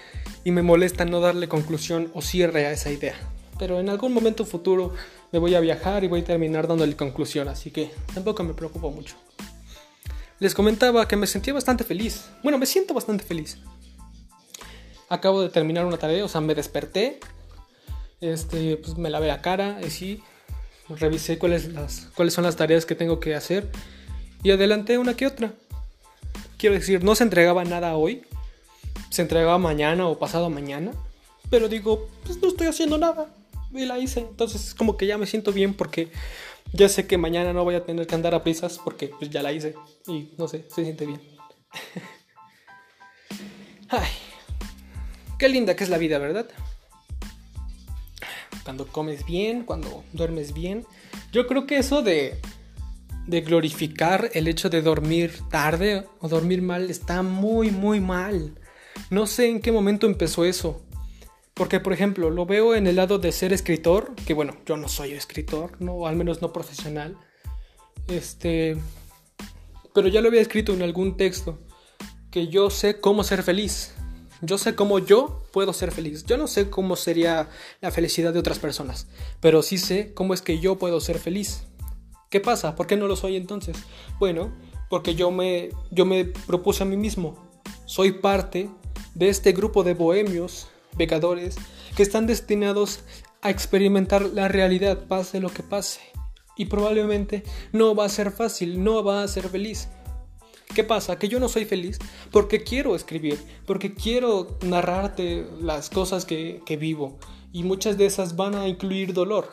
y 0.45 0.51
me 0.51 0.63
molesta 0.63 1.05
no 1.05 1.21
darle 1.21 1.49
conclusión 1.49 2.11
o 2.15 2.23
cierre 2.23 2.67
a 2.67 2.73
esa 2.73 2.91
idea. 2.91 3.15
Pero 3.59 3.81
en 3.81 3.89
algún 3.89 4.13
momento 4.13 4.45
futuro 4.45 4.95
me 5.33 5.39
voy 5.39 5.55
a 5.55 5.61
viajar 5.61 6.05
y 6.05 6.09
voy 6.09 6.21
a 6.21 6.25
terminar 6.25 6.69
dándole 6.69 6.95
conclusión, 6.97 7.49
así 7.49 7.71
que 7.71 7.91
tampoco 8.15 8.43
me 8.45 8.55
preocupo 8.55 8.91
mucho. 8.91 9.17
Les 10.39 10.55
comentaba 10.55 11.09
que 11.09 11.17
me 11.17 11.27
sentía 11.27 11.55
bastante 11.55 11.83
feliz. 11.83 12.27
Bueno, 12.43 12.59
me 12.59 12.67
siento 12.67 12.93
bastante 12.93 13.25
feliz. 13.25 13.59
Acabo 15.09 15.41
de 15.41 15.49
terminar 15.49 15.87
una 15.87 15.97
tarea, 15.97 16.25
o 16.25 16.29
sea, 16.29 16.41
me 16.41 16.55
desperté, 16.55 17.21
este, 18.21 18.77
pues 18.77 18.99
me 18.99 19.09
lavé 19.09 19.29
la 19.29 19.41
cara, 19.41 19.81
y 19.87 19.91
sí, 19.91 20.23
revisé 20.89 21.39
cuáles, 21.39 21.71
cuáles 22.15 22.35
son 22.35 22.45
las 22.45 22.57
tareas 22.57 22.85
que 22.85 22.95
tengo 22.95 23.21
que 23.21 23.35
hacer 23.35 23.71
y 24.43 24.51
adelanté 24.51 24.99
una 24.99 25.15
que 25.15 25.27
otra. 25.27 25.55
Quiero 26.59 26.75
decir, 26.75 27.05
no 27.05 27.15
se 27.15 27.25
entregaba 27.25 27.65
nada 27.65 27.97
hoy, 27.97 28.23
se 29.11 29.23
entregaba 29.23 29.59
mañana 29.59 30.09
o 30.09 30.19
pasado 30.19 30.51
mañana. 30.51 30.93
Pero 31.51 31.69
digo, 31.69 32.09
pues 32.25 32.41
no 32.41 32.49
estoy 32.49 32.67
haciendo 32.67 32.99
nada. 32.99 33.29
Y 33.73 33.85
la 33.85 33.99
hice. 33.99 34.21
Entonces 34.21 34.69
es 34.69 34.75
como 34.75 34.97
que 34.97 35.07
ya 35.07 35.19
me 35.19 35.27
siento 35.27 35.53
bien 35.53 35.75
porque 35.75 36.11
ya 36.73 36.89
sé 36.89 37.07
que 37.07 37.19
mañana 37.19 37.53
no 37.53 37.65
voy 37.65 37.75
a 37.75 37.85
tener 37.85 38.07
que 38.07 38.15
andar 38.15 38.35
a 38.35 38.43
prisas 38.43 38.81
porque 38.83 39.09
pues 39.09 39.31
ya 39.31 39.43
la 39.43 39.53
hice. 39.53 39.75
Y 40.07 40.31
no 40.39 40.49
sé, 40.49 40.65
se 40.75 40.85
siente 40.85 41.07
bien. 41.07 41.21
Ay, 43.89 44.09
qué 45.39 45.49
linda 45.49 45.77
que 45.77 45.85
es 45.85 45.91
la 45.91 45.99
vida, 45.99 46.19
¿verdad? 46.19 46.47
Cuando 48.65 48.87
comes 48.87 49.25
bien, 49.25 49.63
cuando 49.63 50.03
duermes 50.13 50.53
bien. 50.53 50.85
Yo 51.31 51.47
creo 51.47 51.67
que 51.67 51.79
eso 51.79 52.03
de, 52.03 52.41
de 53.27 53.41
glorificar 53.41 54.31
el 54.35 54.49
hecho 54.49 54.71
de 54.71 54.83
dormir 54.83 55.41
tarde 55.51 56.07
o 56.21 56.29
dormir 56.29 56.63
mal 56.63 56.91
está 56.91 57.23
muy, 57.23 57.71
muy 57.71 58.01
mal. 58.01 58.59
No 59.11 59.27
sé 59.27 59.49
en 59.49 59.61
qué 59.61 59.73
momento 59.73 60.07
empezó 60.07 60.45
eso. 60.45 60.83
Porque, 61.55 61.81
por 61.81 61.93
ejemplo, 61.93 62.29
lo 62.29 62.45
veo 62.45 62.75
en 62.75 62.87
el 62.87 62.97
lado 62.97 63.19
de 63.19 63.33
ser 63.33 63.53
escritor, 63.53 64.15
que 64.27 64.35
bueno, 64.35 64.57
yo 64.67 64.77
no 64.77 64.89
soy 64.89 65.13
escritor, 65.13 65.73
no, 65.81 66.07
al 66.07 66.15
menos 66.15 66.43
no 66.43 66.53
profesional. 66.53 67.17
Este. 68.09 68.77
Pero 69.95 70.09
ya 70.09 70.21
lo 70.21 70.29
había 70.29 70.43
escrito 70.43 70.75
en 70.75 70.83
algún 70.83 71.17
texto. 71.17 71.59
que 72.31 72.49
yo 72.49 72.69
sé 72.69 73.01
cómo 73.01 73.25
ser 73.25 73.43
feliz. 73.43 73.95
Yo 74.43 74.59
sé 74.59 74.75
cómo 74.75 74.99
yo 74.99 75.45
puedo 75.51 75.73
ser 75.73 75.93
feliz. 75.93 76.27
Yo 76.27 76.37
no 76.37 76.47
sé 76.47 76.69
cómo 76.69 76.95
sería 76.97 77.49
la 77.81 77.91
felicidad 77.91 78.35
de 78.35 78.39
otras 78.39 78.59
personas, 78.59 79.07
pero 79.41 79.63
sí 79.63 79.79
sé 79.79 80.13
cómo 80.13 80.35
es 80.35 80.43
que 80.43 80.59
yo 80.59 80.77
puedo 80.77 81.01
ser 81.01 81.19
feliz. 81.19 81.63
¿Qué 82.37 82.43
pasa? 82.43 82.77
¿Por 82.77 82.87
qué 82.87 82.99
no 82.99 83.09
lo 83.09 83.17
soy 83.17 83.35
entonces? 83.35 83.79
Bueno, 84.19 84.53
porque 84.91 85.15
yo 85.15 85.31
me, 85.31 85.71
yo 85.91 86.05
me 86.05 86.27
propuse 86.27 86.83
a 86.83 86.87
mí 86.87 86.99
mismo. 86.99 87.35
Soy 87.87 88.13
parte 88.13 88.69
de 89.15 89.31
este 89.31 89.53
grupo 89.53 89.85
de 89.85 89.95
bohemios, 89.95 90.69
pecadores, 90.99 91.57
que 91.97 92.03
están 92.03 92.27
destinados 92.27 93.01
a 93.41 93.49
experimentar 93.49 94.21
la 94.21 94.49
realidad, 94.49 95.07
pase 95.09 95.41
lo 95.41 95.49
que 95.49 95.63
pase. 95.63 96.03
Y 96.59 96.67
probablemente 96.67 97.43
no 97.73 97.95
va 97.95 98.05
a 98.05 98.11
ser 98.11 98.31
fácil, 98.31 98.85
no 98.85 99.03
va 99.03 99.23
a 99.23 99.29
ser 99.29 99.49
feliz. 99.49 99.89
¿Qué 100.75 100.85
pasa? 100.85 101.19
Que 101.19 101.29
yo 101.29 101.41
no 101.41 101.49
soy 101.49 101.65
feliz 101.65 101.99
porque 102.33 102.63
quiero 102.63 102.95
escribir, 102.95 103.43
porque 103.65 103.95
quiero 103.95 104.59
narrarte 104.61 105.47
las 105.59 105.89
cosas 105.89 106.27
que, 106.27 106.61
que 106.67 106.77
vivo. 106.77 107.19
Y 107.51 107.63
muchas 107.63 107.97
de 107.97 108.05
esas 108.05 108.37
van 108.37 108.57
a 108.57 108.69
incluir 108.69 109.15
dolor. 109.15 109.49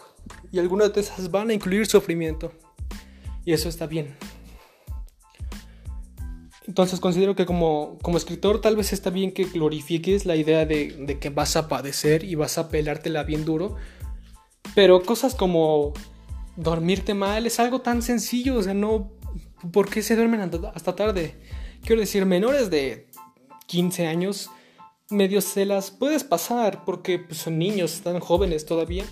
Y 0.52 0.60
algunas 0.60 0.94
de 0.94 1.00
esas 1.00 1.32
van 1.32 1.50
a 1.50 1.54
incluir 1.54 1.86
sufrimiento. 1.86 2.52
Y 3.46 3.54
eso 3.54 3.70
está 3.70 3.88
bien. 3.88 4.16
Entonces 6.66 7.00
considero 7.00 7.36
que 7.36 7.46
como, 7.46 7.98
como 8.02 8.18
escritor 8.18 8.62
tal 8.62 8.78
vez 8.78 8.94
está 8.94 9.10
bien 9.10 9.34
que 9.34 9.44
glorifiques 9.44 10.26
la 10.26 10.36
idea 10.36 10.66
de, 10.66 10.96
de, 10.98 11.20
que 11.20 11.30
vas 11.30 11.58
a 11.58 11.68
padecer 11.68 12.24
y 12.24 12.36
vas 12.36 12.58
a 12.58 12.70
pelártela 12.70 13.24
bien 13.24 13.44
duro. 13.44 13.76
Pero 14.74 15.04
cosas 15.04 15.36
como 15.36 15.94
dormirte 16.56 17.14
mal 17.14 17.46
es 17.46 17.60
algo 17.60 17.82
tan 17.82 18.02
sencillo, 18.02 18.58
o 18.58 18.64
sea, 18.64 18.74
no... 18.74 19.12
¿Por 19.72 19.90
qué 19.90 20.02
se 20.02 20.16
duermen 20.16 20.42
hasta 20.74 20.96
tarde? 20.96 21.36
Quiero 21.86 22.02
decir, 22.02 22.26
menores 22.26 22.70
de 22.70 23.08
15 23.68 24.08
años, 24.08 24.50
medio 25.10 25.42
se 25.42 25.66
las 25.66 25.92
puedes 25.92 26.24
pasar 26.24 26.84
porque 26.86 27.20
pues, 27.20 27.40
son 27.40 27.58
niños, 27.58 27.94
están 27.94 28.20
jóvenes 28.20 28.66
todavía 28.66 29.06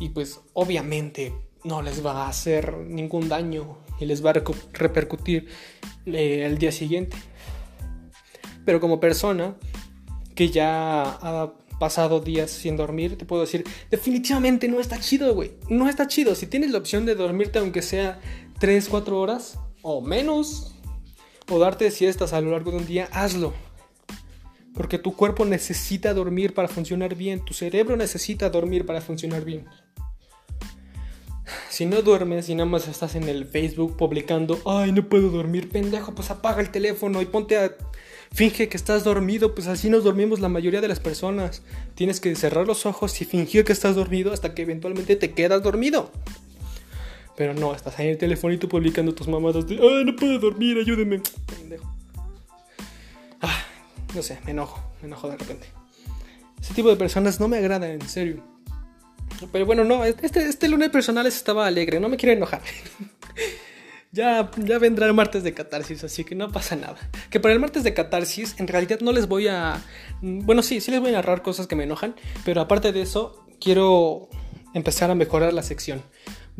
y 0.00 0.08
pues 0.08 0.40
obviamente 0.52 1.32
no 1.64 1.82
les 1.82 2.04
va 2.04 2.24
a 2.24 2.28
hacer 2.28 2.76
ningún 2.76 3.28
daño 3.28 3.78
y 3.98 4.06
les 4.06 4.24
va 4.24 4.30
a 4.30 4.42
repercutir 4.72 5.48
eh, 6.06 6.44
el 6.44 6.58
día 6.58 6.72
siguiente. 6.72 7.16
Pero 8.64 8.80
como 8.80 9.00
persona 9.00 9.56
que 10.34 10.50
ya 10.50 11.02
ha 11.02 11.52
pasado 11.78 12.20
días 12.20 12.50
sin 12.50 12.76
dormir, 12.76 13.18
te 13.18 13.24
puedo 13.24 13.42
decir, 13.42 13.64
definitivamente 13.90 14.68
no 14.68 14.80
está 14.80 15.00
chido, 15.00 15.34
güey. 15.34 15.52
No 15.68 15.88
está 15.88 16.06
chido. 16.06 16.34
Si 16.34 16.46
tienes 16.46 16.70
la 16.70 16.78
opción 16.78 17.06
de 17.06 17.14
dormirte 17.14 17.58
aunque 17.58 17.82
sea 17.82 18.20
3, 18.58 18.88
4 18.88 19.18
horas 19.18 19.58
o 19.82 20.00
menos, 20.00 20.74
o 21.50 21.58
darte 21.58 21.90
siestas 21.90 22.32
a 22.32 22.40
lo 22.40 22.52
largo 22.52 22.70
de 22.70 22.78
un 22.78 22.86
día, 22.86 23.08
hazlo. 23.12 23.52
Porque 24.74 24.98
tu 24.98 25.14
cuerpo 25.14 25.44
necesita 25.44 26.14
dormir 26.14 26.52
para 26.54 26.68
funcionar 26.68 27.14
bien, 27.14 27.44
tu 27.44 27.54
cerebro 27.54 27.96
necesita 27.96 28.50
dormir 28.50 28.86
para 28.86 29.00
funcionar 29.00 29.44
bien. 29.44 29.66
Si 31.68 31.86
no 31.86 32.02
duermes 32.02 32.48
y 32.48 32.54
nada 32.54 32.68
más 32.68 32.88
estás 32.88 33.14
en 33.16 33.28
el 33.28 33.44
Facebook 33.44 33.96
publicando, 33.96 34.60
ay, 34.64 34.92
no 34.92 35.08
puedo 35.08 35.28
dormir, 35.28 35.68
pendejo, 35.68 36.14
pues 36.14 36.30
apaga 36.30 36.60
el 36.60 36.70
teléfono 36.70 37.20
y 37.20 37.26
ponte 37.26 37.58
a... 37.58 37.74
Finge 38.32 38.68
que 38.68 38.76
estás 38.76 39.04
dormido, 39.04 39.54
pues 39.54 39.68
así 39.68 39.88
nos 39.90 40.02
dormimos 40.02 40.40
la 40.40 40.48
mayoría 40.48 40.80
de 40.80 40.88
las 40.88 40.98
personas. 40.98 41.62
Tienes 41.94 42.20
que 42.20 42.34
cerrar 42.34 42.66
los 42.66 42.84
ojos 42.84 43.20
y 43.20 43.24
fingir 43.24 43.64
que 43.64 43.72
estás 43.72 43.94
dormido 43.94 44.32
hasta 44.32 44.54
que 44.54 44.62
eventualmente 44.62 45.14
te 45.14 45.32
quedas 45.32 45.62
dormido. 45.62 46.10
Pero 47.36 47.54
no, 47.54 47.74
estás 47.74 47.98
ahí 47.98 48.06
en 48.06 48.12
el 48.12 48.18
telefonito 48.18 48.68
publicando 48.68 49.14
tus 49.14 49.28
mamadas 49.28 49.66
de, 49.68 49.74
ay, 49.76 50.04
no 50.04 50.16
puedo 50.16 50.38
dormir, 50.38 50.78
ayúdeme. 50.78 51.20
Pendejo. 51.46 51.94
Ah, 53.40 53.64
no 54.14 54.22
sé, 54.22 54.38
me 54.44 54.52
enojo, 54.52 54.82
me 55.00 55.06
enojo 55.06 55.28
de 55.28 55.36
repente. 55.36 55.68
Ese 56.60 56.74
tipo 56.74 56.88
de 56.88 56.96
personas 56.96 57.38
no 57.38 57.46
me 57.46 57.58
agradan, 57.58 57.90
en 57.90 58.08
serio. 58.08 58.53
Pero 59.52 59.66
bueno, 59.66 59.84
no, 59.84 60.04
este, 60.04 60.48
este 60.48 60.68
lunes 60.68 60.90
personales 60.90 61.36
estaba 61.36 61.66
alegre, 61.66 62.00
no 62.00 62.08
me 62.08 62.16
quiero 62.16 62.32
enojar. 62.32 62.62
ya, 64.12 64.50
ya 64.56 64.78
vendrá 64.78 65.06
el 65.06 65.14
martes 65.14 65.42
de 65.42 65.54
catarsis, 65.54 66.04
así 66.04 66.24
que 66.24 66.34
no 66.34 66.50
pasa 66.50 66.76
nada. 66.76 66.96
Que 67.30 67.40
para 67.40 67.54
el 67.54 67.60
martes 67.60 67.84
de 67.84 67.94
catarsis, 67.94 68.54
en 68.58 68.68
realidad 68.68 69.00
no 69.00 69.12
les 69.12 69.28
voy 69.28 69.48
a. 69.48 69.82
Bueno, 70.22 70.62
sí, 70.62 70.80
sí 70.80 70.90
les 70.90 71.00
voy 71.00 71.10
a 71.10 71.14
narrar 71.14 71.42
cosas 71.42 71.66
que 71.66 71.76
me 71.76 71.84
enojan, 71.84 72.14
pero 72.44 72.60
aparte 72.60 72.92
de 72.92 73.02
eso, 73.02 73.44
quiero 73.60 74.28
empezar 74.74 75.10
a 75.10 75.14
mejorar 75.14 75.52
la 75.52 75.62
sección. 75.62 76.02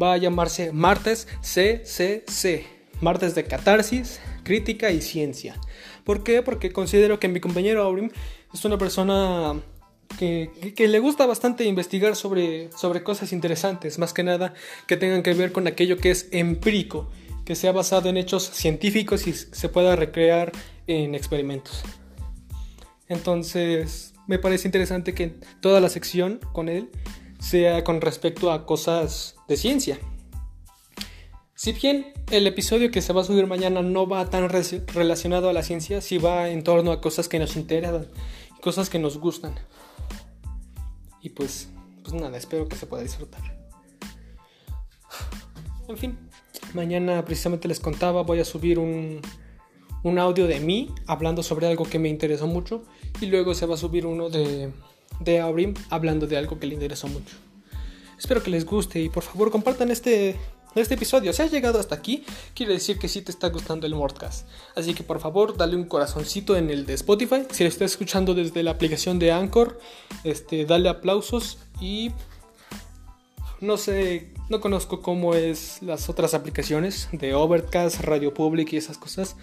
Va 0.01 0.15
a 0.15 0.17
llamarse 0.17 0.73
Martes 0.73 1.29
CCC. 1.43 2.67
Martes 3.01 3.35
de 3.35 3.45
catarsis, 3.45 4.21
crítica 4.45 4.91
y 4.91 5.03
ciencia. 5.03 5.57
¿Por 6.05 6.23
qué? 6.23 6.43
Porque 6.43 6.73
considero 6.73 7.19
que 7.19 7.29
mi 7.29 7.41
compañero 7.41 7.83
Aurim 7.83 8.11
es 8.53 8.65
una 8.65 8.79
persona 8.79 9.61
que, 10.19 10.75
le 10.77 10.99
gusta 10.99 11.27
bastante 11.27 11.65
investigar 11.65 12.17
sobre, 12.17 12.71
sobre 12.73 13.03
cosas 13.03 13.33
interesantes, 13.33 13.99
más 13.99 14.13
que 14.13 14.23
nada 14.23 14.55
que 14.87 14.97
tengan 14.97 15.23
que 15.23 15.35
ver 15.35 15.53
con 15.53 15.67
aquello 15.67 15.97
que 15.97 16.11
es 16.11 16.29
empírico, 16.31 17.11
que 17.45 17.55
sea 17.55 17.73
basado 17.73 18.09
en 18.09 18.17
hechos 18.17 18.45
científicos 18.45 19.27
y 19.27 19.33
se 19.33 19.69
pueda 19.69 19.97
recrear 19.97 20.53
en 20.87 21.15
experimentos. 21.15 21.83
Entonces, 23.09 24.15
me 24.27 24.39
parece 24.39 24.69
interesante 24.69 25.15
que 25.15 25.35
toda 25.61 25.81
la 25.81 25.89
sección 25.89 26.41
con 26.53 26.69
él 26.69 26.91
sea 27.39 27.85
con 27.85 28.01
respecto 28.01 28.51
a 28.51 28.65
cosas 28.65 29.37
de 29.49 29.57
ciencia. 29.57 29.99
Si 31.55 31.73
bien 31.73 32.13
el 32.31 32.47
episodio 32.47 32.91
que 32.91 33.03
se 33.03 33.13
va 33.13 33.21
a 33.21 33.25
subir 33.25 33.47
mañana 33.47 33.83
no 33.83 34.07
va 34.07 34.29
tan 34.29 34.49
relacionado 34.49 35.49
a 35.49 35.53
la 35.53 35.63
ciencia, 35.63 36.01
sí 36.01 36.19
va 36.19 36.49
en 36.49 36.65
torno 36.65 36.93
a 36.93 37.01
cosas 37.01 37.29
que 37.29 37.39
nos 37.39 37.57
interesan, 37.57 38.09
cosas 38.61 38.91
que 38.91 38.99
nos 38.99 39.19
gustan. 39.19 39.55
Y 41.25 41.31
pues, 41.31 41.71
pues 42.03 42.15
nada, 42.15 42.37
espero 42.37 42.69
que 42.69 42.77
se 42.77 42.87
pueda 42.87 43.03
disfrutar. 43.03 43.41
En 45.89 45.97
fin, 45.97 46.19
mañana 46.75 47.25
precisamente 47.25 47.67
les 47.67 47.81
contaba, 47.81 48.23
voy 48.23 48.41
a 48.41 48.45
subir 48.45 48.79
un, 48.79 49.23
un 50.03 50.19
audio 50.19 50.47
de 50.47 50.61
mí 50.61 50.95
hablando 51.07 51.43
sobre 51.43 51.67
algo 51.67 51.85
que 51.87 51.99
me 51.99 52.11
interesó 52.11 52.47
mucho 52.47 52.85
y 53.23 53.27
luego 53.27 53.55
se 53.55 53.65
va 53.65 53.75
a 53.75 53.79
subir 53.79 54.05
uno 54.05 54.29
de, 54.29 54.71
de 55.21 55.41
Aurim 55.41 55.73
hablando 55.89 56.27
de 56.27 56.37
algo 56.37 56.59
que 56.59 56.67
le 56.67 56.75
interesó 56.75 57.09
mucho. 57.09 57.37
Espero 58.19 58.43
que 58.43 58.51
les 58.51 58.67
guste 58.67 59.01
y 59.01 59.09
por 59.09 59.23
favor 59.23 59.51
compartan 59.51 59.91
este, 59.91 60.37
este 60.75 60.95
episodio. 60.95 61.33
Si 61.33 61.43
has 61.43 61.51
llegado 61.51 61.79
hasta 61.79 61.95
aquí, 61.95 62.25
quiere 62.55 62.73
decir 62.73 62.99
que 62.99 63.09
sí 63.09 63.23
te 63.23 63.31
está 63.31 63.49
gustando 63.49 63.87
el 63.87 63.95
Mordcast. 63.95 64.47
Así 64.75 64.95
que 64.95 65.03
por 65.03 65.21
favor, 65.21 65.57
dale 65.57 65.77
un 65.77 65.85
corazoncito 65.85 66.57
en 66.57 66.71
el 66.71 66.87
de 66.87 66.95
Spotify. 66.95 67.43
Si 67.51 67.63
lo 67.63 67.69
estás 67.69 67.93
escuchando 67.93 68.35
desde 68.35 68.63
la 68.63 68.73
aplicación 68.73 69.19
de 69.19 69.33
Anchor, 69.33 69.79
este, 70.25 70.65
dale 70.65 70.89
aplausos 70.89 71.59
y 71.81 72.11
no 73.61 73.77
sé, 73.77 74.33
no 74.49 74.61
conozco 74.61 75.01
cómo 75.01 75.35
es 75.35 75.83
las 75.83 76.09
otras 76.09 76.35
aplicaciones 76.35 77.09
de 77.13 77.35
Overcast, 77.35 78.01
Radio 78.01 78.35
Public 78.35 78.73
y 78.73 78.77
esas 78.77 78.99
cosas. 78.99 79.37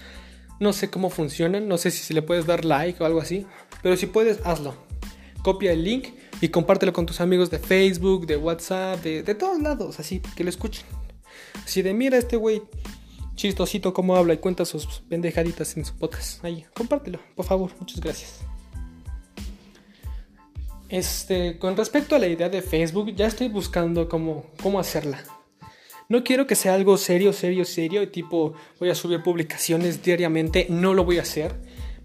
No 0.59 0.73
sé 0.73 0.91
cómo 0.91 1.09
funcionan, 1.09 1.67
no 1.67 1.77
sé 1.77 1.89
si 1.89 2.13
le 2.13 2.21
puedes 2.21 2.45
dar 2.45 2.65
like 2.65 3.01
o 3.01 3.05
algo 3.05 3.19
así, 3.19 3.47
pero 3.81 3.97
si 3.97 4.05
puedes, 4.05 4.45
hazlo. 4.45 4.75
Copia 5.41 5.71
el 5.71 5.83
link 5.83 6.09
y 6.39 6.49
compártelo 6.49 6.93
con 6.93 7.07
tus 7.07 7.19
amigos 7.19 7.49
de 7.49 7.57
Facebook, 7.57 8.27
de 8.27 8.37
WhatsApp, 8.37 9.01
de, 9.01 9.23
de 9.23 9.33
todos 9.33 9.59
lados, 9.59 9.99
así 9.99 10.21
que 10.35 10.43
lo 10.43 10.51
escuchen. 10.51 10.85
Si 11.65 11.81
de 11.81 11.93
mira 11.93 12.17
este 12.17 12.37
güey 12.37 12.61
chistosito 13.35 13.93
cómo 13.93 14.15
habla 14.15 14.33
y 14.33 14.37
cuenta 14.37 14.65
sus 14.65 14.85
pendejaditas 15.09 15.75
en 15.77 15.85
su 15.85 15.95
podcast. 15.95 16.43
Ahí, 16.45 16.65
compártelo, 16.75 17.19
por 17.35 17.45
favor. 17.45 17.71
Muchas 17.79 17.99
gracias. 17.99 18.39
Este, 20.89 21.57
con 21.57 21.77
respecto 21.77 22.15
a 22.15 22.19
la 22.19 22.27
idea 22.27 22.49
de 22.49 22.61
Facebook, 22.61 23.15
ya 23.15 23.25
estoy 23.25 23.47
buscando 23.47 24.09
cómo, 24.09 24.45
cómo 24.61 24.79
hacerla. 24.79 25.23
No 26.09 26.23
quiero 26.23 26.45
que 26.45 26.55
sea 26.55 26.75
algo 26.75 26.97
serio, 26.97 27.31
serio, 27.31 27.63
serio, 27.63 28.09
tipo 28.11 28.53
voy 28.79 28.89
a 28.89 28.95
subir 28.95 29.23
publicaciones 29.23 30.03
diariamente, 30.03 30.67
no 30.69 30.93
lo 30.93 31.05
voy 31.05 31.17
a 31.17 31.21
hacer. 31.21 31.55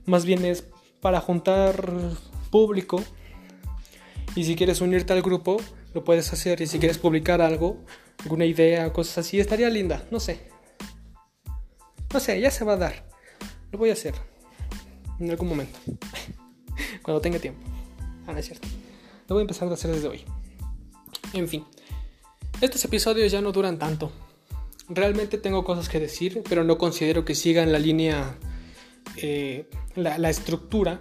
Más 0.05 0.25
bien 0.25 0.45
es 0.45 0.65
para 1.01 1.21
juntar 1.21 1.93
público. 2.51 3.03
Y 4.37 4.45
si 4.45 4.55
quieres 4.55 4.81
unirte 4.81 5.13
al 5.13 5.23
grupo, 5.23 5.57
lo 5.93 6.05
puedes 6.05 6.33
hacer. 6.33 6.61
Y 6.61 6.69
si 6.69 6.79
quieres 6.79 6.99
publicar 6.99 7.41
algo, 7.41 7.79
alguna 8.23 8.45
idea, 8.45 8.93
cosas 8.93 9.19
así, 9.19 9.39
estaría 9.39 9.71
linda, 9.71 10.05
no 10.11 10.21
sé. 10.21 10.41
No 12.13 12.21
sé, 12.21 12.41
ya 12.41 12.51
se 12.51 12.65
va 12.65 12.75
a 12.75 12.77
dar. 12.77 13.07
Lo 13.73 13.79
voy 13.79 13.91
a 13.91 13.95
hacer. 13.95 14.15
En 15.21 15.31
algún 15.31 15.49
momento. 15.49 15.79
Cuando 17.03 17.21
tenga 17.21 17.39
tiempo. 17.39 17.61
Ah, 18.27 18.33
no 18.33 18.39
es 18.39 18.47
cierto. 18.47 18.69
Lo 19.29 19.35
voy 19.35 19.41
a 19.41 19.43
empezar 19.43 19.69
a 19.69 19.75
hacer 19.75 19.91
desde 19.91 20.09
hoy. 20.09 20.25
En 21.33 21.49
fin. 21.49 21.65
Estos 22.61 22.85
episodios 22.85 23.31
ya 23.33 23.41
no 23.41 23.53
duran 23.53 23.79
tanto. 23.79 24.13
Realmente 24.89 25.39
tengo 25.39 25.65
cosas 25.65 25.89
que 25.89 26.01
decir, 26.01 26.43
pero 26.49 26.65
no 26.65 26.79
considero 26.79 27.25
que 27.25 27.35
sigan 27.35 27.73
la 27.73 27.79
línea, 27.79 28.39
eh, 29.17 29.69
la, 29.95 30.17
la, 30.19 30.31
estructura 30.31 31.01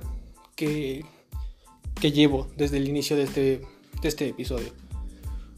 que, 0.55 1.05
que 1.99 2.11
llevo 2.11 2.47
desde 2.57 2.78
el 2.78 2.89
inicio 2.89 3.16
de 3.16 3.24
este, 3.24 3.61
de 4.01 4.07
este 4.07 4.28
episodio 4.30 4.85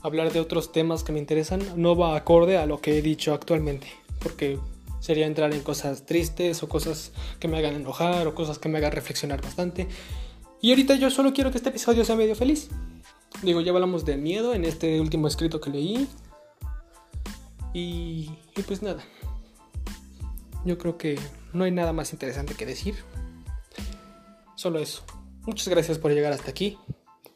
hablar 0.08 0.32
de 0.34 0.40
otros 0.40 0.72
temas 0.72 1.04
que 1.04 1.12
me 1.12 1.20
interesan 1.20 1.62
no 1.76 1.96
va 1.96 2.16
acorde 2.16 2.58
a 2.58 2.66
lo 2.66 2.82
que 2.82 2.98
he 2.98 3.02
dicho 3.02 3.34
actualmente, 3.34 3.88
porque 4.20 4.60
sería 5.00 5.26
entrar 5.26 5.54
en 5.54 5.62
cosas 5.62 6.06
tristes 6.06 6.64
o 6.64 6.70
cosas 6.70 7.12
que 7.40 7.48
me 7.48 7.58
hagan 7.58 7.76
enojar 7.76 8.28
o 8.28 8.36
cosas 8.36 8.60
que 8.60 8.70
me 8.70 8.78
hagan 8.80 8.92
reflexionar 8.92 9.42
bastante. 9.42 9.88
Y 10.62 10.72
ahorita 10.72 10.96
yo 10.96 11.10
solo 11.10 11.34
quiero 11.34 11.52
que 11.52 11.58
este 11.58 11.70
episodio 11.70 12.04
sea 12.04 12.16
medio 12.16 12.36
feliz. 12.36 12.70
Digo, 13.44 13.62
ya 13.62 13.72
hablamos 13.72 14.06
de 14.06 14.18
miedo 14.18 14.54
en 14.54 14.66
este 14.66 15.00
último 15.00 15.28
escrito 15.28 15.62
que 15.62 15.70
leí. 15.70 16.08
Y, 17.74 18.32
y 18.56 18.62
pues 18.66 18.82
nada. 18.82 19.04
Yo 20.66 20.78
creo 20.78 20.98
que 20.98 21.20
no 21.54 21.64
hay 21.64 21.72
nada 21.72 21.94
más 21.94 22.12
interesante 22.14 22.56
que 22.56 22.66
decir. 22.66 22.96
Solo 24.56 24.80
eso. 24.80 25.04
Muchas 25.46 25.68
gracias 25.68 26.00
por 26.00 26.12
llegar 26.12 26.34
hasta 26.34 26.50
aquí. 26.50 26.78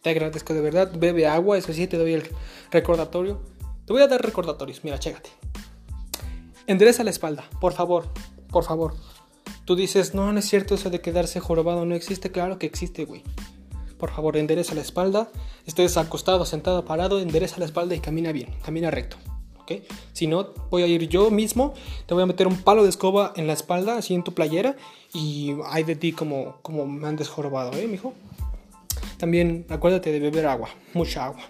Te 0.02 0.10
agradezco 0.10 0.54
de 0.54 0.62
verdad. 0.62 0.92
Bebe 0.98 1.28
agua, 1.28 1.58
eso 1.58 1.74
sí, 1.74 1.88
te 1.88 1.98
doy 1.98 2.14
el 2.14 2.24
recordatorio. 2.72 3.40
Te 3.86 3.94
voy 3.94 4.02
a 4.02 4.08
dar 4.08 4.22
recordatorios. 4.22 4.84
Mira, 4.84 5.00
chécate. 5.00 5.30
Endereza 6.68 7.04
la 7.04 7.10
espalda, 7.10 7.50
por 7.60 7.74
favor, 7.74 8.06
por 8.50 8.64
favor. 8.64 8.96
Tú 9.66 9.76
dices, 9.76 10.14
no, 10.14 10.32
no 10.32 10.40
es 10.40 10.48
cierto 10.48 10.76
eso 10.76 10.90
de 10.90 11.02
quedarse 11.02 11.40
jorobado, 11.40 11.86
no 11.86 11.96
existe. 11.96 12.32
Claro 12.32 12.58
que 12.58 12.66
existe, 12.66 13.06
güey. 13.06 13.24
Por 13.98 14.12
favor, 14.12 14.38
endereza 14.38 14.74
la 14.74 14.82
espalda. 14.82 15.30
Estés 15.66 15.98
acostado, 15.98 16.46
sentado, 16.46 16.86
parado, 16.86 17.20
endereza 17.20 17.60
la 17.60 17.66
espalda 17.66 17.94
y 17.94 18.00
camina 18.00 18.32
bien, 18.32 18.56
camina 18.64 18.90
recto. 18.90 19.18
¿ok? 19.60 19.84
Si 20.14 20.26
no, 20.26 20.50
voy 20.70 20.84
a 20.84 20.88
ir 20.88 21.08
yo 21.08 21.30
mismo, 21.30 21.74
te 22.08 22.14
voy 22.14 22.24
a 22.24 22.26
meter 22.26 22.48
un 22.48 22.58
palo 22.58 22.84
de 22.84 22.90
escoba 22.90 23.34
en 23.36 23.46
la 23.48 23.54
espalda, 23.54 23.98
así 23.98 24.16
en 24.16 24.24
tu 24.24 24.34
playera, 24.34 24.76
y 25.14 25.56
hay 25.66 25.84
de 25.84 25.96
ti 25.96 26.12
como, 26.12 26.58
como 26.64 26.88
me 26.88 27.08
han 27.08 27.16
desjorobado, 27.16 27.74
¿eh, 27.74 27.88
mijo? 27.88 28.14
También 29.22 29.68
acuérdate 29.70 30.12
de 30.12 30.20
beber 30.20 30.48
agua, 30.48 30.70
mucha 30.96 31.26
agua. 31.26 31.44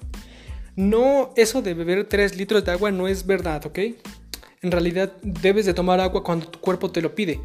No, 0.75 1.31
eso 1.37 1.61
de 1.61 1.73
beber 1.73 2.05
3 2.05 2.35
litros 2.35 2.65
de 2.65 2.71
agua 2.73 2.91
no 2.91 3.07
es 3.07 3.25
verdad, 3.25 3.65
¿ok? 3.65 3.79
En 4.61 4.71
realidad 4.71 5.13
debes 5.21 5.65
de 5.65 5.73
tomar 5.73 6.01
agua 6.01 6.21
cuando 6.21 6.49
tu 6.49 6.59
cuerpo 6.59 6.91
te 6.91 7.01
lo 7.01 7.15
pide. 7.15 7.39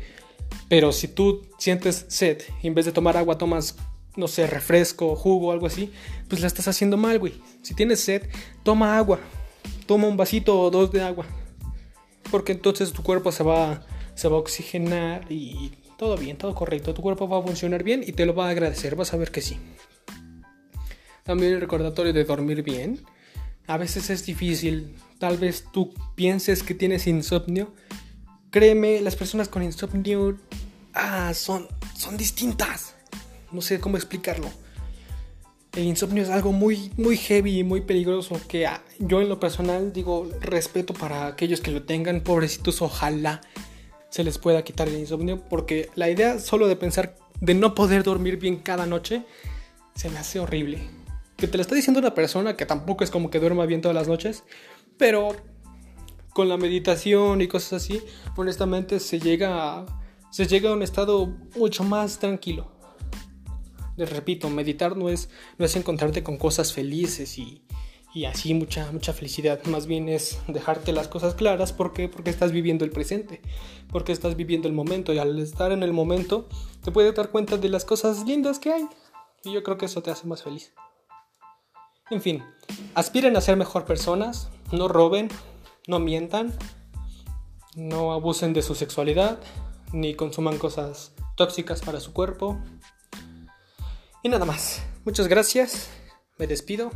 Pero 0.68 0.90
si 0.90 1.06
tú 1.06 1.46
sientes 1.58 2.06
sed 2.08 2.42
y 2.60 2.66
en 2.66 2.74
vez 2.74 2.86
de 2.86 2.90
tomar 2.90 3.16
agua 3.16 3.38
tomas, 3.38 3.76
no 4.16 4.26
sé, 4.26 4.48
refresco, 4.48 5.14
jugo 5.14 5.52
algo 5.52 5.68
así, 5.68 5.92
pues 6.28 6.40
la 6.40 6.48
estás 6.48 6.66
haciendo 6.66 6.96
mal, 6.96 7.20
güey. 7.20 7.34
Si 7.62 7.74
tienes 7.74 8.00
sed, 8.00 8.22
toma 8.64 8.98
agua. 8.98 9.20
Toma 9.86 10.08
un 10.08 10.16
vasito 10.16 10.60
o 10.60 10.72
dos 10.72 10.90
de 10.90 11.02
agua. 11.02 11.24
Porque 12.32 12.50
entonces 12.50 12.92
tu 12.92 13.04
cuerpo 13.04 13.30
se 13.30 13.44
va, 13.44 13.86
se 14.16 14.26
va 14.26 14.38
a 14.38 14.40
oxigenar 14.40 15.30
y 15.30 15.70
todo 15.96 16.16
bien, 16.16 16.36
todo 16.36 16.52
correcto. 16.56 16.94
Tu 16.94 17.00
cuerpo 17.00 17.28
va 17.28 17.38
a 17.38 17.42
funcionar 17.42 17.84
bien 17.84 18.02
y 18.04 18.10
te 18.10 18.26
lo 18.26 18.34
va 18.34 18.48
a 18.48 18.50
agradecer. 18.50 18.96
Vas 18.96 19.14
a 19.14 19.18
ver 19.18 19.30
que 19.30 19.40
sí. 19.40 19.60
También 21.26 21.54
el 21.54 21.60
recordatorio 21.60 22.12
de 22.12 22.24
dormir 22.24 22.62
bien. 22.62 23.04
A 23.66 23.76
veces 23.76 24.10
es 24.10 24.24
difícil. 24.24 24.94
Tal 25.18 25.36
vez 25.38 25.64
tú 25.72 25.92
pienses 26.14 26.62
que 26.62 26.72
tienes 26.72 27.08
insomnio. 27.08 27.74
Créeme, 28.50 29.00
las 29.00 29.16
personas 29.16 29.48
con 29.48 29.64
insomnio 29.64 30.38
ah, 30.94 31.34
son, 31.34 31.66
son 31.96 32.16
distintas. 32.16 32.94
No 33.50 33.60
sé 33.60 33.80
cómo 33.80 33.96
explicarlo. 33.96 34.48
El 35.72 35.84
insomnio 35.84 36.22
es 36.22 36.30
algo 36.30 36.52
muy, 36.52 36.92
muy 36.96 37.16
heavy 37.16 37.58
y 37.58 37.64
muy 37.64 37.80
peligroso 37.80 38.40
que 38.48 38.66
ah, 38.66 38.82
yo 39.00 39.20
en 39.20 39.28
lo 39.28 39.40
personal 39.40 39.92
digo 39.92 40.30
respeto 40.40 40.94
para 40.94 41.26
aquellos 41.26 41.60
que 41.60 41.72
lo 41.72 41.82
tengan. 41.82 42.20
Pobrecitos, 42.20 42.80
ojalá 42.82 43.40
se 44.10 44.22
les 44.22 44.38
pueda 44.38 44.62
quitar 44.62 44.86
el 44.86 44.96
insomnio 44.96 45.42
porque 45.50 45.90
la 45.96 46.08
idea 46.08 46.38
solo 46.38 46.68
de 46.68 46.76
pensar 46.76 47.16
de 47.40 47.54
no 47.54 47.74
poder 47.74 48.04
dormir 48.04 48.38
bien 48.38 48.56
cada 48.56 48.86
noche 48.86 49.24
se 49.96 50.08
me 50.08 50.18
hace 50.18 50.38
horrible 50.38 50.88
que 51.36 51.46
te 51.46 51.58
lo 51.58 51.62
está 51.62 51.74
diciendo 51.74 52.00
una 52.00 52.14
persona 52.14 52.56
que 52.56 52.66
tampoco 52.66 53.04
es 53.04 53.10
como 53.10 53.30
que 53.30 53.40
duerma 53.40 53.66
bien 53.66 53.80
todas 53.80 53.94
las 53.94 54.08
noches, 54.08 54.44
pero 54.96 55.36
con 56.32 56.48
la 56.48 56.56
meditación 56.56 57.40
y 57.40 57.48
cosas 57.48 57.82
así, 57.84 58.02
honestamente 58.36 59.00
se 59.00 59.18
llega 59.18 59.78
a, 59.78 59.86
se 60.30 60.46
llega 60.46 60.70
a 60.70 60.72
un 60.74 60.82
estado 60.82 61.34
mucho 61.56 61.82
más 61.84 62.18
tranquilo. 62.18 62.72
Les 63.96 64.10
repito, 64.10 64.50
meditar 64.50 64.96
no 64.96 65.08
es, 65.08 65.30
no 65.56 65.64
es 65.64 65.74
encontrarte 65.76 66.22
con 66.22 66.36
cosas 66.36 66.74
felices 66.74 67.38
y, 67.38 67.62
y 68.12 68.26
así 68.26 68.52
mucha, 68.52 68.92
mucha 68.92 69.14
felicidad. 69.14 69.64
Más 69.64 69.86
bien 69.86 70.10
es 70.10 70.38
dejarte 70.48 70.92
las 70.92 71.08
cosas 71.08 71.34
claras. 71.34 71.72
¿Por 71.72 71.94
qué? 71.94 72.08
Porque 72.08 72.28
estás 72.28 72.52
viviendo 72.52 72.84
el 72.84 72.90
presente. 72.90 73.40
Porque 73.90 74.12
estás 74.12 74.36
viviendo 74.36 74.68
el 74.68 74.74
momento. 74.74 75.14
Y 75.14 75.18
al 75.18 75.38
estar 75.38 75.72
en 75.72 75.82
el 75.82 75.94
momento, 75.94 76.48
te 76.84 76.92
puedes 76.92 77.14
dar 77.14 77.30
cuenta 77.30 77.56
de 77.56 77.70
las 77.70 77.86
cosas 77.86 78.26
lindas 78.26 78.58
que 78.58 78.72
hay. 78.72 78.86
Y 79.44 79.52
yo 79.52 79.62
creo 79.62 79.78
que 79.78 79.86
eso 79.86 80.02
te 80.02 80.10
hace 80.10 80.26
más 80.26 80.42
feliz. 80.42 80.74
En 82.08 82.22
fin, 82.22 82.44
aspiren 82.94 83.36
a 83.36 83.40
ser 83.40 83.56
mejor 83.56 83.84
personas, 83.84 84.48
no 84.70 84.86
roben, 84.86 85.28
no 85.88 85.98
mientan, 85.98 86.56
no 87.74 88.12
abusen 88.12 88.52
de 88.52 88.62
su 88.62 88.76
sexualidad, 88.76 89.40
ni 89.92 90.14
consuman 90.14 90.56
cosas 90.56 91.12
tóxicas 91.36 91.80
para 91.82 91.98
su 91.98 92.12
cuerpo. 92.12 92.58
Y 94.22 94.28
nada 94.28 94.44
más. 94.44 94.82
Muchas 95.04 95.28
gracias. 95.28 95.88
Me 96.38 96.46
despido. 96.46 96.90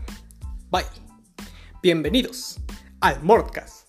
Bye. 0.70 0.84
Bienvenidos 1.82 2.58
al 3.00 3.22
Mordcast. 3.22 3.88